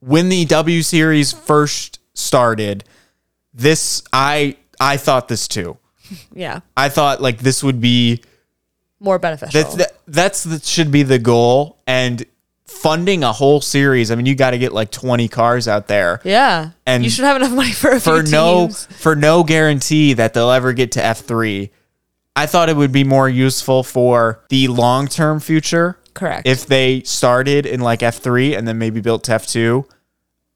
when 0.00 0.30
the 0.30 0.46
W 0.46 0.82
series 0.82 1.30
first 1.32 1.99
started, 2.20 2.84
this 3.52 4.02
I 4.12 4.56
I 4.80 4.96
thought 4.96 5.28
this 5.28 5.48
too. 5.48 5.76
yeah 6.32 6.60
I 6.76 6.88
thought 6.88 7.20
like 7.20 7.38
this 7.38 7.62
would 7.62 7.80
be 7.80 8.22
more 8.98 9.18
beneficial 9.18 9.62
that's 9.62 9.74
that, 9.76 9.92
that's 10.06 10.44
that 10.44 10.64
should 10.64 10.90
be 10.90 11.02
the 11.02 11.18
goal 11.18 11.78
and 11.86 12.24
funding 12.66 13.24
a 13.24 13.32
whole 13.32 13.60
series. 13.60 14.10
I 14.10 14.14
mean, 14.14 14.26
you 14.26 14.34
got 14.34 14.50
to 14.50 14.58
get 14.58 14.72
like 14.72 14.90
20 14.90 15.28
cars 15.28 15.66
out 15.68 15.88
there 15.88 16.20
yeah 16.24 16.70
and 16.86 17.02
you 17.02 17.10
should 17.10 17.24
have 17.24 17.36
enough 17.36 17.52
money 17.52 17.72
for 17.72 17.90
a 17.90 18.00
for 18.00 18.22
few 18.22 18.32
no 18.32 18.68
for 18.68 19.16
no 19.16 19.42
guarantee 19.42 20.14
that 20.14 20.34
they'll 20.34 20.50
ever 20.50 20.72
get 20.72 20.92
to 20.92 21.00
F3. 21.00 21.70
I 22.36 22.46
thought 22.46 22.68
it 22.68 22.76
would 22.76 22.92
be 22.92 23.04
more 23.04 23.28
useful 23.28 23.82
for 23.82 24.44
the 24.50 24.68
long-term 24.68 25.40
future 25.40 25.98
correct 26.14 26.46
if 26.46 26.66
they 26.66 27.02
started 27.02 27.66
in 27.66 27.80
like 27.80 28.00
F3 28.00 28.56
and 28.56 28.66
then 28.66 28.78
maybe 28.78 29.00
built 29.00 29.24
to 29.24 29.32
F2. 29.32 29.84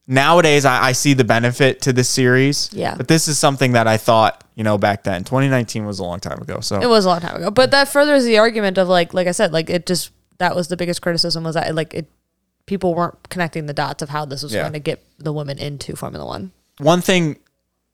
Nowadays, 0.07 0.65
I, 0.67 0.87
I 0.89 0.93
see 0.93 1.15
the 1.15 1.25
benefit 1.25 1.81
to 1.83 1.93
this 1.93 2.09
series. 2.09 2.69
Yeah. 2.73 2.95
But 2.95 3.09
this 3.09 3.27
is 3.27 3.39
something 3.39 3.73
that 3.73 3.87
I 3.87 3.97
thought, 3.97 4.45
you 4.55 4.63
know, 4.63 4.77
back 4.77 5.03
then. 5.05 5.25
2019 5.25 5.87
was 5.87 5.99
a 5.99 6.05
long 6.05 6.21
time 6.21 6.39
ago. 6.43 6.61
So 6.61 6.79
It 6.81 6.89
was 6.89 7.07
a 7.07 7.09
long 7.09 7.21
time 7.21 7.37
ago, 7.37 7.51
but 7.51 7.71
that 7.71 7.89
furthers 7.89 8.25
the 8.25 8.37
argument 8.39 8.77
of 8.77 8.89
like, 8.89 9.15
like 9.15 9.27
I 9.27 9.33
said, 9.33 9.53
like 9.53 9.71
it 9.71 9.87
just 9.87 10.11
that 10.39 10.55
was 10.55 10.69
the 10.69 10.77
biggest 10.77 11.01
criticism 11.01 11.45
was 11.45 11.55
that 11.55 11.75
like 11.75 11.95
it 11.95 12.07
people 12.67 12.95
weren't 12.95 13.29
connecting 13.31 13.65
the 13.67 13.73
dots 13.73 14.03
of 14.03 14.09
how 14.11 14.25
this 14.27 14.43
was 14.43 14.53
Yeah. 14.53 14.63
going 14.63 14.73
to 14.75 14.79
get 14.79 15.03
the 15.19 15.33
women 15.33 15.59
into 15.59 15.97
Formula 15.97 16.27
One. 16.27 16.53
one 16.79 17.01
thing 17.01 17.39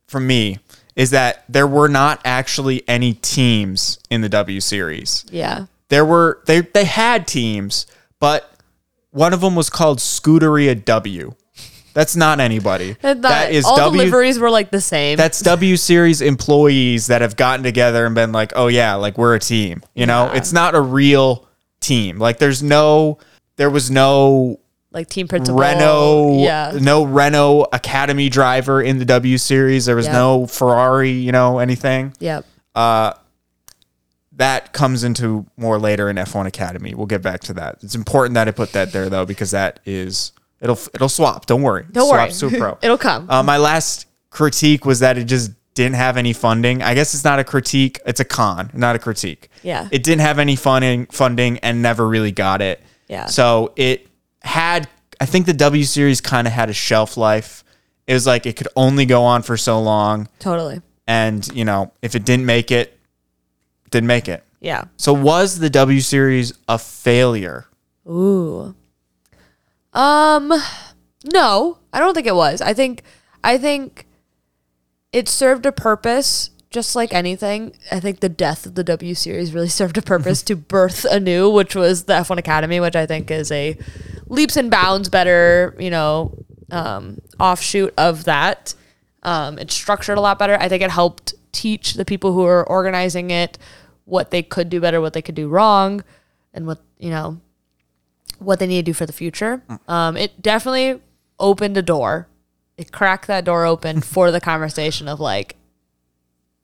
for 0.09 0.19
me 0.21 0.59
is 0.97 1.11
that 1.11 1.45
there 1.49 1.67
were 1.69 1.89
not 1.89 2.21
actually 2.25 2.83
any 2.89 3.15
teams 3.15 3.99
in 4.11 4.21
the 4.23 4.29
W 4.29 4.61
series. 4.61 5.25
Yeah, 5.31 5.67
There 5.91 6.05
were 6.05 6.41
they 6.47 6.63
they 6.63 6.85
had 6.85 7.27
teams, 7.29 7.87
but 8.19 8.51
one 9.13 9.33
of 9.33 9.41
them 9.41 9.55
was 9.55 9.71
called 9.71 9.99
Scuderia 9.99 10.85
W. 10.85 11.35
That's 11.95 12.14
not 12.16 12.41
anybody. 12.41 12.97
And 13.03 13.22
that 13.24 13.53
is 13.53 13.64
all 13.64 13.76
W. 13.76 13.99
the 13.99 14.05
liveries 14.07 14.38
were 14.38 14.51
like 14.51 14.70
the 14.70 14.80
same. 14.80 15.16
that's 15.16 15.41
W 15.41 15.76
Series 15.76 16.20
employees 16.22 17.09
that 17.09 17.20
have 17.22 17.36
gotten 17.36 17.62
together 17.62 18.07
and 18.07 18.14
been 18.14 18.32
like, 18.32 18.53
"Oh 18.57 18.68
yeah, 18.68 18.95
like 18.95 19.18
we're 19.18 19.34
a 19.34 19.41
team." 19.41 19.82
You 19.95 20.07
know, 20.07 20.26
Yeah. 20.26 20.36
it's 20.38 20.53
not 20.53 20.74
a 20.74 20.80
real 20.80 21.47
team. 21.80 22.18
Like 22.18 22.38
there's 22.38 22.62
no, 22.62 23.18
there 23.57 23.70
was 23.70 23.91
no 23.91 24.61
like 24.93 25.09
team 25.09 25.28
principal. 25.28 25.61
Renault, 25.61 26.43
Yeah, 26.43 26.78
no 26.80 27.05
Renault 27.05 27.68
Academy 27.72 28.28
driver 28.28 28.82
in 28.82 28.99
the 28.99 29.05
W 29.05 29.38
Series. 29.38 29.86
There 29.86 29.97
was 29.97 30.07
Yeah. 30.07 30.12
no 30.12 30.47
Ferrari, 30.47 31.11
you 31.12 31.32
know, 31.32 31.59
anything. 31.59 32.12
yep. 32.18 32.45
Uh, 32.74 33.12
that 34.32 34.72
comes 34.72 35.05
into 35.05 35.45
more 35.57 35.78
later 35.78 36.09
in 36.09 36.16
F1 36.16 36.47
Academy. 36.47 36.95
We'll 36.95 37.07
get 37.07 37.20
back 37.22 37.41
to 37.43 37.53
that. 37.55 37.76
It's 37.82 37.95
important 37.95 38.34
that 38.34 38.49
I 38.49 38.53
put 38.53 38.72
that 38.72 38.93
there 38.93 39.09
though 39.09 39.26
because 39.26 39.51
that 39.51 39.80
is 39.84 40.32
it'll 40.61 40.79
it'll 40.95 41.09
swap. 41.09 41.47
Don't 41.47 41.63
worry. 41.63 41.87
Don't 41.91 42.09
swap 42.09 42.21
worry, 42.21 42.33
Super 42.33 42.59
Pro. 42.59 42.79
it'll 42.83 42.99
come. 42.99 43.29
Uh, 43.29 43.43
my 43.43 43.57
last 43.57 44.07
critique 44.31 44.85
was 44.85 45.01
that 45.01 45.19
it 45.19 45.25
just 45.25 45.53
didn't 45.75 45.97
have 45.97 46.17
any 46.17 46.33
funding. 46.33 46.83
I 46.83 46.95
guess 46.95 47.15
it's 47.15 47.25
not 47.25 47.39
a 47.39 47.45
critique; 47.45 47.99
it's 48.07 48.21
a 48.21 48.25
con, 48.25 48.71
not 48.75 48.97
a 48.97 48.99
critique. 48.99 49.49
Yeah. 49.63 49.89
it 49.91 50.03
didn't 50.03 50.23
have 50.23 50.39
any 50.39 50.57
funding, 50.57 51.07
funding, 51.07 51.59
and 51.59 51.83
never 51.83 52.07
really 52.09 52.33
got 52.33 52.63
it. 52.63 52.83
Yeah. 53.09 53.27
So 53.27 53.73
it 53.77 54.09
had. 54.43 54.89
I 55.21 55.27
think 55.27 55.45
the 55.45 55.53
W 55.53 55.85
series 55.85 56.21
kind 56.23 56.47
of 56.47 56.53
had 56.53 56.71
a 56.71 56.73
shelf 56.73 57.17
life. 57.17 57.63
It 58.07 58.15
was 58.15 58.27
like 58.27 58.47
it 58.47 58.57
could 58.57 58.69
only 58.75 59.05
go 59.07 59.23
on 59.25 59.43
for 59.43 59.57
so 59.57 59.81
long, 59.81 60.29
totally. 60.39 60.81
and 61.07 61.47
you 61.55 61.65
know, 61.65 61.93
if 62.03 62.15
it 62.15 62.25
didn't 62.25 62.47
make 62.47 62.71
it, 62.71 62.99
didn't 63.91 64.07
make 64.07 64.29
it. 64.29 64.45
Yeah. 64.61 64.85
So 64.97 65.13
was 65.13 65.59
the 65.59 65.71
W 65.71 66.01
series 66.01 66.53
a 66.69 66.79
failure? 66.79 67.67
Ooh. 68.09 68.75
Um 69.93 70.53
no, 71.32 71.78
I 71.93 71.99
don't 71.99 72.14
think 72.14 72.26
it 72.26 72.34
was. 72.34 72.61
I 72.61 72.72
think 72.74 73.03
I 73.43 73.59
think 73.59 74.07
it 75.12 75.28
served 75.28 75.66
a 75.66 75.72
purpose 75.72 76.51
just 76.70 76.95
like 76.95 77.12
anything. 77.12 77.74
I 77.91 77.99
think 77.99 78.20
the 78.20 78.28
death 78.28 78.64
of 78.64 78.76
the 78.76 78.84
W 78.84 79.14
series 79.14 79.53
really 79.53 79.68
served 79.80 79.99
a 79.99 80.03
purpose 80.03 80.43
to 80.45 80.57
birth 80.57 81.05
anew, 81.05 81.51
which 81.51 81.74
was 81.74 82.05
the 82.05 82.14
F1 82.14 82.38
Academy, 82.38 82.80
which 82.80 82.97
I 82.97 83.07
think 83.07 83.30
is 83.30 83.51
a 83.51 83.76
leaps 84.26 84.57
and 84.57 84.70
bounds 84.70 85.09
better, 85.09 85.74
you 85.78 85.91
know, 85.91 86.45
um, 86.70 87.20
offshoot 87.38 87.93
of 87.99 88.24
that. 88.24 88.74
Um, 89.22 89.59
it's 89.59 89.74
structured 89.74 90.16
a 90.16 90.20
lot 90.20 90.38
better. 90.38 90.57
I 90.59 90.68
think 90.68 90.82
it 90.82 90.91
helped 90.91 91.34
teach 91.53 91.95
the 91.95 92.05
people 92.05 92.32
who 92.32 92.45
are 92.45 92.66
organizing 92.66 93.30
it 93.30 93.59
what 94.05 94.30
they 94.30 94.43
could 94.43 94.68
do 94.68 94.80
better, 94.80 95.01
what 95.01 95.12
they 95.12 95.22
could 95.22 95.34
do 95.34 95.49
wrong, 95.49 96.03
and 96.55 96.66
what, 96.66 96.80
you 96.99 97.11
know, 97.11 97.41
what 98.41 98.59
they 98.59 98.66
need 98.66 98.84
to 98.84 98.91
do 98.91 98.95
for 98.95 99.07
the 99.07 99.12
future. 99.12 99.62
Um, 99.86 100.16
it 100.16 100.43
definitely 100.43 101.01
opened 101.38 101.76
a 101.76 101.82
door. 101.82 102.28
It 102.76 102.93
cracked 102.93 103.26
that 103.28 103.45
door 103.45 103.64
open 103.64 104.01
for 104.01 104.30
the 104.30 104.41
conversation 104.41 105.09
of 105.09 105.20
like, 105.20 105.57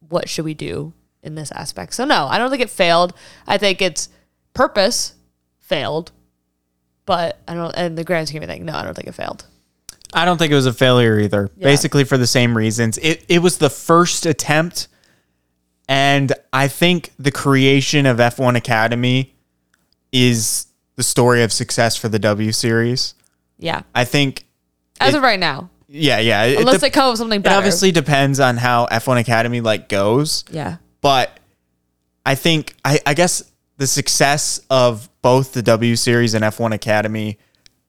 what 0.09 0.29
should 0.29 0.45
we 0.45 0.55
do 0.55 0.93
in 1.23 1.35
this 1.35 1.53
aspect? 1.53 1.95
So 1.95 2.05
no, 2.05 2.27
I 2.27 2.39
don't 2.39 2.51
think 2.51 2.63
it 2.63 2.71
failed. 2.71 3.15
I 3.47 3.59
think 3.59 3.81
its 3.81 4.09
purpose 4.55 5.15
failed, 5.61 6.13
but 7.05 7.39
I 7.47 7.55
don't. 7.55 7.77
In 7.77 7.95
the 7.95 8.05
grand 8.05 8.29
scheme 8.29 8.43
of 8.43 8.49
things, 8.49 8.65
no, 8.65 8.75
I 8.75 8.83
don't 8.85 8.95
think 8.95 9.09
it 9.09 9.15
failed. 9.15 9.47
I 10.15 10.25
don't 10.25 10.39
think 10.39 10.53
it 10.53 10.57
was 10.57 10.67
a 10.67 10.73
failure 10.73 11.19
either. 11.19 11.51
Yeah. 11.57 11.65
Basically 11.65 12.05
for 12.05 12.17
the 12.17 12.27
same 12.27 12.57
reasons. 12.57 12.99
It 12.99 13.25
it 13.29 13.41
was 13.41 13.59
the 13.59 13.71
first 13.71 14.25
attempt 14.27 14.89
and 15.89 16.33
I 16.53 16.69
think 16.69 17.13
the 17.19 17.31
creation 17.31 18.07
of 18.07 18.19
F1 18.19 18.57
Academy 18.57 19.35
is 20.13 20.67
the 20.97 21.03
story 21.03 21.43
of 21.43 21.53
success 21.53 21.97
for 21.97 22.09
the 22.09 22.19
W 22.19 22.53
series. 22.53 23.15
Yeah, 23.59 23.83
I 23.95 24.05
think 24.05 24.45
as 25.01 25.15
It- 25.15 25.19
of 25.19 25.23
right 25.23 25.39
now, 25.41 25.71
yeah, 25.89 26.19
yeah. 26.19 26.45
It, 26.45 26.59
unless 26.59 26.75
dep- 26.75 26.81
they 26.83 26.91
come 26.91 27.05
up 27.05 27.13
with 27.13 27.19
something 27.19 27.41
better. 27.41 27.55
it 27.55 27.59
obviously 27.59 27.93
depends 27.93 28.41
on 28.41 28.57
how 28.57 28.87
F1 28.91 29.19
Academy 29.21 29.61
like 29.61 29.89
goes, 29.89 30.45
yeah, 30.51 30.77
but 31.01 31.39
I 32.25 32.35
think 32.35 32.75
I, 32.85 33.01
I 33.07 33.15
guess 33.15 33.43
the 33.79 33.87
success 33.87 34.61
of 34.71 35.09
both 35.23 35.53
the 35.53 35.63
W 35.63 35.97
series 35.97 36.35
and 36.35 36.45
F1 36.45 36.73
Academy 36.75 37.39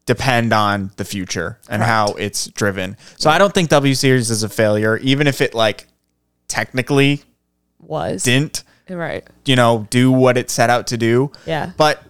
depend 0.06 0.54
on 0.54 0.92
the 0.96 1.04
future 1.04 1.60
and 1.70 1.82
how 1.84 2.08
it's 2.14 2.48
driven. 2.48 2.96
So 3.18 3.30
I 3.30 3.38
don't 3.38 3.54
think 3.54 3.68
W 3.70 3.94
Series 3.94 4.30
is 4.30 4.42
a 4.44 4.48
failure, 4.48 4.96
even 4.98 5.28
if 5.28 5.42
it 5.42 5.54
like 5.54 5.86
technically 6.48 7.24
Was 7.82 8.24
didn't, 8.24 8.64
right. 8.90 9.28
you 9.46 9.56
know, 9.58 9.86
do 9.90 10.12
what 10.12 10.38
it 10.38 10.50
set 10.50 10.70
out 10.70 10.88
to 10.88 10.98
do. 10.98 11.32
Yeah. 11.46 11.72
But 11.76 12.02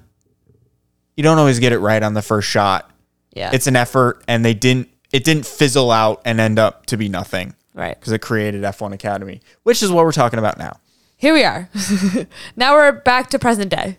you 1.18 1.24
don't 1.24 1.38
always 1.38 1.60
get 1.60 1.74
it 1.74 1.80
right 1.80 2.02
on 2.02 2.14
the 2.14 2.22
first 2.22 2.48
shot. 2.48 2.90
Yeah. 3.34 3.52
It's 3.52 3.68
an 3.68 3.76
effort 3.76 4.24
and 4.28 4.46
they 4.46 4.54
didn't 4.54 4.88
it 5.12 5.24
didn't 5.24 5.46
fizzle 5.46 5.92
out 5.92 6.22
and 6.24 6.40
end 6.40 6.60
up 6.60 6.86
to 6.88 6.98
be 6.98 7.10
nothing 7.10 7.56
right. 7.74 8.00
because 8.00 8.14
it 8.14 8.22
created 8.22 8.64
F1 8.64 8.94
Academy, 8.94 9.42
which 9.64 9.82
is 9.84 9.92
what 9.92 10.06
we're 10.06 10.12
talking 10.12 10.40
about 10.40 10.58
now. 10.58 10.80
Here 11.18 11.34
we 11.34 11.44
are. 11.44 11.70
now 12.56 12.74
we're 12.74 12.92
back 12.92 13.30
to 13.32 13.40
present 13.40 13.72
day. 13.72 13.98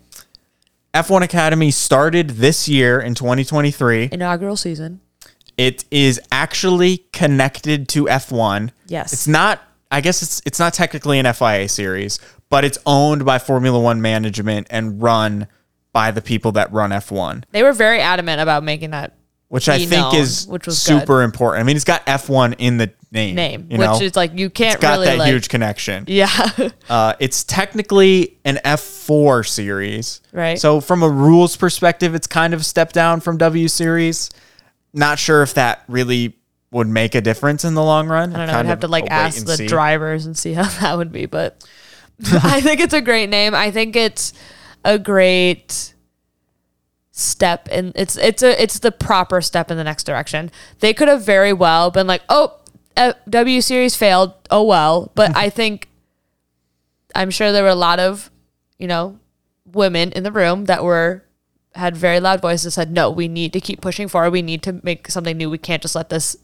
F1 0.95 1.23
Academy 1.23 1.71
started 1.71 2.31
this 2.31 2.69
year 2.69 3.01
in 3.01 3.15
2023. 3.15 4.11
Inaugural 4.13 4.57
season. 4.57 5.01
It 5.57 5.85
is 5.91 6.21
actually 6.31 6.99
connected 7.13 7.89
to 7.91 8.05
F1. 8.05 8.71
Yes. 8.87 9.13
It's 9.13 9.27
not 9.27 9.63
I 9.91 10.01
guess 10.03 10.23
it's 10.23 10.43
it's 10.45 10.59
not 10.59 10.75
technically 10.75 11.19
an 11.19 11.33
FIA 11.33 11.69
series, 11.69 12.21
but 12.51 12.65
it's 12.65 12.79
owned 12.87 13.25
by 13.25 13.39
Formula 13.39 13.81
1 13.81 14.01
management 14.01 14.67
and 14.71 15.01
run 15.03 15.49
by 15.99 16.13
the 16.13 16.23
people 16.23 16.53
that 16.53 16.73
run 16.73 16.91
F1, 16.91 17.43
They 17.51 17.65
were 17.65 17.73
very 17.73 18.01
adamant 18.01 18.41
about 18.41 18.63
making 18.63 18.91
that 18.91 19.17
which 19.49 19.69
I 19.69 19.79
think 19.79 19.91
known, 19.91 20.15
is 20.15 20.47
which 20.47 20.65
was 20.65 20.81
super 20.81 21.23
important. 21.25 21.61
I 21.61 21.65
mean, 21.65 21.75
it's 21.75 21.85
got 21.85 22.07
F1 22.07 22.55
in 22.59 22.77
the 22.77 22.93
name, 23.11 23.35
name, 23.35 23.67
you 23.69 23.79
which 23.79 23.87
know? 23.89 24.01
is 24.01 24.15
like 24.15 24.39
you 24.39 24.49
can't 24.49 24.75
it's 24.75 24.81
got 24.81 24.93
really 24.93 25.07
that 25.07 25.19
like, 25.19 25.33
huge 25.33 25.49
connection. 25.49 26.05
Yeah. 26.09 26.53
Uh, 26.89 27.15
it's 27.19 27.43
technically 27.43 28.39
an 28.45 28.61
F4 28.65 29.45
series. 29.49 30.21
Right. 30.33 30.57
So, 30.57 30.81
from 30.81 31.03
a 31.03 31.09
rules 31.09 31.57
perspective, 31.57 32.15
it's 32.15 32.29
kind 32.29 32.55
of 32.55 32.61
a 32.61 32.65
step 32.65 32.93
down 32.93 33.21
from 33.21 33.37
W 33.39 33.67
series. 33.67 34.31
Not 34.93 35.19
sure 35.19 35.43
if 35.43 35.55
that 35.55 35.83
really 35.89 36.37
would 36.71 36.87
make 36.87 37.17
a 37.17 37.21
difference 37.21 37.65
in 37.65 37.75
the 37.75 37.83
long 37.83 38.07
run. 38.07 38.37
I 38.37 38.39
don't 38.39 38.53
know. 38.55 38.59
I'd 38.61 38.67
have 38.67 38.81
to 38.81 38.89
like 38.89 39.11
ask 39.11 39.45
the 39.45 39.57
see. 39.57 39.67
drivers 39.67 40.27
and 40.27 40.39
see 40.39 40.53
how 40.53 40.69
that 40.81 40.97
would 40.97 41.11
be, 41.11 41.27
but 41.27 41.67
I 42.33 42.61
think 42.61 42.79
it's 42.79 42.95
a 42.95 43.01
great 43.01 43.31
name. 43.31 43.53
I 43.53 43.73
think 43.73 43.97
it's 43.97 44.33
a 44.89 44.99
great 44.99 45.93
step 47.13 47.69
and 47.71 47.93
it's 47.95 48.17
it's 48.17 48.43
a 48.43 48.61
it's 48.61 48.79
the 48.79 48.91
proper 48.91 49.41
step 49.43 49.71
in 49.71 49.77
the 49.77 49.85
next 49.85 50.05
direction. 50.05 50.51
They 50.81 50.95
could 50.95 51.09
have 51.09 51.23
very 51.23 51.53
well 51.53 51.91
been 51.91 52.07
like, 52.07 52.23
"Oh, 52.29 52.57
W 53.29 53.61
series 53.61 53.95
failed. 53.95 54.33
Oh 54.51 54.65
well." 54.65 55.13
But 55.15 55.31
mm-hmm. 55.31 55.39
I 55.39 55.51
think 55.51 55.89
I'm 57.15 57.31
sure 57.31 57.53
there 57.53 57.65
were 57.65 57.69
a 57.69 57.75
lot 57.75 58.01
of, 58.01 58.31
you 58.79 58.89
know, 58.89 59.19
women 59.67 60.11
in 60.13 60.23
the 60.23 60.33
room 60.33 60.65
that 60.65 60.83
were 60.83 61.23
had 61.75 61.95
very 61.95 62.19
loud 62.19 62.41
voices 62.41 62.75
said, 62.75 62.91
"No, 62.91 63.11
we 63.11 63.29
need 63.29 63.53
to 63.53 63.61
keep 63.61 63.83
pushing 63.83 64.09
forward. 64.09 64.31
We 64.31 64.43
need 64.43 64.63
to 64.63 64.81
make 64.83 65.11
something 65.11 65.37
new. 65.37 65.51
We 65.51 65.59
can't 65.59 65.83
just 65.83 65.95
let 65.95 66.09
this 66.09 66.35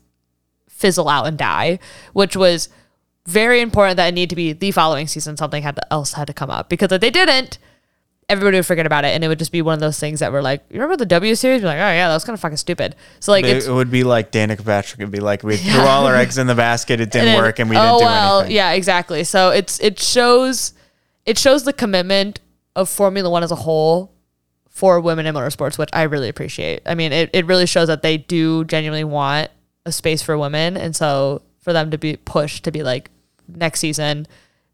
fizzle 0.69 1.09
out 1.09 1.27
and 1.27 1.39
die," 1.39 1.79
which 2.13 2.37
was 2.37 2.69
very 3.27 3.63
important 3.63 3.97
that 3.97 4.09
it 4.09 4.15
needed 4.15 4.29
to 4.29 4.37
be 4.37 4.53
the 4.53 4.71
following 4.71 5.07
season 5.07 5.35
something 5.39 5.63
had 5.63 5.77
to, 5.77 5.93
else 5.93 6.13
had 6.13 6.27
to 6.27 6.35
come 6.35 6.51
up 6.51 6.69
because 6.69 6.93
if 6.93 7.01
they 7.01 7.11
didn't, 7.11 7.59
everybody 8.29 8.57
would 8.57 8.67
forget 8.67 8.87
about 8.87 9.05
it 9.05 9.09
and 9.09 9.23
it 9.23 9.29
would 9.29 9.39
just 9.39 9.53
be 9.53 9.63
one 9.63 9.75
of 9.75 9.81
those 9.81 9.99
things 9.99 10.21
that 10.21 10.33
were 10.33 10.43
like, 10.43 10.65
you 10.71 10.75
remember 10.75 10.97
the 10.97 11.07
W 11.07 11.35
series? 11.35 11.61
You're 11.61 11.71
like, 11.71 11.77
oh 11.77 11.81
yeah, 11.81 12.09
that 12.09 12.15
was 12.15 12.25
kind 12.25 12.35
of 12.35 12.41
fucking 12.41 12.57
stupid. 12.57 12.97
So 13.21 13.33
like, 13.33 13.45
It, 13.45 13.67
it 13.67 13.73
would 13.73 13.91
be 13.91 14.05
like 14.05 14.33
Danica 14.33 14.65
Patrick 14.65 15.01
would 15.01 15.11
be 15.11 15.21
like, 15.21 15.43
we 15.43 15.57
threw 15.57 15.81
all 15.81 16.07
our 16.07 16.17
eggs 16.17 16.39
in 16.39 16.47
the 16.47 16.55
basket, 16.55 17.01
it 17.01 17.11
didn't 17.13 17.37
work, 17.37 17.59
and 17.59 17.69
we 17.69 17.77
didn't 17.77 17.99
do 17.99 18.05
oh, 18.05 18.39
anything. 18.39 18.57
Yeah, 18.57 18.73
exactly. 18.73 19.25
So 19.25 19.51
it's 19.51 19.81
it 19.81 19.99
shows 19.99 20.73
it 21.27 21.39
shows 21.39 21.65
the 21.65 21.73
commitment 21.73 22.41
of 22.77 22.89
Formula 22.89 23.29
One 23.29 23.43
as 23.43 23.51
a 23.51 23.57
whole 23.57 24.15
for 24.75 25.01
women 25.01 25.25
in 25.25 25.35
motorsports, 25.35 25.79
which 25.79 25.91
I 25.93 26.03
really 26.03 26.29
appreciate. 26.29 26.83
I 26.85 26.97
mean, 26.97 27.13
it, 27.13 27.31
it 27.33 27.47
really 27.47 27.65
shows 27.65 27.87
that 27.87 28.03
they 28.03 28.17
do 28.19 28.65
genuinely 28.65 29.05
want 29.05 29.51
a 29.87 29.93
space 29.93 30.21
for 30.21 30.37
women. 30.37 30.77
And 30.77 30.97
so 30.97 31.43
for 31.61 31.73
them 31.73 31.93
to 31.93 31.99
be 31.99 32.17
pushed 32.17 32.65
to 32.65 32.73
be 32.73 32.83
like, 32.83 33.11
next 33.47 33.81
season, 33.81 34.27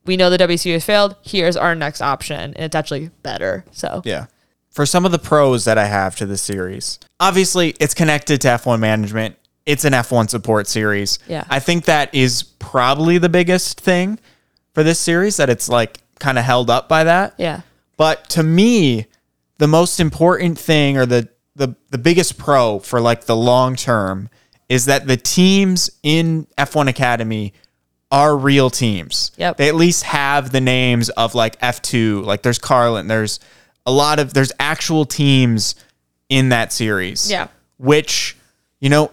we 0.04 0.16
know 0.16 0.30
the 0.30 0.38
WCU 0.38 0.58
series 0.62 0.84
failed. 0.84 1.16
Here's 1.22 1.56
our 1.56 1.74
next 1.74 2.00
option. 2.00 2.54
And 2.54 2.64
it's 2.64 2.74
actually 2.74 3.10
better. 3.22 3.64
So 3.72 4.02
Yeah. 4.04 4.26
For 4.70 4.86
some 4.86 5.04
of 5.04 5.10
the 5.10 5.18
pros 5.18 5.64
that 5.64 5.78
I 5.78 5.86
have 5.86 6.14
to 6.16 6.26
this 6.26 6.42
series, 6.42 6.98
obviously 7.18 7.74
it's 7.80 7.92
connected 7.92 8.40
to 8.42 8.48
F1 8.48 8.78
management. 8.78 9.36
It's 9.66 9.84
an 9.84 9.92
F1 9.92 10.30
support 10.30 10.66
series. 10.68 11.18
Yeah. 11.26 11.44
I 11.50 11.58
think 11.58 11.84
that 11.86 12.14
is 12.14 12.42
probably 12.42 13.18
the 13.18 13.28
biggest 13.28 13.80
thing 13.80 14.18
for 14.72 14.82
this 14.82 14.98
series 15.00 15.36
that 15.38 15.50
it's 15.50 15.68
like 15.68 15.98
kind 16.20 16.38
of 16.38 16.44
held 16.44 16.70
up 16.70 16.88
by 16.88 17.04
that. 17.04 17.34
yeah. 17.36 17.62
But 17.96 18.28
to 18.30 18.42
me, 18.42 19.06
the 19.58 19.68
most 19.68 20.00
important 20.00 20.58
thing 20.58 20.96
or 20.96 21.04
the 21.04 21.28
the 21.56 21.74
the 21.90 21.98
biggest 21.98 22.38
pro 22.38 22.78
for 22.78 23.00
like 23.00 23.24
the 23.24 23.36
long 23.36 23.76
term 23.76 24.30
is 24.70 24.86
that 24.86 25.06
the 25.06 25.16
teams 25.18 25.90
in 26.02 26.46
F1 26.56 26.88
Academy 26.88 27.52
are 28.10 28.36
real 28.36 28.70
teams. 28.70 29.30
Yep. 29.36 29.56
They 29.56 29.68
at 29.68 29.74
least 29.74 30.02
have 30.04 30.50
the 30.50 30.60
names 30.60 31.08
of 31.10 31.34
like 31.34 31.60
F2, 31.60 32.24
like 32.24 32.42
there's 32.42 32.58
Carlin, 32.58 33.06
there's 33.06 33.40
a 33.86 33.92
lot 33.92 34.18
of 34.18 34.34
there's 34.34 34.52
actual 34.58 35.04
teams 35.04 35.74
in 36.28 36.50
that 36.50 36.72
series. 36.72 37.30
Yeah. 37.30 37.48
Which, 37.78 38.36
you 38.80 38.88
know, 38.88 39.10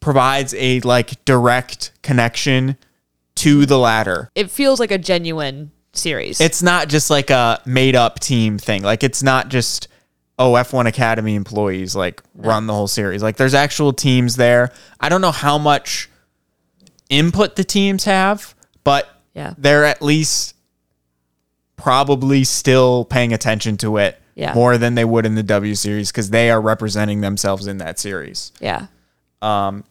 provides 0.00 0.54
a 0.54 0.80
like 0.80 1.24
direct 1.24 1.92
connection 2.02 2.76
to 3.36 3.66
the 3.66 3.78
ladder. 3.78 4.30
It 4.34 4.50
feels 4.50 4.80
like 4.80 4.90
a 4.90 4.98
genuine 4.98 5.70
series. 5.92 6.40
It's 6.40 6.62
not 6.62 6.88
just 6.88 7.10
like 7.10 7.30
a 7.30 7.60
made 7.66 7.94
up 7.94 8.20
team 8.20 8.58
thing. 8.58 8.82
Like 8.82 9.02
it's 9.02 9.22
not 9.22 9.48
just 9.48 9.88
oh 10.38 10.52
F1 10.52 10.86
Academy 10.86 11.34
employees 11.34 11.94
like 11.94 12.22
run 12.34 12.66
the 12.66 12.72
whole 12.72 12.88
series. 12.88 13.22
Like 13.22 13.36
there's 13.36 13.54
actual 13.54 13.92
teams 13.92 14.36
there. 14.36 14.72
I 15.00 15.08
don't 15.08 15.20
know 15.20 15.32
how 15.32 15.58
much 15.58 16.08
input 17.08 17.56
the 17.56 17.64
teams 17.64 18.04
have, 18.04 18.54
but 18.84 19.08
Yeah. 19.34 19.54
they're 19.58 19.84
at 19.84 20.02
least 20.02 20.54
probably 21.76 22.44
still 22.44 23.04
paying 23.04 23.32
attention 23.32 23.76
to 23.78 23.96
it 23.98 24.20
Yeah. 24.34 24.52
more 24.54 24.78
than 24.78 24.94
they 24.94 25.04
would 25.04 25.24
in 25.26 25.34
the 25.36 25.42
W 25.42 25.74
series 25.74 26.10
because 26.10 26.30
they 26.30 26.50
are 26.50 26.60
representing 26.60 27.20
themselves 27.20 27.66
in 27.66 27.78
that 27.78 27.98
series. 27.98 28.52
yeah. 28.60 28.86
Um, 29.40 29.84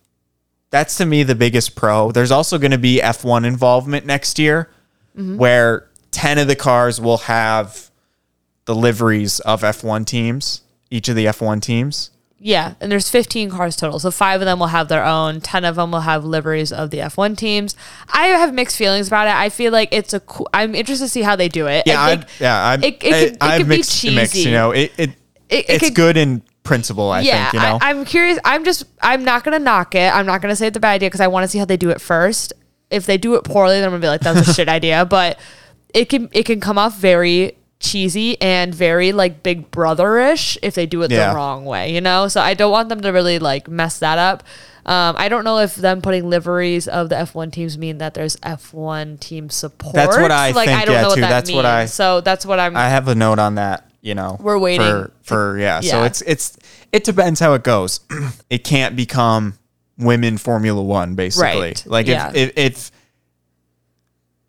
that's 0.69 0.97
to 0.97 1.05
me 1.05 1.23
the 1.23 1.35
biggest 1.35 1.75
pro. 1.75 2.11
There's 2.11 2.31
also 2.31 2.57
going 2.57 2.71
to 2.71 2.77
be 2.77 2.99
F1 3.01 3.45
involvement 3.45 4.05
next 4.05 4.37
year 4.37 4.69
mm-hmm. 5.17 5.37
where 5.37 5.87
10 6.11 6.37
of 6.39 6.47
the 6.47 6.55
cars 6.57 6.99
will 6.99 7.19
have 7.19 7.89
the 8.65 8.75
liveries 8.75 9.39
of 9.39 9.61
F1 9.61 10.05
teams, 10.05 10.61
each 10.91 11.07
of 11.07 11.15
the 11.15 11.25
F1 11.25 11.61
teams. 11.61 12.09
Yeah, 12.39 12.75
and 12.79 12.91
there's 12.91 13.09
15 13.09 13.49
cars 13.49 13.75
total. 13.75 13.97
So 13.99 14.11
five 14.11 14.41
of 14.41 14.45
them 14.45 14.59
will 14.59 14.67
have 14.67 14.89
their 14.89 15.03
own. 15.03 15.41
10 15.41 15.65
of 15.65 15.75
them 15.75 15.91
will 15.91 16.01
have 16.01 16.23
liveries 16.23 16.71
of 16.71 16.91
the 16.91 16.99
F1 16.99 17.35
teams. 17.35 17.75
I 18.13 18.27
have 18.27 18.53
mixed 18.53 18.77
feelings 18.77 19.07
about 19.07 19.27
it. 19.27 19.33
I 19.33 19.49
feel 19.49 19.71
like 19.71 19.89
it's 19.91 20.13
a 20.13 20.19
cool. 20.19 20.47
I'm 20.53 20.75
interested 20.75 21.05
to 21.05 21.09
see 21.09 21.23
how 21.23 21.35
they 21.35 21.49
do 21.49 21.65
it. 21.67 21.83
Yeah, 21.87 22.03
I 22.03 22.15
think 22.17 22.29
yeah, 22.39 22.63
I'm, 22.67 22.83
it- 22.83 22.87
it 22.93 22.99
could- 22.99 23.13
it 23.13 23.29
could 23.39 23.41
I've 23.41 23.57
be 23.61 23.77
mixed, 23.77 24.05
mixed, 24.05 24.33
cheesy. 24.33 24.49
you 24.49 24.55
know, 24.55 24.71
it, 24.71 24.91
it, 24.97 25.09
It- 25.09 25.15
it 25.49 25.65
it's 25.69 25.83
could- 25.85 25.95
good 25.95 26.17
in 26.17 26.43
principle, 26.63 27.09
I 27.09 27.21
yeah, 27.21 27.49
think, 27.49 27.53
you 27.53 27.59
know. 27.69 27.79
I, 27.81 27.89
I'm 27.89 28.05
curious. 28.05 28.37
I'm 28.45 28.63
just. 28.63 28.83
I'm 29.01 29.23
not 29.23 29.43
gonna 29.43 29.57
knock 29.59 29.95
it. 29.95 30.13
I'm 30.13 30.25
not 30.27 30.41
gonna 30.41 30.55
say 30.55 30.67
it's 30.67 30.77
a 30.77 30.79
bad 30.79 30.93
idea 30.93 31.07
because 31.09 31.21
I 31.21 31.27
want 31.27 31.43
to 31.45 31.47
see 31.47 31.57
how 31.57 31.65
they 31.65 31.77
do 31.77 31.89
it 31.89 31.99
first. 32.01 32.53
If 32.91 33.05
they 33.07 33.17
do 33.17 33.33
it 33.35 33.45
poorly, 33.45 33.75
then 33.75 33.85
I'm 33.85 33.89
gonna 33.91 34.01
be 34.01 34.07
like, 34.09 34.21
"That 34.21 34.35
was 34.35 34.47
a 34.47 34.53
shit 34.53 34.69
idea." 34.79 35.05
But 35.05 35.39
it 35.93 36.05
can 36.09 36.29
it 36.33 36.43
can 36.45 36.59
come 36.59 36.77
off 36.77 36.97
very 36.99 37.57
cheesy 37.79 38.39
and 38.41 38.73
very 38.73 39.11
like 39.11 39.43
Big 39.43 39.69
Brother-ish 39.71 40.57
if 40.61 40.75
they 40.75 40.85
do 40.85 41.03
it 41.03 41.11
Yeah. 41.11 41.29
the 41.29 41.35
wrong 41.35 41.65
way, 41.65 41.93
you 41.93 42.01
know. 42.01 42.27
So 42.27 42.41
I 42.41 42.53
don't 42.53 42.71
want 42.71 42.89
them 42.89 43.01
to 43.01 43.09
really 43.09 43.39
like 43.39 43.67
mess 43.67 43.99
that 43.99 44.17
up. 44.17 44.43
Um, 44.85 45.15
I 45.17 45.27
don't 45.27 45.43
know 45.43 45.59
if 45.59 45.75
them 45.75 46.01
putting 46.01 46.29
liveries 46.29 46.87
of 46.87 47.09
the 47.09 47.15
F1 47.15 47.51
teams 47.51 47.77
mean 47.77 47.97
that 47.97 48.13
there's 48.13 48.37
F1 48.37 49.19
team 49.19 49.49
support. 49.49 49.93
That's 49.93 50.17
what 50.17 50.31
I 50.31 50.51
like. 50.51 50.69
think, 50.69 50.79
I 50.81 50.85
don't 50.85 50.95
yeah, 50.95 51.01
know 51.01 51.07
what 51.09 51.15
too. 51.15 51.21
that 51.21 51.29
That's 51.29 51.49
means. 51.49 51.55
what 51.57 51.65
I- 51.65 51.85
so 51.87 52.21
that's 52.21 52.45
what 52.45 52.59
I'm. 52.59 52.75
I 52.77 52.87
have 52.89 53.07
a 53.09 53.15
note 53.15 53.37
on 53.39 53.55
that. 53.55 53.83
You 53.99 54.15
know, 54.15 54.37
We're 54.39 54.57
waiting 54.57 54.87
for, 54.87 55.11
for 55.23 55.57
yeah. 55.59 55.81
So 55.81 56.03
it's 56.03 56.21
it's 56.21 56.57
it 56.93 57.03
depends 57.03 57.41
how 57.41 57.53
it 57.55 57.63
goes. 57.63 57.99
it 58.49 58.63
can't 58.63 58.95
become 58.95 59.55
women 59.97 60.37
Formula 60.37 60.81
One 60.81 61.15
basically. 61.15 61.59
Right, 61.59 61.83
Like 61.85 62.07
yeah. 62.07 62.29
if, 62.33 62.35
if 62.35 62.51
if 62.57 62.91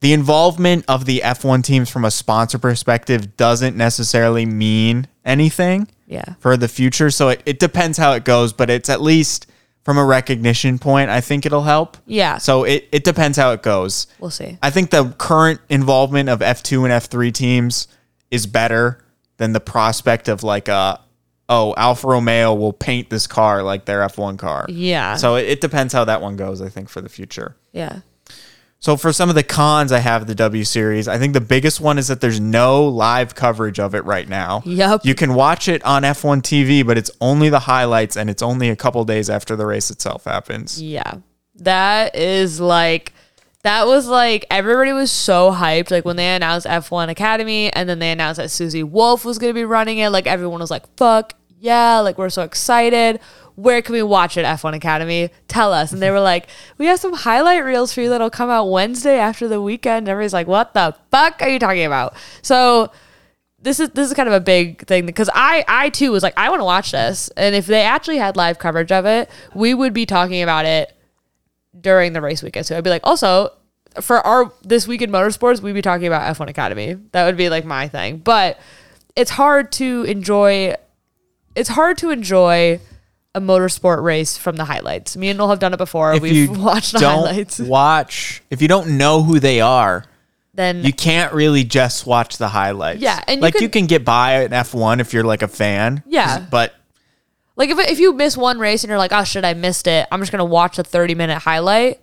the 0.00 0.12
involvement 0.12 0.84
of 0.88 1.04
the 1.04 1.22
F 1.22 1.44
one 1.44 1.62
teams 1.62 1.90
from 1.90 2.04
a 2.04 2.10
sponsor 2.10 2.58
perspective 2.58 3.36
doesn't 3.36 3.76
necessarily 3.76 4.46
mean 4.46 5.08
anything 5.24 5.88
yeah. 6.06 6.34
for 6.40 6.56
the 6.56 6.68
future. 6.68 7.10
So 7.10 7.30
it, 7.30 7.42
it 7.46 7.58
depends 7.58 7.98
how 7.98 8.12
it 8.12 8.24
goes, 8.24 8.52
but 8.52 8.70
it's 8.70 8.88
at 8.88 9.00
least 9.00 9.46
from 9.82 9.96
a 9.96 10.04
recognition 10.04 10.78
point, 10.78 11.10
I 11.10 11.20
think 11.20 11.46
it'll 11.46 11.62
help. 11.62 11.96
Yeah. 12.06 12.38
So 12.38 12.64
it, 12.64 12.88
it 12.92 13.04
depends 13.04 13.38
how 13.38 13.52
it 13.52 13.62
goes. 13.62 14.06
We'll 14.18 14.30
see. 14.30 14.58
I 14.62 14.70
think 14.70 14.90
the 14.90 15.14
current 15.18 15.60
involvement 15.68 16.28
of 16.28 16.40
F2 16.40 16.84
and 16.84 16.92
F3 16.92 17.32
teams 17.32 17.88
is 18.30 18.46
better 18.46 19.02
than 19.38 19.52
the 19.52 19.60
prospect 19.60 20.28
of 20.28 20.42
like 20.42 20.68
a 20.68 21.00
oh 21.48 21.72
Alfa 21.76 22.06
Romeo 22.06 22.52
will 22.54 22.72
paint 22.74 23.08
this 23.08 23.26
car 23.26 23.62
like 23.62 23.86
their 23.86 24.00
F1 24.00 24.38
car. 24.38 24.66
Yeah. 24.68 25.16
So 25.16 25.36
it, 25.36 25.46
it 25.46 25.60
depends 25.60 25.92
how 25.94 26.04
that 26.04 26.20
one 26.20 26.36
goes. 26.36 26.60
I 26.60 26.68
think 26.68 26.88
for 26.88 27.00
the 27.00 27.08
future. 27.08 27.56
Yeah. 27.72 28.00
So 28.80 28.96
for 28.96 29.12
some 29.12 29.28
of 29.28 29.34
the 29.34 29.42
cons 29.42 29.90
I 29.90 29.98
have 29.98 30.22
of 30.22 30.28
the 30.28 30.36
W 30.36 30.62
series, 30.62 31.08
I 31.08 31.18
think 31.18 31.32
the 31.32 31.40
biggest 31.40 31.80
one 31.80 31.98
is 31.98 32.06
that 32.08 32.20
there's 32.20 32.38
no 32.38 32.86
live 32.86 33.34
coverage 33.34 33.80
of 33.80 33.94
it 33.94 34.04
right 34.04 34.28
now. 34.28 34.62
Yup. 34.64 35.04
You 35.04 35.16
can 35.16 35.34
watch 35.34 35.66
it 35.66 35.84
on 35.84 36.04
F1 36.04 36.42
TV, 36.42 36.86
but 36.86 36.96
it's 36.96 37.10
only 37.20 37.48
the 37.48 37.58
highlights 37.58 38.16
and 38.16 38.30
it's 38.30 38.42
only 38.42 38.68
a 38.68 38.76
couple 38.76 39.04
days 39.04 39.28
after 39.28 39.56
the 39.56 39.66
race 39.66 39.90
itself 39.90 40.24
happens. 40.24 40.80
Yeah. 40.80 41.14
That 41.56 42.14
is 42.14 42.60
like 42.60 43.12
that 43.64 43.88
was 43.88 44.06
like 44.06 44.46
everybody 44.48 44.92
was 44.92 45.10
so 45.10 45.50
hyped 45.52 45.90
like 45.90 46.04
when 46.04 46.14
they 46.14 46.28
announced 46.28 46.64
F1 46.64 47.08
Academy 47.08 47.72
and 47.72 47.88
then 47.88 47.98
they 47.98 48.12
announced 48.12 48.38
that 48.38 48.50
Susie 48.52 48.84
Wolff 48.84 49.24
was 49.24 49.38
going 49.38 49.50
to 49.50 49.54
be 49.54 49.64
running 49.64 49.98
it 49.98 50.10
like 50.10 50.28
everyone 50.28 50.60
was 50.60 50.70
like 50.70 50.84
fuck 50.96 51.34
yeah 51.58 51.98
like 51.98 52.16
we're 52.16 52.30
so 52.30 52.42
excited 52.42 53.18
where 53.58 53.82
can 53.82 53.92
we 53.92 54.02
watch 54.02 54.36
it 54.36 54.44
F1 54.44 54.74
Academy 54.74 55.30
tell 55.48 55.72
us 55.72 55.92
and 55.92 56.00
they 56.00 56.10
were 56.10 56.20
like 56.20 56.48
we 56.78 56.86
have 56.86 57.00
some 57.00 57.12
highlight 57.12 57.64
reels 57.64 57.92
for 57.92 58.00
you 58.00 58.08
that'll 58.08 58.30
come 58.30 58.50
out 58.50 58.70
Wednesday 58.70 59.18
after 59.18 59.48
the 59.48 59.60
weekend 59.60 59.98
and 59.98 60.08
everybody's 60.08 60.32
like 60.32 60.46
what 60.46 60.74
the 60.74 60.94
fuck 61.10 61.40
are 61.42 61.48
you 61.48 61.58
talking 61.58 61.84
about 61.84 62.14
so 62.42 62.90
this 63.60 63.80
is 63.80 63.90
this 63.90 64.08
is 64.08 64.14
kind 64.14 64.28
of 64.28 64.34
a 64.34 64.40
big 64.40 64.86
thing 64.86 65.06
because 65.06 65.28
I 65.34 65.64
I 65.66 65.90
too 65.90 66.12
was 66.12 66.22
like 66.22 66.34
I 66.36 66.50
want 66.50 66.60
to 66.60 66.64
watch 66.64 66.92
this 66.92 67.28
and 67.36 67.54
if 67.54 67.66
they 67.66 67.82
actually 67.82 68.18
had 68.18 68.36
live 68.36 68.58
coverage 68.58 68.92
of 68.92 69.04
it 69.06 69.28
we 69.54 69.74
would 69.74 69.92
be 69.92 70.06
talking 70.06 70.42
about 70.42 70.64
it 70.64 70.94
during 71.80 72.12
the 72.12 72.20
race 72.20 72.42
weekend. 72.42 72.66
So 72.66 72.76
I'd 72.76 72.84
be 72.84 72.90
like, 72.90 73.06
also 73.06 73.52
for 74.00 74.18
our 74.26 74.52
this 74.62 74.86
week 74.86 75.02
in 75.02 75.10
motorsports, 75.10 75.60
we'd 75.60 75.72
be 75.72 75.82
talking 75.82 76.06
about 76.06 76.36
F1 76.36 76.48
Academy. 76.48 76.94
That 77.12 77.26
would 77.26 77.36
be 77.36 77.48
like 77.48 77.64
my 77.64 77.88
thing. 77.88 78.18
But 78.18 78.58
it's 79.16 79.30
hard 79.32 79.72
to 79.72 80.04
enjoy. 80.04 80.74
It's 81.54 81.70
hard 81.70 81.98
to 81.98 82.10
enjoy 82.10 82.80
a 83.34 83.40
motorsport 83.40 84.02
race 84.02 84.36
from 84.36 84.56
the 84.56 84.64
highlights. 84.64 85.16
Me 85.16 85.28
and 85.28 85.38
Noel 85.38 85.50
have 85.50 85.58
done 85.58 85.72
it 85.74 85.76
before. 85.78 86.14
If 86.14 86.22
We've 86.22 86.50
watched 86.58 86.92
the 86.92 86.98
don't 87.00 87.26
highlights. 87.26 87.58
watch, 87.60 88.42
if 88.50 88.62
you 88.62 88.68
don't 88.68 88.96
know 88.98 89.22
who 89.22 89.38
they 89.38 89.60
are, 89.60 90.04
Then 90.54 90.82
you 90.82 90.92
can't 90.92 91.32
really 91.32 91.62
just 91.64 92.06
watch 92.06 92.38
the 92.38 92.48
highlights. 92.48 93.00
Yeah, 93.00 93.22
and 93.28 93.38
you 93.38 93.42
like 93.42 93.54
can- 93.54 93.62
you 93.62 93.68
can 93.68 93.86
get 93.86 94.04
by 94.04 94.42
an 94.42 94.50
F1 94.52 95.00
if 95.00 95.12
you're 95.12 95.24
like 95.24 95.42
a 95.42 95.48
fan. 95.48 96.02
Yeah. 96.06 96.44
but 96.50 96.74
like 97.54 97.70
if 97.70 97.78
if 97.78 97.98
you 98.00 98.12
miss 98.12 98.36
one 98.36 98.58
race 98.58 98.82
and 98.82 98.88
you're 98.88 98.98
like, 98.98 99.12
oh 99.12 99.24
shit, 99.24 99.44
I 99.44 99.54
missed 99.54 99.86
it. 99.86 100.06
I'm 100.10 100.20
just 100.20 100.32
gonna 100.32 100.44
watch 100.44 100.78
a 100.78 100.82
30 100.84 101.14
minute 101.14 101.38
highlight. 101.38 102.00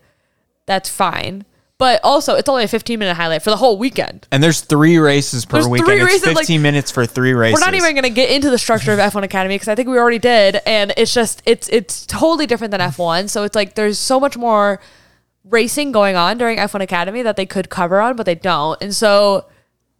That's 0.67 0.89
fine. 0.89 1.45
But 1.78 1.99
also, 2.05 2.36
it's 2.36 2.47
only 2.47 2.63
a 2.63 2.67
15 2.69 2.97
minute 2.97 3.15
highlight 3.15 3.41
for 3.41 3.49
the 3.49 3.57
whole 3.57 3.78
weekend. 3.78 4.28
and 4.32 4.41
there's 4.41 4.61
three 4.61 4.97
races 4.97 5.45
per 5.45 5.57
There's 5.57 5.67
weekend. 5.67 5.88
three 5.88 5.95
it's 6.03 6.05
races, 6.23 6.28
like- 6.28 6.38
15 6.47 6.61
minutes 6.61 6.89
for 6.89 7.05
three 7.05 7.34
races. 7.34 7.59
We're 7.59 7.65
not 7.65 7.73
even 7.76 7.91
going 7.93 8.03
to 8.03 8.09
get 8.09 8.30
into 8.30 8.49
the 8.49 8.57
structure 8.57 8.93
of 8.93 8.99
F1 8.99 9.23
Academy 9.23 9.55
because 9.55 9.67
I 9.67 9.76
think 9.76 9.89
we 9.89 9.97
already 9.97 10.19
did, 10.19 10.61
and 10.65 10.93
it's 10.95 11.13
just 11.13 11.41
it's 11.45 11.67
it's 11.69 12.05
totally 12.05 12.45
different 12.45 12.71
than 12.71 12.80
F1. 12.80 13.30
So 13.30 13.43
it's 13.43 13.55
like 13.55 13.76
there's 13.76 13.99
so 13.99 14.21
much 14.21 14.38
more 14.38 14.80
racing 15.43 15.91
going 15.91 16.15
on 16.15 16.38
during 16.38 16.57
F1 16.59 16.80
Academy 16.82 17.21
that 17.23 17.36
they 17.36 17.45
could 17.45 17.69
cover 17.69 17.99
on, 17.99 18.15
but 18.15 18.26
they 18.26 18.36
don't. 18.36 18.82
And 18.82 18.95
so 18.95 19.45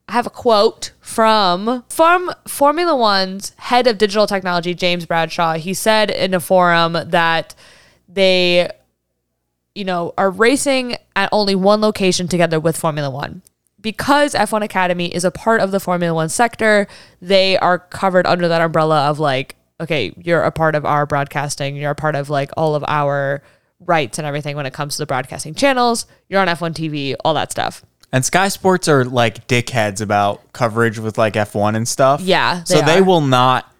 I 0.08 0.14
have 0.14 0.26
a 0.26 0.30
quote 0.30 0.92
from 1.02 1.84
from 1.90 2.32
Formula 2.48 2.96
One's 2.96 3.52
head 3.58 3.86
of 3.86 3.98
digital 3.98 4.28
technology, 4.28 4.74
James 4.74 5.06
Bradshaw. 5.06 5.56
He 5.56 5.74
said 5.74 6.10
in 6.10 6.34
a 6.34 6.40
forum 6.40 6.98
that 7.08 7.54
they 8.08 8.70
you 9.76 9.84
know, 9.86 10.14
are 10.18 10.32
racing 10.32 10.96
at 11.16 11.30
only 11.32 11.54
one 11.54 11.82
location 11.82 12.28
together 12.28 12.60
with 12.60 12.78
Formula 12.78 13.10
One. 13.10 13.42
Because 13.82 14.34
F1 14.34 14.64
Academy 14.64 15.14
is 15.14 15.24
a 15.24 15.30
part 15.30 15.62
of 15.62 15.70
the 15.72 15.80
Formula 15.80 16.14
One 16.14 16.30
sector, 16.30 16.88
they 17.22 17.58
are 17.58 17.78
covered 17.78 18.26
under 18.26 18.48
that 18.48 18.62
umbrella 18.62 19.10
of 19.10 19.20
like, 19.20 19.56
okay, 19.80 20.14
you're 20.18 20.42
a 20.42 20.52
part 20.52 20.74
of 20.74 20.86
our 20.86 21.06
broadcasting, 21.06 21.76
you're 21.76 21.92
a 21.92 21.96
part 21.96 22.16
of 22.16 22.30
like 22.30 22.50
all 22.58 22.74
of 22.74 22.84
our 22.88 23.44
rights 23.80 24.18
and 24.18 24.26
everything 24.26 24.56
when 24.56 24.66
it 24.66 24.74
comes 24.74 24.96
to 24.96 25.02
the 25.02 25.06
broadcasting 25.06 25.54
channels, 25.54 26.08
you're 26.30 26.42
on 26.42 26.48
F1 26.48 26.74
TV, 26.74 27.16
all 27.24 27.34
that 27.34 27.52
stuff. 27.52 27.86
And 28.12 28.24
Sky 28.24 28.48
Sports 28.48 28.88
are 28.88 29.04
like 29.04 29.48
dickheads 29.48 30.00
about 30.02 30.54
coverage 30.54 30.98
with 30.98 31.18
like 31.18 31.34
F1 31.34 31.76
and 31.76 31.88
stuff. 31.88 32.22
Yeah, 32.22 32.64
So 32.64 32.80
they 32.80 32.86
they 32.96 33.02
will 33.02 33.22
not 33.22 33.72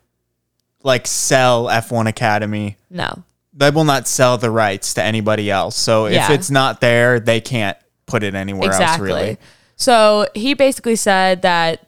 like 0.84 1.08
sell 1.08 1.66
F1 1.66 2.08
Academy. 2.08 2.78
No. 2.90 3.24
They 3.56 3.70
will 3.70 3.86
not 3.86 4.08
sell 4.08 4.38
the 4.38 4.52
rights 4.52 4.94
to 4.96 5.04
anybody 5.04 5.50
else. 5.50 5.76
So 5.78 6.06
if 6.08 6.14
Yeah. 6.14 6.32
it's 6.34 6.52
not 6.52 6.82
there, 6.82 7.20
they 7.20 7.40
can't 7.40 7.78
put 8.06 8.22
it 8.22 8.36
anywhere 8.36 8.72
else 8.72 9.00
really. 9.00 9.38
So 9.78 10.28
he 10.36 10.54
basically 10.54 10.96
said 10.96 11.42
that 11.42 11.88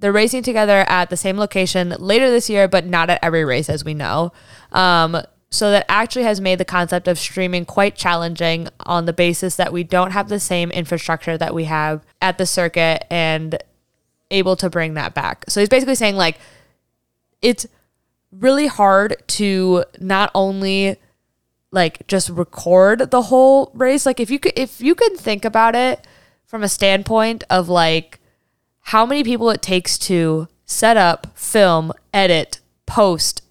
they're 0.00 0.12
racing 0.12 0.42
together 0.42 0.84
at 0.88 1.08
the 1.10 1.16
same 1.16 1.38
location 1.38 1.94
later 1.98 2.30
this 2.30 2.50
year, 2.50 2.68
but 2.68 2.84
not 2.84 3.10
at 3.10 3.20
every 3.22 3.44
race, 3.44 3.68
as 3.70 3.84
we 3.84 3.94
know. 3.94 4.32
Um, 4.72 5.22
so 5.50 5.70
that 5.70 5.86
actually 5.88 6.24
has 6.24 6.40
made 6.40 6.58
the 6.58 6.64
concept 6.64 7.06
of 7.06 7.18
streaming 7.18 7.64
quite 7.64 7.94
challenging 7.94 8.68
on 8.80 9.06
the 9.06 9.12
basis 9.12 9.54
that 9.54 9.72
we 9.72 9.84
don't 9.84 10.10
have 10.10 10.28
the 10.28 10.40
same 10.40 10.70
infrastructure 10.72 11.38
that 11.38 11.54
we 11.54 11.64
have 11.64 12.04
at 12.20 12.38
the 12.38 12.46
circuit 12.46 13.06
and 13.08 13.56
able 14.32 14.56
to 14.56 14.68
bring 14.68 14.94
that 14.94 15.14
back. 15.14 15.44
So 15.48 15.60
he's 15.60 15.68
basically 15.68 15.94
saying 15.94 16.16
like 16.16 16.38
it's 17.40 17.66
really 18.32 18.66
hard 18.66 19.16
to 19.28 19.84
not 20.00 20.30
only 20.34 20.96
like 21.74 22.06
just 22.06 22.30
record 22.30 23.10
the 23.10 23.22
whole 23.22 23.70
race 23.74 24.06
like 24.06 24.20
if 24.20 24.30
you 24.30 24.38
could 24.38 24.52
if 24.56 24.80
you 24.80 24.94
can 24.94 25.16
think 25.16 25.44
about 25.44 25.74
it 25.74 26.06
from 26.46 26.62
a 26.62 26.68
standpoint 26.68 27.42
of 27.50 27.68
like 27.68 28.20
how 28.80 29.04
many 29.04 29.24
people 29.24 29.50
it 29.50 29.60
takes 29.60 29.98
to 29.98 30.48
set 30.64 30.96
up 30.96 31.26
film 31.36 31.92
edit 32.12 32.60
post 32.86 33.42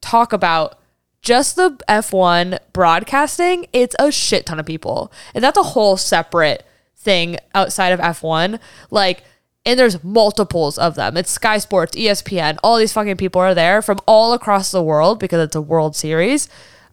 talk 0.00 0.32
about 0.32 0.78
just 1.22 1.56
the 1.56 1.70
F1 1.88 2.58
broadcasting 2.72 3.66
it's 3.72 3.96
a 3.98 4.10
shit 4.10 4.46
ton 4.46 4.58
of 4.58 4.66
people 4.66 5.12
and 5.34 5.42
that's 5.42 5.58
a 5.58 5.62
whole 5.62 5.96
separate 5.96 6.66
thing 6.96 7.36
outside 7.54 7.92
of 7.92 8.00
F1 8.00 8.58
like 8.90 9.22
and 9.64 9.80
there's 9.80 10.02
multiples 10.04 10.78
of 10.78 10.94
them. 10.94 11.16
It's 11.16 11.28
Sky 11.28 11.58
Sports, 11.58 11.96
ESPN, 11.96 12.56
all 12.62 12.78
these 12.78 12.92
fucking 12.92 13.16
people 13.16 13.40
are 13.40 13.52
there 13.52 13.82
from 13.82 13.98
all 14.06 14.32
across 14.32 14.70
the 14.70 14.80
world 14.80 15.18
because 15.18 15.40
it's 15.40 15.56
a 15.56 15.60
World 15.60 15.96
Series. 15.96 16.48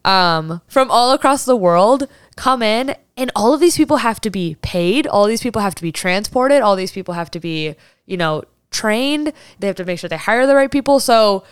Um, 0.05 0.61
from 0.67 0.91
all 0.91 1.11
across 1.11 1.45
the 1.45 1.55
world 1.55 2.07
come 2.35 2.61
in, 2.61 2.95
and 3.15 3.31
all 3.35 3.53
of 3.53 3.59
these 3.59 3.77
people 3.77 3.97
have 3.97 4.19
to 4.21 4.29
be 4.29 4.55
paid. 4.61 5.07
All 5.07 5.25
these 5.25 5.41
people 5.41 5.61
have 5.61 5.75
to 5.75 5.81
be 5.83 5.91
transported. 5.91 6.61
All 6.61 6.75
these 6.75 6.91
people 6.91 7.13
have 7.13 7.29
to 7.31 7.39
be, 7.39 7.75
you 8.05 8.17
know, 8.17 8.43
trained. 8.71 9.31
They 9.59 9.67
have 9.67 9.75
to 9.77 9.85
make 9.85 9.99
sure 9.99 10.09
they 10.09 10.17
hire 10.17 10.47
the 10.47 10.55
right 10.55 10.71
people. 10.71 10.99
So 10.99 11.43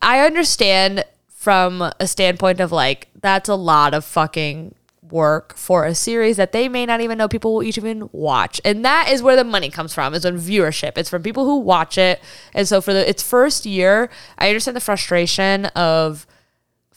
I 0.00 0.20
understand 0.20 1.04
from 1.28 1.92
a 2.00 2.06
standpoint 2.06 2.60
of 2.60 2.72
like, 2.72 3.08
that's 3.20 3.48
a 3.48 3.54
lot 3.54 3.94
of 3.94 4.04
fucking 4.04 4.74
work 5.10 5.56
for 5.56 5.84
a 5.84 5.94
series 5.94 6.36
that 6.36 6.52
they 6.52 6.68
may 6.68 6.84
not 6.84 7.00
even 7.00 7.18
know 7.18 7.28
people 7.28 7.54
will 7.54 7.62
each 7.62 7.78
even 7.78 8.08
watch. 8.12 8.60
And 8.64 8.84
that 8.84 9.08
is 9.10 9.22
where 9.22 9.36
the 9.36 9.44
money 9.44 9.70
comes 9.70 9.94
from, 9.94 10.14
is 10.14 10.26
on 10.26 10.36
viewership. 10.38 10.98
It's 10.98 11.10
from 11.10 11.22
people 11.22 11.44
who 11.44 11.58
watch 11.58 11.98
it. 11.98 12.20
And 12.54 12.66
so 12.66 12.80
for 12.80 12.92
the 12.92 13.08
its 13.08 13.22
first 13.22 13.66
year, 13.66 14.10
I 14.38 14.48
understand 14.48 14.76
the 14.76 14.80
frustration 14.80 15.66
of 15.66 16.26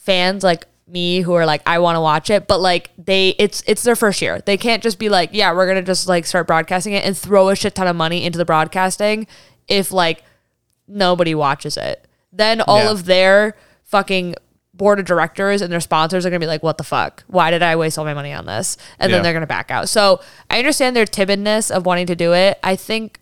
fans 0.10 0.44
like 0.44 0.66
me 0.88 1.22
who 1.22 1.34
are 1.36 1.46
like 1.46 1.62
I 1.68 1.78
want 1.78 1.98
to 1.98 2.02
watch 2.02 2.32
it 2.32 2.48
but 2.48 2.60
like 2.60 2.90
they 2.98 3.30
it's 3.38 3.62
it's 3.68 3.84
their 3.84 3.96
first 3.96 4.22
year. 4.24 4.42
They 4.44 4.58
can't 4.58 4.82
just 4.82 4.98
be 4.98 5.08
like, 5.08 5.30
yeah, 5.34 5.54
we're 5.54 5.66
going 5.68 5.78
to 5.78 5.84
just 5.84 6.08
like 6.08 6.26
start 6.26 6.48
broadcasting 6.48 6.94
it 6.94 7.06
and 7.06 7.16
throw 7.16 7.50
a 7.50 7.56
shit 7.56 7.76
ton 7.76 7.86
of 7.88 7.96
money 7.96 8.24
into 8.26 8.38
the 8.40 8.46
broadcasting 8.46 9.28
if 9.68 9.92
like 9.92 10.24
nobody 10.88 11.36
watches 11.36 11.78
it. 11.78 12.08
Then 12.34 12.62
all 12.62 12.80
Yeah. 12.86 12.92
of 12.92 13.06
their 13.06 13.56
fucking 13.84 14.34
board 14.74 14.98
of 15.00 15.06
directors 15.06 15.62
and 15.62 15.72
their 15.72 15.80
sponsors 15.80 16.26
are 16.26 16.30
gonna 16.32 16.40
be 16.40 16.48
like, 16.48 16.64
what 16.64 16.78
the 16.80 16.84
fuck? 16.84 17.24
Why 17.28 17.52
did 17.52 17.62
I 17.62 17.76
waste 17.76 18.00
all 18.00 18.06
my 18.06 18.14
money 18.16 18.34
on 18.34 18.46
this? 18.48 18.76
And 18.98 19.10
Yeah. 19.12 19.18
then 19.18 19.24
they're 19.24 19.34
gonna 19.34 19.46
back 19.46 19.70
out. 19.70 19.90
So 19.90 20.22
I 20.50 20.58
understand 20.58 20.96
their 20.96 21.06
timidness 21.06 21.70
of 21.70 21.86
wanting 21.86 22.08
to 22.08 22.16
do 22.16 22.34
it. 22.34 22.58
I 22.64 22.76
think 22.76 23.20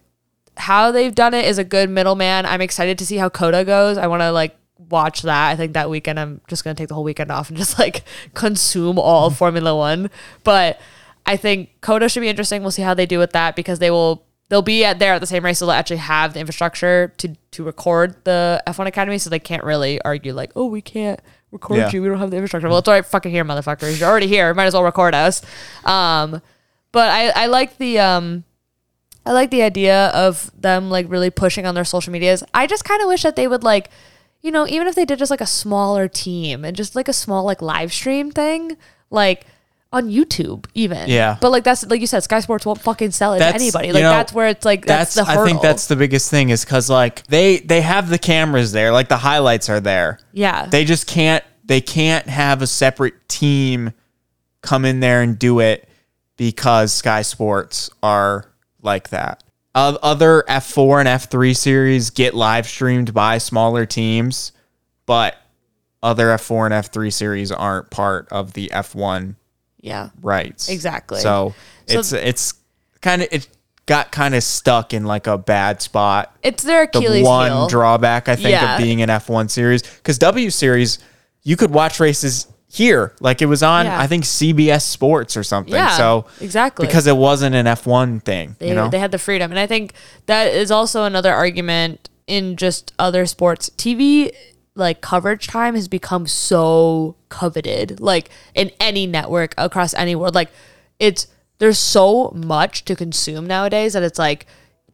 how 0.56 0.92
they've 0.92 1.14
done 1.14 1.34
it 1.34 1.44
is 1.46 1.58
a 1.58 1.64
good 1.64 1.90
middleman. 1.90 2.46
I'm 2.46 2.62
excited 2.62 2.98
to 3.00 3.06
see 3.06 3.18
how 3.18 3.28
COTA 3.28 3.66
goes. 3.66 3.98
I 3.98 4.08
want 4.08 4.22
to 4.22 4.32
like 4.32 4.56
watch 4.90 5.22
that. 5.24 5.50
I 5.50 5.56
think 5.56 5.74
that 5.74 5.90
weekend 5.90 6.20
I'm 6.20 6.42
just 6.48 6.64
gonna 6.64 6.76
take 6.76 6.88
the 6.88 6.94
whole 6.96 7.04
weekend 7.04 7.32
off 7.32 7.50
and 7.50 7.58
just 7.58 7.78
like 7.80 8.04
consume 8.34 8.98
all 9.00 9.28
of 9.28 9.38
Formula 9.44 9.76
One. 9.76 10.10
But 10.44 10.80
I 11.26 11.36
think 11.38 11.82
COTA 11.82 12.10
should 12.10 12.22
be 12.22 12.30
interesting. 12.30 12.62
We'll 12.62 12.72
see 12.72 12.82
how 12.84 12.94
they 12.94 13.06
do 13.06 13.20
with 13.20 13.32
that 13.32 13.56
because 13.56 13.80
they 13.80 13.92
will 13.92 14.24
they'll 14.50 14.62
be 14.62 14.86
at 14.86 15.00
there 15.00 15.14
at 15.14 15.20
the 15.22 15.28
same 15.28 15.44
race. 15.44 15.60
So 15.60 15.66
they'll 15.66 15.74
actually 15.74 15.98
have 15.98 16.34
the 16.34 16.40
infrastructure 16.40 17.14
to 17.18 17.36
to 17.52 17.64
record 17.64 18.16
the 18.24 18.64
F1 18.68 18.88
Academy, 18.88 19.18
so 19.18 19.30
they 19.30 19.40
can't 19.40 19.64
really 19.64 20.02
argue 20.04 20.34
like, 20.34 20.52
oh, 20.56 20.68
we 20.68 20.82
can't 20.82 21.20
record 21.52 21.78
Yeah. 21.80 21.90
you. 21.92 22.02
We 22.02 22.08
don't 22.08 22.20
have 22.20 22.32
the 22.32 22.38
infrastructure. 22.38 22.70
Well, 22.70 22.78
it's 22.80 22.88
already 22.88 23.04
fucking 23.06 23.32
here, 23.32 23.44
motherfuckers. 23.44 24.00
You're 24.00 24.10
already 24.10 24.28
here. 24.28 24.54
Might 24.54 24.66
as 24.66 24.74
well 24.74 24.84
record 24.84 25.14
us. 25.16 25.42
Um, 25.86 26.42
but 26.92 27.10
I 27.10 27.30
I 27.30 27.46
like 27.48 27.78
the 27.78 28.00
um. 28.00 28.44
I 29.26 29.34
like 29.34 29.52
the 29.52 29.62
idea 29.62 30.08
of 30.12 30.50
them 30.58 30.90
like 30.90 31.06
really 31.10 31.30
pushing 31.30 31.66
on 31.66 31.76
their 31.76 31.84
social 31.84 32.14
medias. 32.14 32.46
I 32.54 32.66
just 32.66 32.86
kind 32.86 33.02
of 33.02 33.10
wish 33.10 33.24
that 33.24 33.36
they 33.36 33.46
would 33.46 33.62
like, 33.62 33.90
you 34.42 34.52
know, 34.52 34.68
even 34.68 34.88
if 34.88 34.96
they 34.96 35.06
did 35.06 35.20
just 35.20 35.32
like 35.32 35.42
a 35.42 35.46
smaller 35.48 36.08
team 36.08 36.64
and 36.64 36.76
just 36.76 36.96
like 36.96 37.08
a 37.08 37.14
small 37.14 37.44
like 37.44 37.62
live 37.62 37.92
stream 37.92 38.32
thing, 38.32 38.78
like 39.10 39.46
on 39.92 40.10
YouTube 40.10 40.66
even. 40.74 41.10
Yeah. 41.10 41.38
But 41.40 41.52
like 41.52 41.64
that's 41.64 41.86
like 41.88 42.02
you 42.02 42.08
said, 42.08 42.22
Sky 42.24 42.40
Sports 42.42 42.66
won't 42.66 42.82
fucking 42.82 43.12
sell 43.12 43.34
it 43.34 43.40
That's- 43.40 43.56
to 43.60 43.64
anybody. 43.64 43.88
you 43.88 43.94
Like 43.94 44.04
know, 44.04 44.10
that's 44.12 44.34
where 44.34 44.48
it's 44.48 44.66
like 44.66 44.86
that's, 44.86 45.16
the 45.16 45.24
hurdle. 45.26 45.44
I 45.44 45.46
think 45.46 45.62
that's 45.62 45.88
the 45.88 45.96
biggest 45.96 46.30
thing 46.30 46.50
is 46.50 46.64
because 46.66 46.90
like 46.90 47.26
they 47.28 47.60
they 47.60 47.82
have 47.82 48.10
the 48.10 48.18
cameras 48.20 48.72
there, 48.74 48.92
like 48.92 49.08
the 49.10 49.18
highlights 49.18 49.70
are 49.70 49.80
there. 49.80 50.20
yeah. 50.34 50.66
They 50.66 50.84
just 50.86 51.08
can't 51.08 51.44
they 51.66 51.82
can't 51.82 52.28
have 52.28 52.62
a 52.62 52.68
separate 52.68 53.28
team 53.30 53.92
come 54.62 54.86
in 54.86 55.00
there 55.00 55.22
and 55.22 55.38
do 55.40 55.60
it 55.60 55.88
because 56.36 56.94
Sky 56.94 57.22
Sports 57.22 57.90
are 58.04 58.52
like 58.82 59.10
that. 59.10 59.44
Other 59.80 60.44
F4 60.50 61.00
and 61.02 61.08
F3 61.08 61.56
series 61.56 62.10
get 62.10 62.34
live 62.34 62.66
streamed 62.68 63.14
by 63.14 63.38
smaller 63.38 63.86
teams, 63.86 64.52
but 65.06 65.36
other 66.02 66.28
F4 66.30 66.66
and 66.66 66.74
F3 66.74 67.14
series 67.14 67.52
aren't 67.52 67.92
part 67.92 68.28
of 68.32 68.54
the 68.54 68.72
F1 68.74 69.36
Yeah. 69.80 70.10
rights. 70.22 70.68
Exactly. 70.70 71.20
So 71.20 71.54
So- 71.88 72.00
it's 72.00 72.12
it's 72.12 72.54
kind 73.02 73.22
of 73.22 73.28
it 73.32 73.48
got 73.86 74.12
kind 74.12 74.34
of 74.34 74.44
stuck 74.44 74.96
in 74.96 75.06
like 75.06 75.28
a 75.28 75.38
bad 75.38 75.82
spot. 75.84 76.36
It's 76.42 76.64
their 76.64 76.90
The 76.92 76.98
Achilles 76.98 77.24
one 77.26 77.52
heel. 77.52 77.68
drawback 77.68 78.28
I 78.28 78.36
think 78.36 78.50
Yeah. 78.50 78.74
of 78.74 78.82
being 78.82 79.04
an 79.04 79.10
F1 79.12 79.48
series 79.48 79.84
because 79.84 80.18
W 80.18 80.50
series 80.50 80.98
you 81.44 81.56
could 81.56 81.70
watch 81.72 82.00
races 82.00 82.48
here 82.78 83.14
like 83.20 83.42
it 83.42 83.48
was 83.48 83.64
on 83.64 83.86
Yeah. 83.86 84.00
I 84.00 84.08
think 84.08 84.24
CBS 84.24 84.84
Sports 84.84 85.36
or 85.36 85.44
something. 85.44 85.74
Yeah, 85.74 85.98
so 85.98 86.26
exactly. 86.40 86.86
because 86.86 87.08
it 87.08 87.18
wasn't 87.18 87.56
an 87.56 87.66
F1 87.66 88.24
thing. 88.24 88.56
They, 88.60 88.70
you 88.70 88.76
know, 88.76 88.90
they 88.90 89.00
had 89.00 89.12
the 89.12 89.20
freedom. 89.20 89.52
And 89.52 89.60
I 89.60 89.68
think 89.68 89.94
that 90.28 90.54
is 90.54 90.72
also 90.72 91.04
another 91.04 91.34
argument 91.34 92.10
in 92.28 92.56
just 92.56 92.94
other 93.00 93.26
sports. 93.26 93.70
TV 93.72 94.32
like 94.76 95.02
coverage 95.02 95.48
time 95.48 95.74
has 95.74 95.88
become 95.88 96.28
so 96.28 97.16
coveted, 97.30 98.00
like 98.00 98.30
in 98.54 98.72
any 98.80 99.08
network 99.08 99.56
across 99.58 99.94
any 99.96 100.16
world. 100.16 100.36
Like 100.36 100.50
it's 101.00 101.28
there's 101.58 101.80
so 101.80 102.32
much 102.36 102.86
to 102.86 102.96
consume 102.96 103.48
nowadays 103.48 103.94
that 103.94 104.04
it's 104.04 104.20
like 104.20 104.46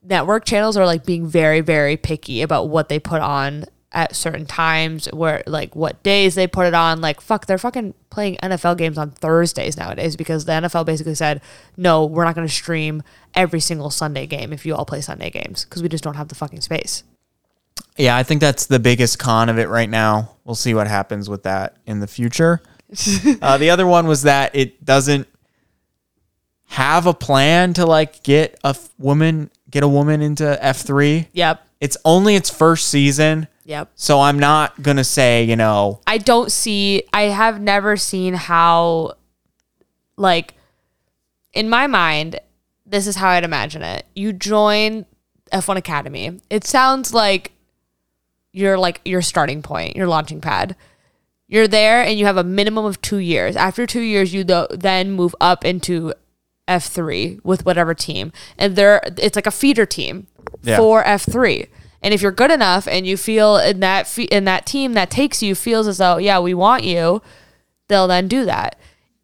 network 0.02 0.46
channels 0.46 0.78
are 0.78 0.86
like 0.86 1.06
being 1.06 1.28
very, 1.28 1.62
very 1.62 1.98
picky 1.98 2.42
about 2.42 2.70
what 2.70 2.90
they 2.90 3.00
put 3.00 3.22
on 3.22 3.66
at 3.94 4.16
certain 4.16 4.46
times 4.46 5.06
where 5.14 5.44
like 5.46 5.76
what 5.76 6.02
days 6.04 6.36
they 6.36 6.48
put 6.48 6.66
it 6.66 6.74
on 6.74 7.00
like 7.00 7.22
fuck 7.22 7.46
they're 7.46 7.58
fucking 7.58 7.94
playing 8.10 8.36
NFL 8.38 8.78
games 8.78 8.98
on 8.98 9.12
Thursdays 9.12 9.78
nowadays 9.78 10.16
because 10.16 10.46
the 10.46 10.52
NFL 10.52 10.86
basically 10.86 11.16
said 11.16 11.41
no 11.78 12.06
we're 12.06 12.26
not 12.26 12.36
going 12.36 12.48
to 12.48 12.54
stream 12.54 13.04
every 13.36 13.60
single 13.60 13.89
Sunday 13.89 14.26
game 14.26 14.52
if 14.52 14.66
you 14.66 14.76
all 14.76 14.86
play 14.86 15.02
Sunday 15.02 15.30
games 15.30 15.64
because 15.66 15.82
we 15.84 15.89
just 15.89 16.04
don't 16.04 16.16
have 16.16 16.28
the 16.28 16.36
fucking 16.36 16.62
space. 16.62 17.04
yeah, 17.98 18.16
I 18.18 18.24
think 18.24 18.41
that's 18.41 18.66
the 18.66 18.80
biggest 18.80 19.20
con 19.20 19.50
of 19.50 19.60
it 19.60 19.70
right 19.70 19.89
now. 19.89 20.32
We'll 20.44 20.56
see 20.56 20.74
what 20.74 20.88
happens 20.88 21.30
with 21.30 21.44
that 21.44 21.78
in 21.86 22.00
the 22.00 22.08
future. 22.08 22.62
uh, 23.41 23.58
the 23.58 23.70
other 23.70 23.88
one 23.88 24.08
was 24.08 24.24
that 24.24 24.56
it 24.56 24.84
doesn't 24.84 25.28
have 26.66 27.06
a 27.06 27.14
plan 27.14 27.74
to 27.74 27.86
like 27.86 28.24
get 28.24 28.60
a 28.64 28.70
f- 28.70 28.89
woman 28.98 29.52
get 29.70 29.84
a 29.84 29.88
woman 29.88 30.22
into 30.22 30.44
F3. 30.62 31.28
Yep. 31.34 31.68
It's 31.82 31.98
only 32.06 32.36
its 32.36 32.50
first 32.50 32.88
season, 32.88 33.48
Yep. 33.66 33.91
so 33.95 34.20
I'm 34.20 34.38
not 34.38 34.82
going 34.82 34.97
to 34.97 35.03
say, 35.05 35.43
you 35.43 35.55
know, 35.55 36.01
I 36.05 36.18
don't 36.18 36.51
see 36.51 37.03
I 37.14 37.24
have 37.24 37.61
never 37.61 37.95
seen 37.95 38.34
how 38.34 39.14
like 40.18 40.53
in 41.53 41.70
my 41.70 41.88
mind 41.88 42.39
this 42.86 43.07
is 43.07 43.16
how 43.16 43.30
I'd 43.30 43.43
imagine 43.45 43.82
it. 43.82 44.05
You 44.16 44.34
join 44.34 45.05
F1 45.51 45.78
Academy. 45.78 46.41
It 46.49 46.66
sounds 46.66 47.14
like 47.14 47.53
you're 48.51 48.78
like 48.78 49.01
your 49.05 49.22
starting 49.22 49.61
point, 49.61 49.95
your 49.95 50.07
launching 50.07 50.41
pad. 50.41 50.76
You're 51.47 51.68
there 51.68 52.01
and 52.03 52.20
you 52.20 52.26
have 52.26 52.38
a 52.38 52.43
minimum 52.43 52.86
of 52.86 53.01
2 53.01 53.18
years. 53.18 53.55
After 53.55 53.86
2 53.88 54.01
years 54.01 54.34
you 54.34 54.43
then 54.43 55.11
move 55.11 55.36
up 55.39 55.64
into 55.64 56.14
F3 56.68 57.43
with 57.43 57.66
whatever 57.66 57.93
team. 57.93 58.32
And 58.57 58.76
there 58.76 59.01
it's 59.18 59.36
like 59.36 59.47
a 59.47 59.51
feeder 59.51 59.86
team 59.86 60.28
Yeah. 60.64 60.78
for 60.78 61.03
F3. 61.03 61.68
And 62.04 62.14
if 62.14 62.22
you're 62.22 62.34
good 62.34 62.51
enough 62.51 62.86
and 62.86 63.08
you 63.08 63.16
feel 63.16 63.58
in 63.58 63.80
that 63.80 64.18
in 64.20 64.43
that 64.43 64.66
team 64.66 64.93
that 64.93 65.10
takes 65.10 65.41
you 65.41 65.56
feels 65.56 65.88
as 65.88 65.97
though, 65.97 66.18
yeah, 66.18 66.38
we 66.38 66.54
want 66.54 66.84
you, 66.84 67.22
they'll 67.88 68.08
then 68.08 68.28
do 68.28 68.43
that. 68.45 68.78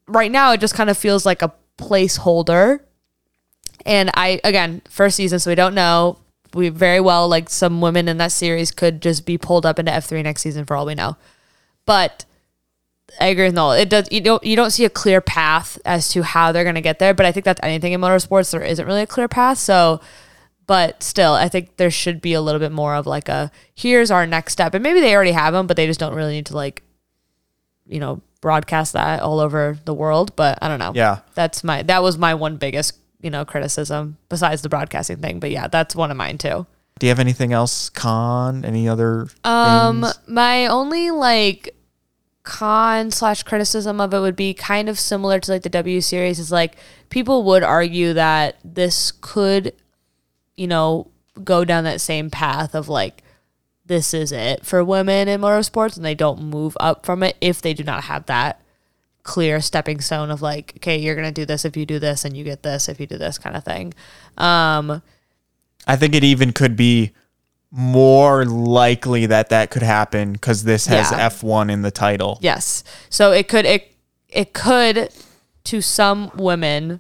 Right 0.08 0.32
now 0.32 0.54
it 0.54 0.62
just 0.62 0.74
kind 0.74 0.90
of 0.90 0.98
feels 0.98 1.26
like 1.26 1.42
a 1.42 1.54
placeholder. 1.78 2.80
And 3.86 4.10
I 4.14 4.40
again, 4.46 4.82
first 4.90 5.18
season 5.18 5.40
so 5.40 5.52
we 5.52 5.56
don't 5.56 5.76
know. 5.76 6.20
We 6.54 6.70
very 6.70 7.02
well 7.02 7.28
like 7.28 7.50
some 7.50 7.82
women 7.82 8.08
in 8.08 8.18
that 8.18 8.32
series 8.32 8.72
could 8.72 9.02
just 9.02 9.26
be 9.26 9.38
pulled 9.38 9.66
up 9.66 9.78
into 9.78 9.92
F3 9.92 10.24
next 10.24 10.42
season 10.42 10.66
for 10.66 10.78
all 10.78 10.86
we 10.86 10.96
know. 10.96 11.18
But 11.86 12.24
I 13.20 13.28
agree 13.28 13.46
with 13.46 13.56
Noel. 13.56 13.74
It 13.74 13.90
does 13.90 14.08
you 14.10 14.22
don't 14.22 14.44
you 14.44 14.56
don't 14.56 14.72
see 14.72 14.86
a 14.86 14.90
clear 14.90 15.20
path 15.20 15.78
as 15.84 16.08
to 16.14 16.24
how 16.24 16.54
they're 16.54 16.64
gonna 16.64 16.80
get 16.80 17.00
there. 17.00 17.14
But 17.14 17.26
I 17.26 17.34
think 17.34 17.44
that's 17.44 17.60
anything 17.62 17.92
in 17.92 18.00
motorsports. 18.00 18.52
There 18.52 18.62
isn't 18.62 18.86
really 18.86 19.02
a 19.02 19.08
clear 19.08 19.28
path. 19.28 19.58
So 19.58 20.00
but 20.70 21.02
still, 21.02 21.34
I 21.34 21.50
think 21.50 21.78
there 21.78 21.90
should 21.90 22.22
be 22.22 22.34
a 22.34 22.42
little 22.42 22.60
bit 22.60 22.72
more 22.72 22.94
of 22.94 23.08
like 23.08 23.28
a 23.28 23.52
here's 23.74 24.12
our 24.12 24.28
next 24.28 24.54
step. 24.54 24.76
And 24.76 24.84
maybe 24.84 25.00
they 25.02 25.16
already 25.16 25.32
have 25.32 25.52
them, 25.52 25.66
but 25.66 25.76
they 25.76 25.88
just 25.88 26.00
don't 26.00 26.14
really 26.14 26.34
need 26.34 26.46
to 26.46 26.56
like, 26.56 26.84
you 27.88 28.00
know, 28.00 28.22
broadcast 28.40 28.94
that 28.94 29.22
all 29.22 29.40
over 29.40 29.80
the 29.86 29.94
world. 29.96 30.36
But 30.36 30.60
I 30.62 30.68
don't 30.68 30.78
know. 30.78 30.92
Yeah. 30.94 31.22
That's 31.34 31.64
my 31.64 31.82
that 31.84 32.04
was 32.04 32.20
my 32.20 32.36
one 32.36 32.58
biggest, 32.58 32.94
you 33.20 33.32
know, 33.32 33.46
criticism 33.46 34.18
besides 34.30 34.62
the 34.62 34.70
broadcasting 34.70 35.18
thing. 35.18 35.40
But 35.40 35.50
yeah, 35.50 35.68
that's 35.68 35.96
one 35.96 36.12
of 36.12 36.18
mine 36.18 36.38
too. 36.38 36.68
do 37.00 37.08
you 37.08 37.10
have 37.10 37.20
anything 37.20 37.52
else 37.52 37.90
con? 37.90 38.64
Any 38.64 38.88
other 38.88 39.28
Um, 39.44 40.04
things? 40.04 40.20
my 40.28 40.68
only 40.68 41.10
like 41.10 41.76
con 42.44 43.10
slash 43.12 43.42
criticism 43.44 44.00
of 44.00 44.14
it 44.14 44.20
would 44.20 44.36
be 44.36 44.54
kind 44.54 44.88
of 44.90 45.00
similar 45.00 45.40
to 45.40 45.52
like 45.52 45.64
the 45.64 45.70
W 45.70 46.00
series 46.02 46.38
is 46.40 46.52
like 46.52 46.76
people 47.10 47.44
would 47.44 47.64
argue 47.64 48.14
that 48.14 48.58
this 48.64 49.12
could, 49.12 49.74
you 50.60 50.68
know, 50.68 51.10
go 51.44 51.64
down 51.64 51.86
that 51.86 52.02
same 52.02 52.30
path 52.30 52.76
of 52.76 52.90
like 52.90 53.24
this 53.86 54.14
is 54.14 54.32
it 54.32 54.66
for 54.66 54.84
women 54.84 55.28
in 55.28 55.42
motorsports 55.42 55.96
and 55.96 56.06
they 56.06 56.14
don't 56.14 56.42
move 56.42 56.76
up 56.80 57.06
from 57.06 57.24
it 57.24 57.36
if 57.42 57.62
they 57.62 57.74
do 57.74 57.84
not 57.84 58.04
have 58.04 58.26
that 58.28 58.62
clear 59.24 59.62
stepping 59.62 60.00
stone 60.02 60.30
of 60.30 60.42
like 60.42 60.74
okay 60.76 60.98
you're 60.98 61.16
gonna 61.16 61.32
do 61.32 61.46
this 61.46 61.66
if 61.66 61.76
you 61.78 61.86
do 61.86 61.98
this 61.98 62.24
and 62.26 62.36
you 62.36 62.44
get 62.44 62.62
this 62.62 62.90
if 62.90 63.00
you 63.00 63.08
do 63.08 63.18
this 63.18 63.38
kind 63.38 63.56
of 63.56 63.64
thing 63.64 63.94
um 64.38 65.02
I 65.88 65.96
think 65.96 66.14
it 66.14 66.24
even 66.24 66.52
could 66.52 66.76
be 66.76 67.14
more 67.72 68.46
likely 68.46 69.26
that 69.28 69.50
that 69.50 69.72
could 69.72 69.82
happen 69.82 70.34
because 70.34 70.64
this 70.64 70.88
has 70.88 71.12
Yeah. 71.12 71.30
F1 71.30 71.72
in 71.72 71.82
the 71.82 71.92
title. 71.92 72.38
Yes. 72.42 72.84
So 73.10 73.32
it 73.32 73.48
could 73.48 73.66
it 73.66 73.96
it 74.28 74.54
could 74.54 75.10
to 75.66 75.82
some 75.82 76.32
women 76.36 77.00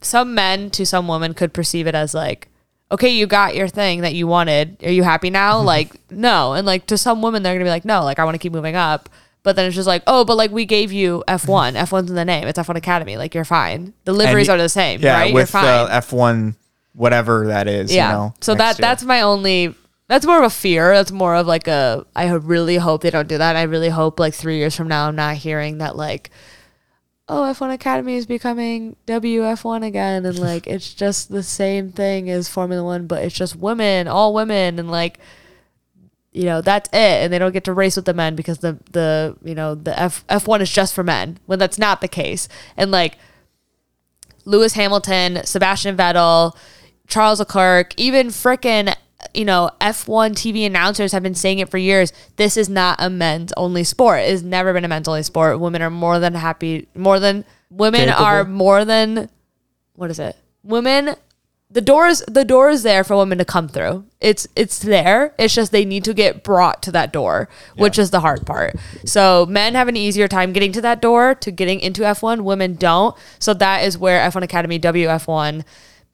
some 0.00 0.34
men 0.34 0.70
to 0.70 0.86
some 0.86 1.08
women 1.08 1.34
could 1.34 1.52
perceive 1.52 1.86
it 1.86 1.94
as 1.94 2.14
like 2.14 2.48
okay, 2.92 3.08
you 3.08 3.26
got 3.26 3.56
your 3.56 3.66
thing 3.66 4.02
that 4.02 4.14
you 4.14 4.26
wanted. 4.26 4.76
Are 4.84 4.90
you 4.92 5.02
happy 5.02 5.28
now? 5.30 5.60
like 5.74 5.92
no. 6.10 6.52
And 6.52 6.66
like 6.66 6.86
to 6.86 6.98
some 6.98 7.22
women 7.22 7.42
they're 7.42 7.54
going 7.54 7.60
to 7.60 7.64
be 7.64 7.70
like 7.70 7.84
no, 7.84 8.04
like 8.04 8.18
I 8.18 8.24
want 8.24 8.34
to 8.34 8.38
keep 8.38 8.52
moving 8.52 8.76
up. 8.76 9.08
But 9.42 9.56
then 9.56 9.66
it's 9.66 9.74
just 9.74 9.86
like, 9.88 10.02
oh, 10.06 10.24
but 10.24 10.36
like 10.36 10.50
we 10.52 10.64
gave 10.64 10.90
you 10.92 11.22
F1. 11.28 11.72
F1's 11.76 12.08
in 12.08 12.16
the 12.16 12.24
name. 12.24 12.46
It's 12.48 12.58
F1 12.58 12.76
Academy. 12.76 13.16
Like 13.18 13.34
you're 13.34 13.44
fine. 13.44 13.92
The 14.04 14.12
liveries 14.12 14.48
y- 14.48 14.54
are 14.54 14.58
the 14.58 14.68
same, 14.70 15.00
Yeah, 15.00 15.18
right? 15.18 15.34
with 15.34 15.52
you're 15.52 15.60
fine. 15.62 15.90
uh, 15.90 16.00
F1, 16.00 16.56
whatever 16.94 17.48
that 17.48 17.68
is. 17.68 17.94
yeah. 17.94 18.10
You 18.10 18.16
know, 18.16 18.34
so 18.40 18.54
that 18.54 18.78
year. 18.78 18.82
that's 18.82 19.02
my 19.04 19.20
only 19.20 19.74
that's 20.08 20.24
more 20.24 20.38
of 20.38 20.44
a 20.44 20.50
fear. 20.50 20.94
That's 20.94 21.10
more 21.12 21.34
of 21.34 21.46
like 21.46 21.66
a 21.66 22.06
I 22.14 22.30
really 22.32 22.76
hope 22.76 23.02
they 23.02 23.10
don't 23.10 23.28
do 23.28 23.38
that. 23.38 23.56
I 23.56 23.62
really 23.64 23.88
hope 23.90 24.18
like 24.20 24.34
3 24.34 24.56
years 24.56 24.76
from 24.76 24.88
now 24.88 25.08
I'm 25.08 25.16
not 25.16 25.36
hearing 25.36 25.78
that 25.78 25.96
like 25.96 26.30
oh 27.28 27.42
F1 27.42 27.72
Academy 27.72 28.16
is 28.16 28.26
becoming 28.26 28.96
WF1 29.06 29.84
again 29.84 30.24
and 30.26 30.38
like 30.50 30.66
it's 30.66 30.92
just 30.92 31.30
the 31.30 31.42
same 31.42 31.90
thing 31.90 32.28
as 32.30 32.48
Formula 32.48 32.82
1 32.82 33.06
but 33.06 33.22
it's 33.22 33.34
just 33.34 33.56
women, 33.56 34.08
all 34.08 34.34
women 34.34 34.78
and 34.78 34.90
like 34.90 35.18
you 36.32 36.44
know 36.44 36.60
that's 36.60 36.88
it 36.88 37.22
and 37.22 37.32
they 37.32 37.38
don't 37.38 37.52
get 37.52 37.64
to 37.64 37.72
race 37.72 37.96
with 37.96 38.04
the 38.04 38.14
men 38.14 38.34
because 38.34 38.58
the 38.58 38.78
the 38.90 39.36
you 39.42 39.54
know 39.54 39.74
the 39.74 39.98
F 39.98 40.26
F1 40.26 40.60
is 40.60 40.70
just 40.70 40.92
for 40.92 41.04
men 41.04 41.38
when 41.46 41.58
that's 41.58 41.78
not 41.78 42.00
the 42.00 42.08
case. 42.08 42.48
And 42.76 42.90
like 42.90 43.16
Lewis 44.44 44.74
Hamilton, 44.74 45.40
Sebastian 45.44 45.96
Vettel, 45.96 46.56
Charles 47.06 47.38
Leclerc, 47.38 47.94
even 47.96 48.28
frickin' 48.28 48.94
you 49.32 49.44
know 49.44 49.70
F1 49.80 50.32
TV 50.32 50.66
announcers 50.66 51.12
have 51.12 51.22
been 51.22 51.34
saying 51.34 51.58
it 51.58 51.68
for 51.70 51.78
years. 51.78 52.12
This 52.36 52.56
is 52.56 52.68
not 52.68 52.96
a 52.98 53.08
men's 53.08 53.52
only 53.56 53.84
sport. 53.84 54.20
It 54.20 54.30
has 54.30 54.42
never 54.42 54.72
been 54.72 54.84
a 54.84 54.88
men's 54.88 55.08
only 55.08 55.22
sport. 55.22 55.60
Women 55.60 55.82
are 55.82 55.90
more 55.90 56.18
than 56.18 56.34
happy, 56.34 56.88
more 56.94 57.18
than 57.20 57.44
women 57.70 58.08
Capable. 58.08 58.24
are 58.24 58.44
more 58.44 58.84
than 58.84 59.28
what 59.94 60.10
is 60.10 60.18
it? 60.18 60.36
Women 60.62 61.16
the 61.74 61.80
doors 61.80 62.22
the 62.28 62.44
door 62.44 62.70
is 62.70 62.84
there 62.84 63.02
for 63.02 63.16
women 63.16 63.36
to 63.38 63.44
come 63.44 63.68
through. 63.68 64.04
It's 64.20 64.46
it's 64.54 64.78
there. 64.78 65.34
It's 65.38 65.54
just 65.54 65.72
they 65.72 65.84
need 65.84 66.04
to 66.04 66.14
get 66.14 66.44
brought 66.44 66.82
to 66.84 66.92
that 66.92 67.12
door, 67.12 67.48
which 67.76 67.98
is 67.98 68.10
the 68.10 68.20
hard 68.20 68.46
part. 68.46 68.76
So 69.04 69.44
men 69.46 69.74
have 69.74 69.88
an 69.88 69.96
easier 69.96 70.28
time 70.28 70.52
getting 70.52 70.70
to 70.72 70.80
that 70.82 71.02
door 71.02 71.34
to 71.34 71.50
getting 71.50 71.80
into 71.80 72.02
F1. 72.02 72.42
Women 72.42 72.76
don't. 72.76 73.16
So 73.40 73.54
that 73.54 73.82
is 73.82 73.98
where 73.98 74.20
F1 74.30 74.44
Academy, 74.44 74.78
WF1, 74.78 75.64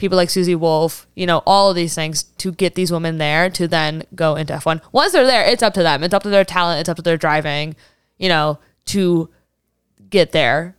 people 0.01 0.16
like 0.16 0.30
Susie 0.30 0.55
Wolff, 0.55 1.07
you 1.14 1.26
know, 1.26 1.42
all 1.46 1.70
of 1.70 1.76
these 1.76 1.94
things 1.94 2.22
to 2.22 2.51
get 2.51 2.74
these 2.74 2.90
women 2.90 3.18
there 3.18 3.51
to 3.51 3.68
then 3.68 4.03
go 4.14 4.34
into 4.34 4.55
F1. 4.55 4.80
Once 4.92 5.12
they're 5.12 5.26
there, 5.26 5.44
it's 5.44 5.62
up 5.62 5.74
to 5.74 5.82
them. 5.82 6.03
It's 6.03 6.14
up 6.14 6.22
to 6.24 6.30
their 6.30 6.44
talent. 6.44 6.80
It's 6.80 6.88
up 6.88 6.96
to 6.96 7.03
their 7.03 7.16
driving, 7.16 7.76
you 8.18 8.28
know, 8.28 8.59
to 8.86 9.28
get 10.09 10.32
there 10.32 10.74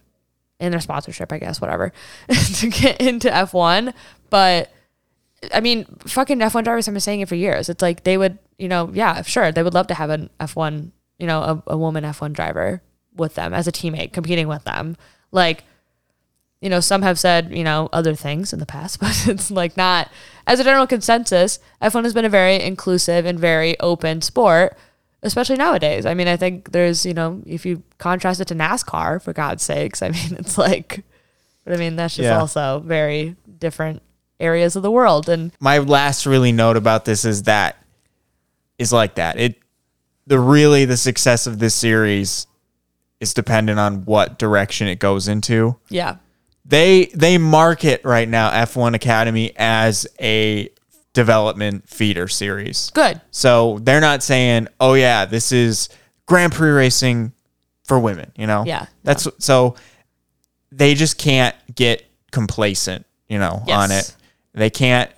in 0.59 0.71
their 0.71 0.81
sponsorship, 0.81 1.31
I 1.31 1.37
guess, 1.37 1.61
whatever, 1.61 1.93
to 2.55 2.69
get 2.69 2.99
into 2.99 3.29
F1. 3.29 3.93
But 4.29 4.71
I 5.53 5.61
mean, 5.61 5.85
fucking 6.05 6.39
F1 6.39 6.63
drivers 6.63 6.85
have 6.85 6.93
been 6.93 7.01
saying 7.01 7.21
it 7.21 7.29
for 7.29 7.35
years. 7.35 7.69
It's 7.69 7.81
like 7.81 8.03
they 8.03 8.17
would, 8.17 8.37
you 8.57 8.67
know, 8.67 8.89
yeah, 8.93 9.21
sure, 9.21 9.51
they 9.51 9.63
would 9.63 9.73
love 9.73 9.87
to 9.87 9.93
have 9.93 10.09
an 10.09 10.29
F1, 10.39 10.91
you 11.19 11.27
know, 11.27 11.41
a, 11.67 11.73
a 11.73 11.77
woman 11.77 12.03
F1 12.03 12.33
driver 12.33 12.81
with 13.15 13.35
them 13.35 13.53
as 13.53 13.67
a 13.67 13.71
teammate, 13.71 14.13
competing 14.13 14.47
with 14.47 14.63
them. 14.63 14.97
Like, 15.31 15.63
you 16.61 16.69
know, 16.69 16.79
some 16.79 17.01
have 17.01 17.17
said, 17.19 17.51
you 17.55 17.63
know, 17.63 17.89
other 17.91 18.13
things 18.15 18.53
in 18.53 18.59
the 18.59 18.65
past, 18.65 18.99
but 19.01 19.27
it's 19.27 19.51
like 19.51 19.75
not 19.75 20.09
as 20.47 20.59
a 20.59 20.63
general 20.63 20.87
consensus, 20.87 21.59
F1 21.81 22.03
has 22.03 22.13
been 22.13 22.25
a 22.25 22.29
very 22.29 22.61
inclusive 22.61 23.25
and 23.25 23.39
very 23.39 23.79
open 23.79 24.21
sport, 24.21 24.77
especially 25.23 25.55
nowadays. 25.57 26.05
I 26.05 26.13
mean, 26.13 26.27
I 26.27 26.37
think 26.37 26.71
there's, 26.71 27.05
you 27.05 27.13
know, 27.13 27.41
if 27.45 27.65
you 27.65 27.83
contrast 27.97 28.39
it 28.41 28.45
to 28.49 28.55
NASCAR, 28.55 29.21
for 29.21 29.33
God's 29.33 29.63
sakes, 29.63 30.01
I 30.01 30.09
mean, 30.09 30.35
it's 30.39 30.57
like, 30.57 31.03
but 31.63 31.73
I 31.73 31.77
mean, 31.77 31.95
that's 31.95 32.15
just 32.15 32.25
Yeah. 32.27 32.39
also 32.39 32.79
very 32.79 33.35
different 33.59 34.01
areas 34.39 34.75
of 34.75 34.81
the 34.81 34.89
world. 34.91 35.29
And 35.29 35.51
my 35.59 35.77
last 35.77 36.25
really 36.25 36.51
note 36.51 36.75
about 36.77 37.05
this 37.05 37.23
is 37.25 37.43
that 37.43 37.77
is 38.79 38.91
like 38.91 39.15
that. 39.15 39.39
It 39.39 39.57
the 40.25 40.39
really 40.39 40.85
the 40.85 40.97
success 40.97 41.45
of 41.45 41.59
this 41.59 41.75
series 41.75 42.47
is 43.19 43.33
dependent 43.35 43.79
on 43.79 44.05
what 44.05 44.39
direction 44.39 44.87
it 44.87 44.97
goes 44.97 45.27
into. 45.27 45.75
yeah, 45.89 46.15
They 46.71 47.11
they 47.13 47.37
market 47.37 47.99
right 48.05 48.27
now 48.29 48.49
F1 48.49 48.95
Academy 48.95 49.51
as 49.57 50.07
a 50.21 50.69
development 51.13 51.89
feeder 51.89 52.29
series. 52.29 52.91
good. 52.93 53.19
So 53.31 53.79
they're 53.83 53.99
not 53.99 54.23
saying, 54.23 54.69
"Oh 54.79 54.93
yeah, 54.93 55.25
this 55.25 55.51
is 55.51 55.89
Grand 56.27 56.53
Prix 56.53 56.69
racing 56.69 57.33
for 57.83 57.99
women," 57.99 58.31
you 58.37 58.47
know? 58.47 58.63
Yeah, 58.65 58.85
That's 59.03 59.27
so 59.39 59.75
they 60.71 60.95
just 60.95 61.17
can't 61.17 61.53
get 61.75 62.03
complacent, 62.31 63.05
you 63.27 63.37
know, 63.37 63.63
Yes. 63.67 63.77
on 63.77 63.91
it. 63.91 64.15
They 64.53 64.69
can't 64.69 65.11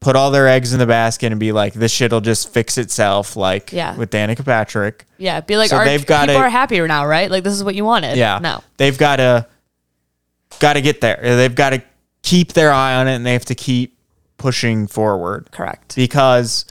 put 0.00 0.16
all 0.16 0.32
their 0.32 0.48
eggs 0.48 0.72
in 0.72 0.80
the 0.80 0.86
basket 0.86 1.30
and 1.30 1.38
be 1.38 1.52
like, 1.52 1.74
"This 1.74 1.92
shit'll 1.92 2.20
just 2.20 2.48
fix 2.52 2.76
itself," 2.76 3.36
like 3.36 3.72
Yeah. 3.72 3.94
with 3.94 4.10
Danica 4.10 4.44
Patrick. 4.44 5.06
Yeah, 5.18 5.40
be 5.42 5.56
like, 5.56 5.70
So 5.70 5.76
our, 5.76 5.84
they've 5.84 6.04
gotta- 6.04 6.32
people 6.32 6.42
are 6.42 6.48
happier 6.48 6.88
now, 6.88 7.06
right? 7.06 7.30
Like 7.30 7.44
this 7.44 7.52
is 7.54 7.62
what 7.62 7.76
you 7.76 7.84
wanted. 7.84 8.16
Yeah. 8.18 8.40
No. 8.42 8.64
They've 8.78 8.98
got 8.98 9.16
to 9.16 9.46
got 10.58 10.74
to 10.74 10.80
get 10.80 11.00
there. 11.00 11.18
Uh, 11.22 11.36
they've 11.36 11.54
got 11.54 11.70
to 11.70 11.82
keep 12.22 12.52
their 12.52 12.72
eye 12.72 12.94
on 12.96 13.08
it 13.08 13.14
and 13.16 13.26
they 13.26 13.32
have 13.32 13.44
to 13.46 13.54
keep 13.54 13.98
pushing 14.36 14.86
forward. 14.86 15.50
Correct. 15.52 15.94
because 15.96 16.64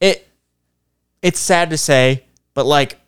it 0.00 0.28
it's 1.22 1.40
sad 1.40 1.70
to 1.70 1.78
say, 1.78 2.24
but 2.54 2.66
like 2.66 2.98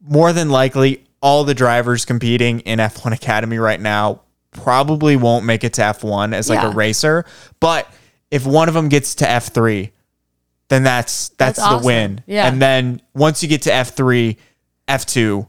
more 0.00 0.32
than 0.32 0.50
likely 0.50 1.04
all 1.20 1.42
the 1.44 1.54
drivers 1.54 2.04
competing 2.04 2.60
in 2.60 2.78
F1 2.78 3.12
Academy 3.12 3.58
right 3.58 3.80
now 3.80 4.20
probably 4.52 5.16
won't 5.16 5.44
make 5.44 5.64
it 5.64 5.72
to 5.74 5.82
F1 5.82 6.32
as 6.34 6.48
like 6.48 6.62
Yeah. 6.62 6.70
a 6.70 6.74
racer, 6.74 7.24
but 7.60 7.88
if 8.30 8.46
one 8.46 8.68
of 8.68 8.74
them 8.74 8.88
gets 8.88 9.16
to 9.16 9.24
F3, 9.24 9.90
then 10.68 10.82
that's 10.84 11.30
that's, 11.30 11.56
That's 11.56 11.58
the 11.58 11.74
awesome. 11.76 11.84
win. 11.86 12.24
Yeah. 12.26 12.46
And 12.46 12.60
then 12.62 13.02
once 13.14 13.42
you 13.42 13.48
get 13.48 13.62
to 13.62 13.70
F3, 13.70 14.36
F2, 14.86 15.48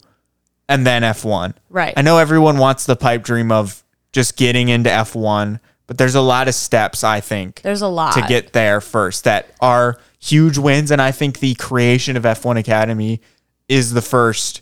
and 0.70 0.86
then 0.86 1.02
F1. 1.02 1.56
Right. 1.70 1.94
I 1.98 2.02
know 2.04 2.20
everyone 2.20 2.58
wants 2.58 2.86
the 2.86 2.96
pipe 2.96 3.24
dream 3.24 3.52
of 3.52 3.84
just 4.14 4.38
getting 4.38 4.70
into 4.70 4.90
F1, 4.90 5.60
but 5.88 5.98
there's 5.98 6.16
a 6.16 6.22
lot 6.22 6.48
of 6.48 6.54
steps 6.54 7.04
I 7.04 7.20
think 7.20 7.62
There's 7.64 7.82
a 7.82 7.88
lot 7.88 8.14
to 8.14 8.22
get 8.22 8.54
there 8.54 8.80
first 8.80 9.24
that 9.26 9.52
are 9.60 10.00
huge 10.20 10.58
wins. 10.58 10.92
And 10.92 11.02
I 11.02 11.12
think 11.12 11.40
the 11.40 11.56
creation 11.56 12.16
of 12.16 12.24
F1 12.24 12.58
Academy 12.58 13.20
is 13.68 13.94
the 13.94 14.02
first 14.02 14.62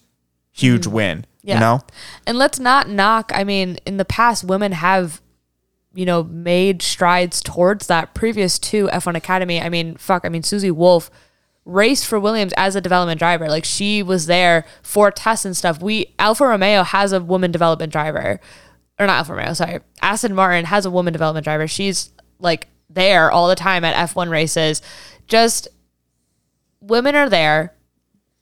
huge 0.51 0.88
win. 0.88 1.20
Mm. 1.20 1.26
Yeah. 1.43 1.53
You 1.55 1.60
know? 1.60 1.82
And 2.26 2.38
let's 2.38 2.60
not 2.60 2.89
knock. 2.89 3.32
I 3.36 3.43
mean, 3.43 3.78
in 3.86 3.97
the 3.97 4.05
past, 4.05 4.45
women 4.45 4.72
have, 4.72 5.22
you 5.93 6.05
know, 6.05 6.24
made 6.24 6.82
strides 6.82 7.41
towards 7.41 7.88
that. 7.88 8.14
Previous 8.14 8.58
to 8.60 8.88
F1 8.88 9.16
Academy, 9.16 9.62
I 9.62 9.68
mean, 9.68 9.97
fuck. 9.97 10.26
I 10.26 10.30
mean, 10.30 10.43
Susie 10.43 10.72
Wolff 10.72 11.12
raced 11.68 12.07
for 12.07 12.20
Williams 12.20 12.53
as 12.57 12.76
a 12.76 12.82
development 12.82 13.20
driver. 13.20 13.47
Like 13.47 13.65
she 13.65 14.01
was 14.01 14.26
there 14.26 14.65
for 14.82 15.11
tests 15.11 15.45
and 15.45 15.55
stuff. 15.55 15.82
We 15.82 16.13
Alfa 16.18 16.47
Romeo 16.47 16.84
has 16.84 17.11
a 17.11 17.22
woman 17.22 17.51
development 17.51 17.91
driver, 17.91 18.39
or 18.97 19.05
not 19.05 19.18
Alfa 19.18 19.34
Romeo. 19.34 19.53
Sorry, 19.53 19.80
Aston 20.01 20.34
Martin 20.34 20.65
has 20.65 20.86
a 20.86 20.91
woman 20.91 21.13
development 21.13 21.43
driver. 21.43 21.68
She's 21.68 22.11
like 22.39 22.68
there 22.89 23.30
all 23.30 23.47
the 23.47 23.55
time 23.55 23.84
at 23.84 24.09
F1 24.09 24.30
races. 24.30 24.82
Just 25.28 25.68
women 26.80 27.15
are 27.15 27.30
there 27.30 27.74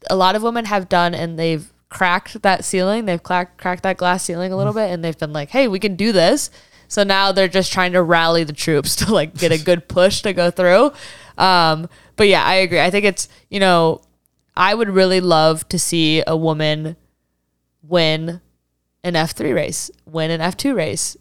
a 0.09 0.15
lot 0.15 0.35
of 0.35 0.43
women 0.43 0.65
have 0.65 0.89
done 0.89 1.15
and 1.15 1.37
they've 1.37 1.71
cracked 1.89 2.41
that 2.41 2.65
ceiling 2.65 3.05
they've 3.05 3.23
cracked 3.23 3.57
cracked 3.59 3.83
that 3.83 3.97
glass 3.97 4.23
ceiling 4.23 4.51
a 4.51 4.57
little 4.57 4.73
mm. 4.73 4.77
bit 4.77 4.91
and 4.91 5.03
they've 5.03 5.17
been 5.17 5.33
like 5.33 5.49
hey 5.49 5.67
we 5.67 5.79
can 5.79 5.95
do 5.95 6.11
this 6.11 6.49
so 6.87 7.03
now 7.03 7.31
they're 7.31 7.47
just 7.47 7.71
trying 7.71 7.93
to 7.93 8.01
rally 8.01 8.43
the 8.43 8.53
troops 8.53 8.95
to 8.97 9.11
like 9.11 9.35
get 9.35 9.51
a 9.51 9.63
good 9.63 9.87
push 9.87 10.21
to 10.21 10.33
go 10.33 10.51
through 10.51 10.91
um 11.37 11.87
but 12.15 12.27
yeah 12.27 12.43
i 12.43 12.55
agree 12.55 12.79
i 12.79 12.89
think 12.89 13.05
it's 13.05 13.27
you 13.49 13.59
know 13.59 14.01
i 14.55 14.73
would 14.73 14.89
really 14.89 15.19
love 15.19 15.67
to 15.69 15.77
see 15.79 16.23
a 16.27 16.35
woman 16.37 16.95
win 17.83 18.41
an 19.03 19.13
f3 19.13 19.53
race 19.53 19.91
win 20.05 20.31
an 20.31 20.41
f2 20.41 20.75
race 20.75 21.17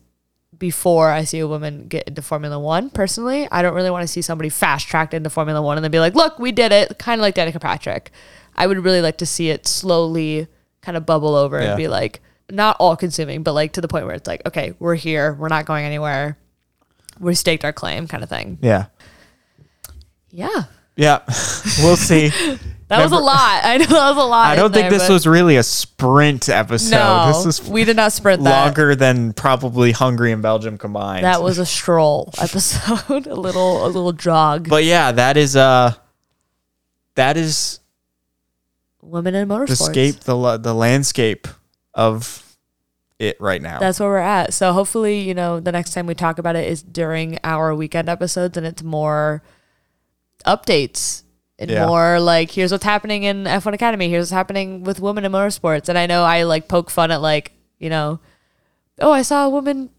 before 0.57 1.11
I 1.11 1.25
see 1.25 1.41
a 1.41 1.49
woman 1.49 1.89
get 1.89 2.05
into 2.07 2.23
Formula 2.23 2.59
One. 2.59 2.89
Personally, 2.89 3.49
I 3.51 3.61
don't 3.61 3.75
really 3.75 3.91
want 3.91 4.03
to 4.03 4.09
see 4.09 4.23
somebody 4.23 4.49
fast 4.49 4.87
tracked 4.87 5.13
into 5.13 5.29
Formula 5.29 5.61
One 5.61 5.77
and 5.77 5.85
then 5.85 5.91
be 5.91 5.99
like, 5.99 6.15
"Look, 6.15 6.39
we 6.39 6.53
did 6.53 6.71
it," 6.71 6.97
kind 6.97 7.21
of 7.21 7.23
like 7.23 7.35
Danica 7.35 7.61
Patrick. 7.61 8.13
I 8.55 8.69
would 8.69 8.79
really 8.85 9.03
like 9.03 9.19
to 9.19 9.27
see 9.27 9.51
it 9.51 9.67
slowly 9.67 10.47
kind 10.81 10.97
of 10.97 11.05
bubble 11.05 11.35
over 11.35 11.61
Yeah. 11.61 11.71
and 11.71 11.77
be 11.77 11.89
like, 11.89 12.21
not 12.51 12.77
all 12.79 12.95
consuming, 12.97 13.43
but 13.43 13.53
like 13.53 13.73
to 13.73 13.81
the 13.81 13.89
point 13.89 14.07
where 14.07 14.15
it's 14.15 14.29
like, 14.29 14.47
okay, 14.47 14.75
we're 14.79 14.95
here, 14.95 15.35
we're 15.35 15.49
not 15.49 15.67
going 15.67 15.85
anywhere, 15.85 16.39
we 17.19 17.35
staked 17.35 17.65
our 17.65 17.73
claim, 17.73 18.07
kind 18.07 18.23
of 18.23 18.29
thing. 18.31 18.59
Yeah. 18.63 18.87
Yeah, 20.35 20.65
Yeah. 20.97 21.21
we'll 21.79 21.97
see. 21.97 22.29
that 22.89 23.03
was 23.03 23.13
a 23.13 23.17
lot. 23.17 23.65
I 23.65 23.77
know 23.77 23.87
that 23.87 24.15
was 24.15 24.25
a 24.25 24.27
lot. 24.27 24.51
I 24.51 24.57
don't 24.57 24.73
think 24.73 24.91
there, 24.91 24.99
this 24.99 25.09
was 25.09 25.27
really 25.27 25.57
a 25.57 25.63
sprint 25.63 26.49
episode. 26.49 26.97
No, 26.97 27.27
this 27.29 27.61
is 27.61 27.69
we 27.69 27.85
did 27.85 27.97
not 27.97 28.13
sprint 28.13 28.43
that. 28.43 28.67
longer 28.67 28.97
than 28.97 29.33
probably 29.33 29.93
Hungary 29.93 30.33
and 30.33 30.43
Belgium 30.43 30.77
combined. 30.77 31.25
That 31.25 31.43
was 31.43 31.59
a 31.59 31.67
stroll 31.67 32.31
episode, 32.39 33.27
a 33.27 33.35
little 33.35 33.87
a 33.87 33.89
little 33.89 34.13
jog. 34.13 34.69
but 34.69 34.83
yeah, 34.83 35.13
that 35.13 35.37
is 35.37 35.55
uh 35.55 35.95
that 37.15 37.37
is 37.37 37.79
Women 39.01 39.37
in 39.37 39.49
motorsports. 39.49 39.69
the 39.69 39.77
scape 39.77 40.21
the 40.21 40.57
the 40.59 40.75
landscape 40.75 41.47
of 41.95 42.57
it 43.21 43.41
right 43.41 43.63
now. 43.63 43.79
That's 43.79 44.01
where 44.01 44.09
we're 44.09 44.19
at. 44.19 44.53
So 44.53 44.73
hopefully, 44.73 45.21
you 45.21 45.35
know, 45.35 45.61
the 45.61 45.71
next 45.71 45.93
time 45.93 46.07
we 46.07 46.15
talk 46.15 46.39
about 46.39 46.57
it 46.57 46.67
is 46.69 46.83
during 46.83 47.39
our 47.45 47.73
weekend 47.75 48.09
episodes 48.09 48.57
and 48.57 48.67
it's 48.67 48.83
more 48.83 49.43
updates 50.45 51.23
and 51.59 51.71
Yeah. 51.71 51.87
more 51.87 52.21
like 52.21 52.51
here's 52.51 52.73
what's 52.73 52.85
happening 52.85 53.23
in 53.25 53.45
F1 53.45 53.75
Academy, 53.75 54.09
here's 54.09 54.23
what's 54.23 54.31
happening 54.33 54.83
with 54.85 55.01
women 55.01 55.25
in 55.25 55.33
motorsports. 55.33 55.89
And 55.89 55.97
I 55.99 56.07
know 56.07 56.25
I 56.25 56.43
like 56.43 56.69
poke 56.69 56.91
fun 56.91 57.11
at 57.11 57.21
like, 57.21 57.53
you 57.79 57.91
know, 57.91 58.21
oh, 59.01 59.13
I 59.13 59.23
saw 59.23 59.47
a 59.47 59.51
woman 59.51 59.91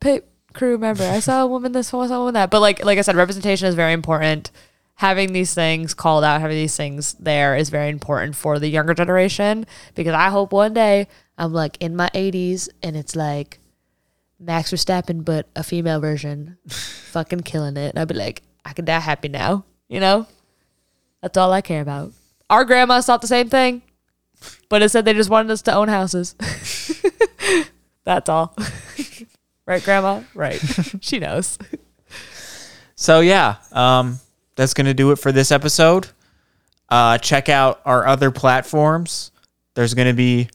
pit 0.00 0.28
crew 0.54 0.78
member. 0.78 1.04
I 1.04 1.20
saw 1.20 1.42
a 1.42 1.46
woman 1.46 1.72
this, 1.72 1.92
I 1.92 2.06
saw 2.06 2.16
a 2.16 2.18
woman 2.20 2.34
that. 2.34 2.50
But 2.50 2.60
like 2.60 2.84
like 2.84 2.98
I 2.98 3.02
said, 3.02 3.16
representation 3.16 3.68
is 3.68 3.74
very 3.74 3.92
important. 3.92 4.50
Having 4.96 5.32
these 5.32 5.54
things 5.54 5.94
called 5.94 6.24
out, 6.24 6.40
having 6.40 6.56
these 6.56 6.76
things 6.76 7.14
there 7.14 7.54
is 7.56 7.68
very 7.70 7.88
important 7.88 8.34
for 8.34 8.58
the 8.58 8.68
younger 8.68 8.94
generation 8.94 9.64
because 9.94 10.12
I 10.12 10.28
hope 10.30 10.52
one 10.52 10.74
day 10.74 11.06
I'm 11.38 11.52
like 11.52 11.76
in 11.78 11.94
my 11.94 12.10
80s 12.14 12.68
and 12.82 12.96
it's 12.96 13.14
like 13.14 13.60
Max 14.40 14.72
Verstappen, 14.72 15.24
but 15.24 15.46
a 15.54 15.62
female 15.62 16.00
version, 16.00 16.58
fucking 16.68 17.40
killing 17.40 17.76
it. 17.76 17.90
And 17.90 17.98
I'd 18.00 18.08
be 18.08 18.14
like, 18.14 18.42
I 18.64 18.72
can 18.72 18.84
die 18.86 18.98
happy 18.98 19.28
now, 19.28 19.64
you 19.88 20.00
know? 20.00 20.26
That's 21.22 21.36
all 21.36 21.52
I 21.52 21.60
care 21.60 21.82
about. 21.82 22.12
Our 22.48 22.64
grandmas 22.64 23.06
thought 23.06 23.20
the 23.20 23.26
same 23.26 23.48
thing, 23.48 23.82
but 24.68 24.82
it 24.82 24.90
said 24.90 25.04
they 25.04 25.14
just 25.14 25.30
wanted 25.30 25.50
us 25.50 25.62
to 25.62 25.74
own 25.74 25.88
houses. 25.88 26.34
That's 28.04 28.28
all. 28.28 28.56
right, 29.66 29.82
grandma? 29.82 30.22
Right. 30.34 30.60
she 31.00 31.18
knows. 31.18 31.58
So 32.94 33.20
yeah, 33.20 33.56
um, 33.72 34.18
that's 34.56 34.74
gonna 34.74 34.94
do 34.94 35.12
it 35.12 35.16
for 35.16 35.30
this 35.30 35.52
episode. 35.52 36.08
Uh, 36.88 37.18
check 37.18 37.48
out 37.48 37.80
our 37.84 38.06
other 38.06 38.30
platforms. 38.30 39.30
There's 39.74 39.94
gonna 39.94 40.14
be 40.14 40.48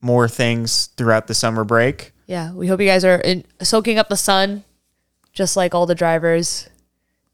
more 0.00 0.28
things 0.28 0.88
throughout 0.98 1.26
the 1.26 1.34
summer 1.34 1.64
break. 1.64 2.12
Yeah, 2.26 2.52
we 2.52 2.66
hope 2.68 2.80
you 2.80 2.86
guys 2.86 3.04
are 3.04 3.16
in, 3.16 3.44
soaking 3.62 3.98
up 3.98 4.08
the 4.08 4.16
sun, 4.16 4.64
just 5.32 5.56
like 5.56 5.74
all 5.74 5.86
the 5.86 5.94
drivers, 5.94 6.68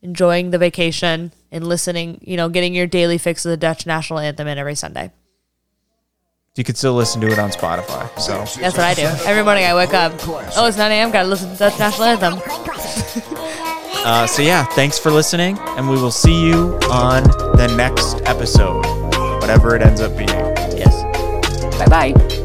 enjoying 0.02 0.50
the 0.50 0.58
vacation 0.58 1.32
and 1.50 1.66
listening. 1.66 2.18
You 2.22 2.36
know, 2.36 2.48
getting 2.48 2.74
your 2.74 2.86
daily 2.86 3.18
fix 3.18 3.44
of 3.44 3.50
the 3.50 3.56
Dutch 3.56 3.86
national 3.86 4.18
anthem 4.18 4.46
in 4.46 4.58
every 4.58 4.74
Sunday. 4.74 5.12
You 6.56 6.64
can 6.64 6.74
still 6.74 6.94
listen 6.94 7.20
to 7.20 7.28
it 7.28 7.38
on 7.38 7.50
Spotify. 7.50 8.08
So 8.18 8.38
That's 8.60 8.76
what 8.76 8.80
I 8.80 8.94
do 8.94 9.02
every 9.24 9.44
morning. 9.44 9.64
I 9.64 9.74
wake 9.74 9.94
up. 9.94 10.12
Oh, 10.26 10.66
it's 10.66 10.76
9 10.76 10.90
a.m. 10.90 11.10
Gotta 11.10 11.28
listen 11.28 11.48
to 11.48 11.54
the 11.54 11.68
Dutch 11.70 11.78
national 11.78 12.04
anthem. 12.04 12.34
uh, 14.04 14.26
so 14.26 14.42
yeah, 14.42 14.64
thanks 14.64 14.98
for 14.98 15.10
listening, 15.10 15.58
and 15.60 15.88
we 15.88 15.96
will 15.96 16.10
see 16.10 16.44
you 16.44 16.76
on 16.90 17.22
the 17.56 17.72
next 17.76 18.20
episode, 18.22 18.84
whatever 19.40 19.76
it 19.76 19.82
ends 19.82 20.00
up 20.00 20.16
being. 20.16 20.28
Yes. 20.28 21.02
Bye 21.78 22.12
bye. 22.12 22.39